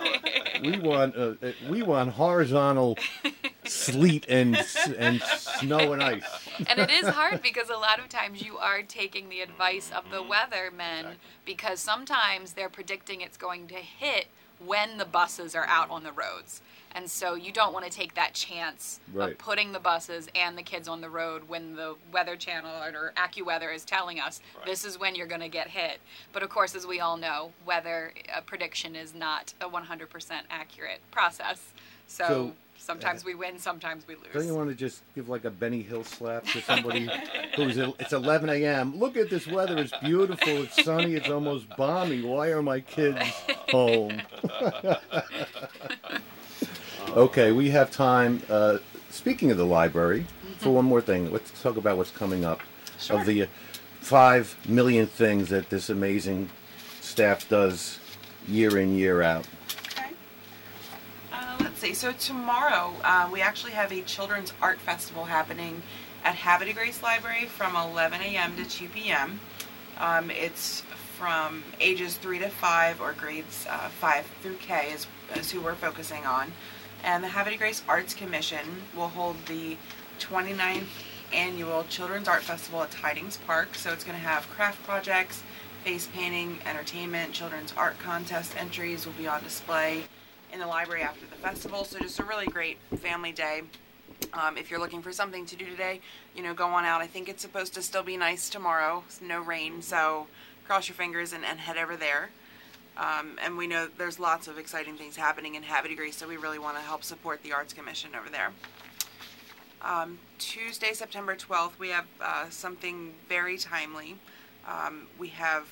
we 0.61 0.79
want 0.79 1.15
uh, 1.15 1.33
uh 1.41 1.51
we 1.69 1.81
want 1.81 2.11
horizontal 2.11 2.97
sleet 3.65 4.25
and 4.27 4.55
and 4.97 5.21
snow 5.21 5.93
and 5.93 6.03
ice. 6.03 6.23
and 6.67 6.79
it 6.79 6.89
is 6.89 7.07
hard 7.07 7.41
because 7.41 7.69
a 7.69 7.77
lot 7.77 7.99
of 7.99 8.09
times 8.09 8.43
you 8.43 8.57
are 8.57 8.81
taking 8.81 9.29
the 9.29 9.41
advice 9.41 9.91
of 9.95 10.09
the 10.09 10.21
weathermen 10.21 11.15
because 11.45 11.79
sometimes 11.79 12.53
they're 12.53 12.69
predicting 12.69 13.21
it's 13.21 13.37
going 13.37 13.67
to 13.67 13.75
hit 13.75 14.27
when 14.65 14.97
the 14.97 15.05
buses 15.05 15.55
are 15.55 15.65
out 15.65 15.89
on 15.89 16.03
the 16.03 16.11
roads. 16.11 16.61
And 16.93 17.09
so 17.09 17.35
you 17.35 17.51
don't 17.51 17.73
want 17.73 17.85
to 17.85 17.91
take 17.91 18.15
that 18.15 18.33
chance 18.33 18.99
right. 19.13 19.31
of 19.31 19.37
putting 19.37 19.71
the 19.71 19.79
buses 19.79 20.27
and 20.35 20.57
the 20.57 20.61
kids 20.61 20.87
on 20.87 20.99
the 20.99 21.09
road 21.09 21.47
when 21.47 21.75
the 21.75 21.95
Weather 22.11 22.35
Channel 22.35 22.71
or 22.83 23.13
AccuWeather 23.15 23.73
is 23.73 23.85
telling 23.85 24.19
us 24.19 24.41
right. 24.57 24.65
this 24.65 24.83
is 24.83 24.99
when 24.99 25.15
you're 25.15 25.27
going 25.27 25.41
to 25.41 25.49
get 25.49 25.69
hit. 25.69 25.99
But 26.33 26.43
of 26.43 26.49
course, 26.49 26.75
as 26.75 26.85
we 26.85 26.99
all 26.99 27.17
know, 27.17 27.51
weather 27.65 28.13
uh, 28.35 28.41
prediction 28.41 28.95
is 28.95 29.15
not 29.15 29.53
a 29.61 29.69
100% 29.69 30.31
accurate 30.49 30.99
process. 31.11 31.73
so, 32.07 32.25
so 32.27 32.53
Sometimes 32.83 33.23
we 33.23 33.35
win, 33.35 33.59
sometimes 33.59 34.07
we 34.07 34.15
lose. 34.15 34.25
Don't 34.33 34.47
you 34.47 34.55
want 34.55 34.69
to 34.69 34.75
just 34.75 35.03
give 35.13 35.29
like 35.29 35.45
a 35.45 35.51
Benny 35.51 35.83
Hill 35.83 36.03
slap 36.03 36.45
to 36.45 36.61
somebody 36.61 37.07
who's 37.55 37.77
it's 37.77 38.11
11 38.11 38.49
a.m. 38.49 38.97
Look 38.97 39.15
at 39.17 39.29
this 39.29 39.45
weather; 39.45 39.77
it's 39.77 39.93
beautiful, 40.01 40.63
it's 40.63 40.83
sunny, 40.83 41.13
it's 41.13 41.29
almost 41.29 41.67
balmy. 41.77 42.23
Why 42.23 42.47
are 42.47 42.63
my 42.63 42.79
kids 42.79 43.19
home? 43.69 44.19
okay, 47.09 47.51
we 47.51 47.69
have 47.69 47.91
time. 47.91 48.41
Uh, 48.49 48.79
speaking 49.11 49.51
of 49.51 49.57
the 49.57 49.65
library, 49.65 50.25
for 50.57 50.65
mm-hmm. 50.65 50.73
one 50.73 50.85
more 50.85 51.01
thing, 51.01 51.31
let's 51.31 51.61
talk 51.61 51.77
about 51.77 51.97
what's 51.97 52.11
coming 52.11 52.43
up. 52.43 52.61
Sure. 52.97 53.19
Of 53.19 53.27
the 53.27 53.47
five 53.99 54.57
million 54.67 55.05
things 55.05 55.49
that 55.49 55.69
this 55.69 55.91
amazing 55.91 56.49
staff 56.99 57.47
does 57.47 57.99
year 58.47 58.79
in 58.79 58.95
year 58.95 59.21
out 59.21 59.45
see. 61.81 61.93
So 61.95 62.11
tomorrow 62.11 62.93
um, 63.03 63.31
we 63.31 63.41
actually 63.41 63.71
have 63.71 63.91
a 63.91 64.01
children's 64.01 64.53
art 64.61 64.79
festival 64.79 65.25
happening 65.25 65.81
at 66.23 66.35
Havre 66.35 66.67
de 66.67 66.73
Grace 66.73 67.01
Library 67.01 67.45
from 67.45 67.75
11 67.75 68.21
a.m. 68.21 68.55
to 68.57 68.69
2 68.69 68.87
p.m. 68.89 69.39
Um, 69.99 70.29
it's 70.29 70.81
from 71.17 71.63
ages 71.79 72.17
3 72.17 72.37
to 72.39 72.49
5 72.49 73.01
or 73.01 73.13
grades 73.13 73.65
uh, 73.67 73.89
5 73.89 74.27
through 74.43 74.57
K 74.57 74.91
is, 74.93 75.07
is 75.35 75.51
who 75.51 75.59
we're 75.59 75.73
focusing 75.73 76.23
on. 76.23 76.51
And 77.03 77.23
the 77.23 77.29
Havre 77.29 77.53
de 77.53 77.57
Grace 77.57 77.81
Arts 77.87 78.13
Commission 78.13 78.83
will 78.95 79.07
hold 79.07 79.37
the 79.47 79.75
29th 80.19 80.85
annual 81.33 81.83
Children's 81.85 82.27
Art 82.27 82.43
Festival 82.43 82.83
at 82.83 82.91
Tydings 82.91 83.39
Park. 83.47 83.73
So 83.73 83.91
it's 83.91 84.03
going 84.03 84.17
to 84.17 84.23
have 84.23 84.47
craft 84.51 84.83
projects, 84.83 85.41
face 85.83 86.07
painting, 86.13 86.59
entertainment, 86.63 87.33
children's 87.33 87.73
art 87.75 87.97
contest 87.97 88.53
entries 88.55 89.07
will 89.07 89.13
be 89.13 89.27
on 89.27 89.41
display 89.41 90.03
in 90.53 90.59
the 90.59 90.67
library 90.67 91.01
after 91.01 91.25
the 91.25 91.35
festival. 91.35 91.83
So 91.83 91.99
just 91.99 92.19
a 92.19 92.23
really 92.23 92.45
great 92.45 92.77
family 92.97 93.31
day. 93.31 93.63
Um, 94.33 94.57
if 94.57 94.69
you're 94.69 94.79
looking 94.79 95.01
for 95.01 95.11
something 95.11 95.45
to 95.47 95.55
do 95.55 95.65
today, 95.65 95.99
you 96.35 96.43
know, 96.43 96.53
go 96.53 96.67
on 96.67 96.85
out. 96.85 97.01
I 97.01 97.07
think 97.07 97.27
it's 97.27 97.41
supposed 97.41 97.73
to 97.73 97.81
still 97.81 98.03
be 98.03 98.17
nice 98.17 98.49
tomorrow, 98.49 99.03
no 99.21 99.41
rain, 99.41 99.81
so 99.81 100.27
cross 100.65 100.87
your 100.87 100.95
fingers 100.95 101.33
and, 101.33 101.43
and 101.43 101.59
head 101.59 101.77
over 101.77 101.95
there. 101.97 102.29
Um, 102.97 103.37
and 103.43 103.57
we 103.57 103.67
know 103.67 103.87
there's 103.97 104.19
lots 104.19 104.47
of 104.47 104.57
exciting 104.57 104.95
things 104.95 105.15
happening 105.15 105.55
in 105.55 105.63
de 105.63 105.95
Grace, 105.95 106.17
so 106.17 106.27
we 106.27 106.37
really 106.37 106.59
want 106.59 106.77
to 106.77 106.83
help 106.83 107.03
support 107.03 107.41
the 107.41 107.51
Arts 107.51 107.73
Commission 107.73 108.11
over 108.15 108.29
there. 108.29 108.51
Um, 109.81 110.19
Tuesday, 110.37 110.93
September 110.93 111.35
12th, 111.35 111.79
we 111.79 111.89
have 111.89 112.05
uh, 112.21 112.49
something 112.49 113.13
very 113.27 113.57
timely. 113.57 114.15
Um, 114.67 115.07
we 115.17 115.29
have 115.29 115.67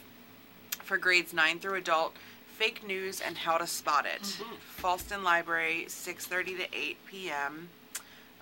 for 0.83 0.97
grades 0.97 1.33
9 1.33 1.59
through 1.59 1.75
adult 1.75 2.15
fake 2.59 2.85
news 2.85 3.21
and 3.21 3.37
how 3.37 3.57
to 3.57 3.65
spot 3.65 4.05
it. 4.05 4.21
Falston 4.81 5.23
Library, 5.23 5.85
6:30 5.87 6.57
to 6.57 6.77
8 6.77 6.97
p.m. 7.05 7.69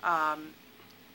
Um, 0.02 0.48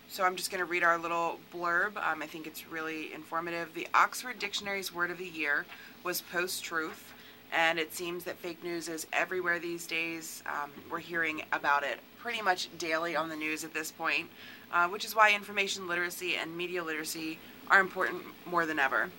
so 0.07 0.23
I'm 0.23 0.37
just 0.37 0.49
going 0.49 0.59
to 0.59 0.65
read 0.65 0.83
our 0.83 0.97
little 0.97 1.39
blurb. 1.53 1.97
Um, 1.97 2.21
I 2.21 2.27
think 2.27 2.47
it's 2.47 2.65
really 2.65 3.13
informative. 3.13 3.73
The 3.73 3.89
Oxford 3.93 4.39
Dictionary's 4.39 4.93
word 4.93 5.11
of 5.11 5.17
the 5.17 5.27
year 5.27 5.65
was 6.05 6.21
post-truth, 6.21 7.13
and 7.51 7.77
it 7.77 7.93
seems 7.93 8.23
that 8.23 8.37
fake 8.37 8.63
news 8.63 8.87
is 8.87 9.05
everywhere 9.11 9.59
these 9.59 9.85
days. 9.85 10.41
Um, 10.45 10.71
we're 10.89 10.99
hearing 10.99 11.43
about 11.51 11.83
it 11.83 11.99
pretty 12.19 12.41
much 12.41 12.69
daily 12.77 13.17
on 13.17 13.27
the 13.27 13.35
news 13.35 13.65
at 13.65 13.73
this 13.73 13.91
point, 13.91 14.29
uh, 14.71 14.87
which 14.87 15.03
is 15.03 15.13
why 15.13 15.33
information 15.33 15.89
literacy 15.89 16.37
and 16.37 16.55
media 16.55 16.81
literacy 16.81 17.37
are 17.69 17.81
important 17.81 18.23
more 18.45 18.65
than 18.65 18.79
ever. 18.79 19.09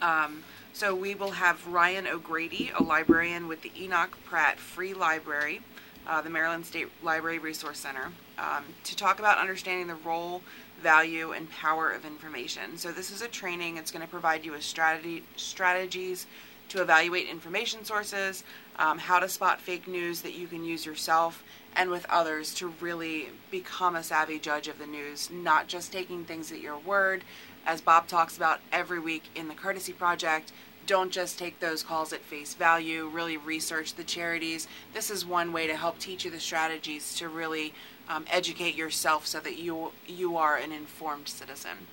Um, 0.00 0.42
so 0.72 0.94
we 0.94 1.14
will 1.14 1.32
have 1.32 1.66
Ryan 1.66 2.06
O'Grady, 2.06 2.72
a 2.78 2.82
librarian 2.82 3.46
with 3.46 3.62
the 3.62 3.72
Enoch 3.78 4.16
Pratt 4.24 4.58
Free 4.58 4.94
Library, 4.94 5.60
uh, 6.06 6.20
the 6.22 6.30
Maryland 6.30 6.66
State 6.66 6.88
Library 7.02 7.38
Resource 7.38 7.78
Center, 7.78 8.12
um, 8.38 8.64
to 8.84 8.96
talk 8.96 9.18
about 9.18 9.38
understanding 9.38 9.86
the 9.86 9.94
role, 9.96 10.42
value, 10.82 11.32
and 11.32 11.50
power 11.50 11.90
of 11.90 12.04
information. 12.04 12.76
So 12.76 12.90
this 12.90 13.10
is 13.10 13.22
a 13.22 13.28
training. 13.28 13.76
It's 13.76 13.90
going 13.90 14.02
to 14.02 14.10
provide 14.10 14.44
you 14.44 14.52
with 14.52 14.62
strategy 14.62 15.22
strategies 15.36 16.26
to 16.70 16.80
evaluate 16.80 17.28
information 17.28 17.84
sources, 17.84 18.44
um, 18.78 18.98
how 18.98 19.18
to 19.18 19.28
spot 19.28 19.60
fake 19.60 19.86
news 19.86 20.22
that 20.22 20.32
you 20.32 20.46
can 20.46 20.64
use 20.64 20.86
yourself 20.86 21.44
and 21.76 21.90
with 21.90 22.06
others 22.08 22.54
to 22.54 22.72
really 22.80 23.28
become 23.50 23.94
a 23.94 24.02
savvy 24.02 24.38
judge 24.38 24.68
of 24.68 24.78
the 24.78 24.86
news, 24.86 25.30
not 25.30 25.68
just 25.68 25.92
taking 25.92 26.24
things 26.24 26.50
at 26.50 26.60
your 26.60 26.78
word, 26.78 27.24
as 27.66 27.80
Bob 27.80 28.06
talks 28.06 28.36
about 28.36 28.60
every 28.72 28.98
week 28.98 29.24
in 29.34 29.48
the 29.48 29.54
Courtesy 29.54 29.92
Project. 29.92 30.52
Don't 30.86 31.12
just 31.12 31.38
take 31.38 31.60
those 31.60 31.82
calls 31.82 32.12
at 32.12 32.20
face 32.20 32.54
value, 32.54 33.06
really 33.06 33.36
research 33.36 33.94
the 33.94 34.04
charities. 34.04 34.66
This 34.92 35.10
is 35.10 35.24
one 35.24 35.52
way 35.52 35.66
to 35.66 35.76
help 35.76 35.98
teach 35.98 36.24
you 36.24 36.30
the 36.30 36.40
strategies 36.40 37.14
to 37.16 37.28
really 37.28 37.72
um, 38.08 38.24
educate 38.30 38.74
yourself 38.74 39.26
so 39.26 39.38
that 39.40 39.58
you, 39.58 39.92
you 40.06 40.36
are 40.36 40.56
an 40.56 40.72
informed 40.72 41.28
citizen. 41.28 41.86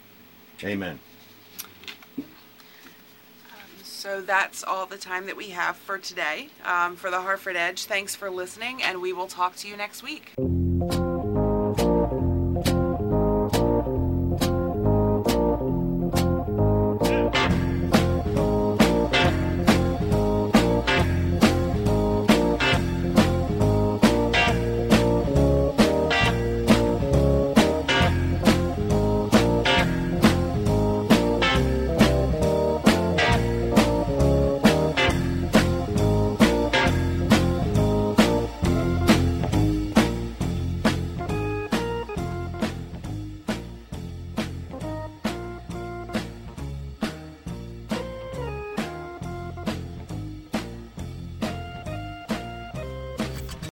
Amen. 0.64 1.00
So 3.84 4.22
that's 4.22 4.64
all 4.64 4.86
the 4.86 4.98
time 4.98 5.26
that 5.26 5.36
we 5.36 5.50
have 5.50 5.76
for 5.76 5.98
today 5.98 6.48
um, 6.64 6.96
for 6.96 7.12
the 7.12 7.22
Harford 7.22 7.58
Edge. 7.58 7.84
Thanks 7.84 8.16
for 8.16 8.30
listening, 8.30 8.82
and 8.82 9.02
we 9.02 9.12
will 9.12 9.28
talk 9.28 9.58
to 9.58 9.68
you 9.68 9.76
next 9.76 10.04
week. 10.04 10.32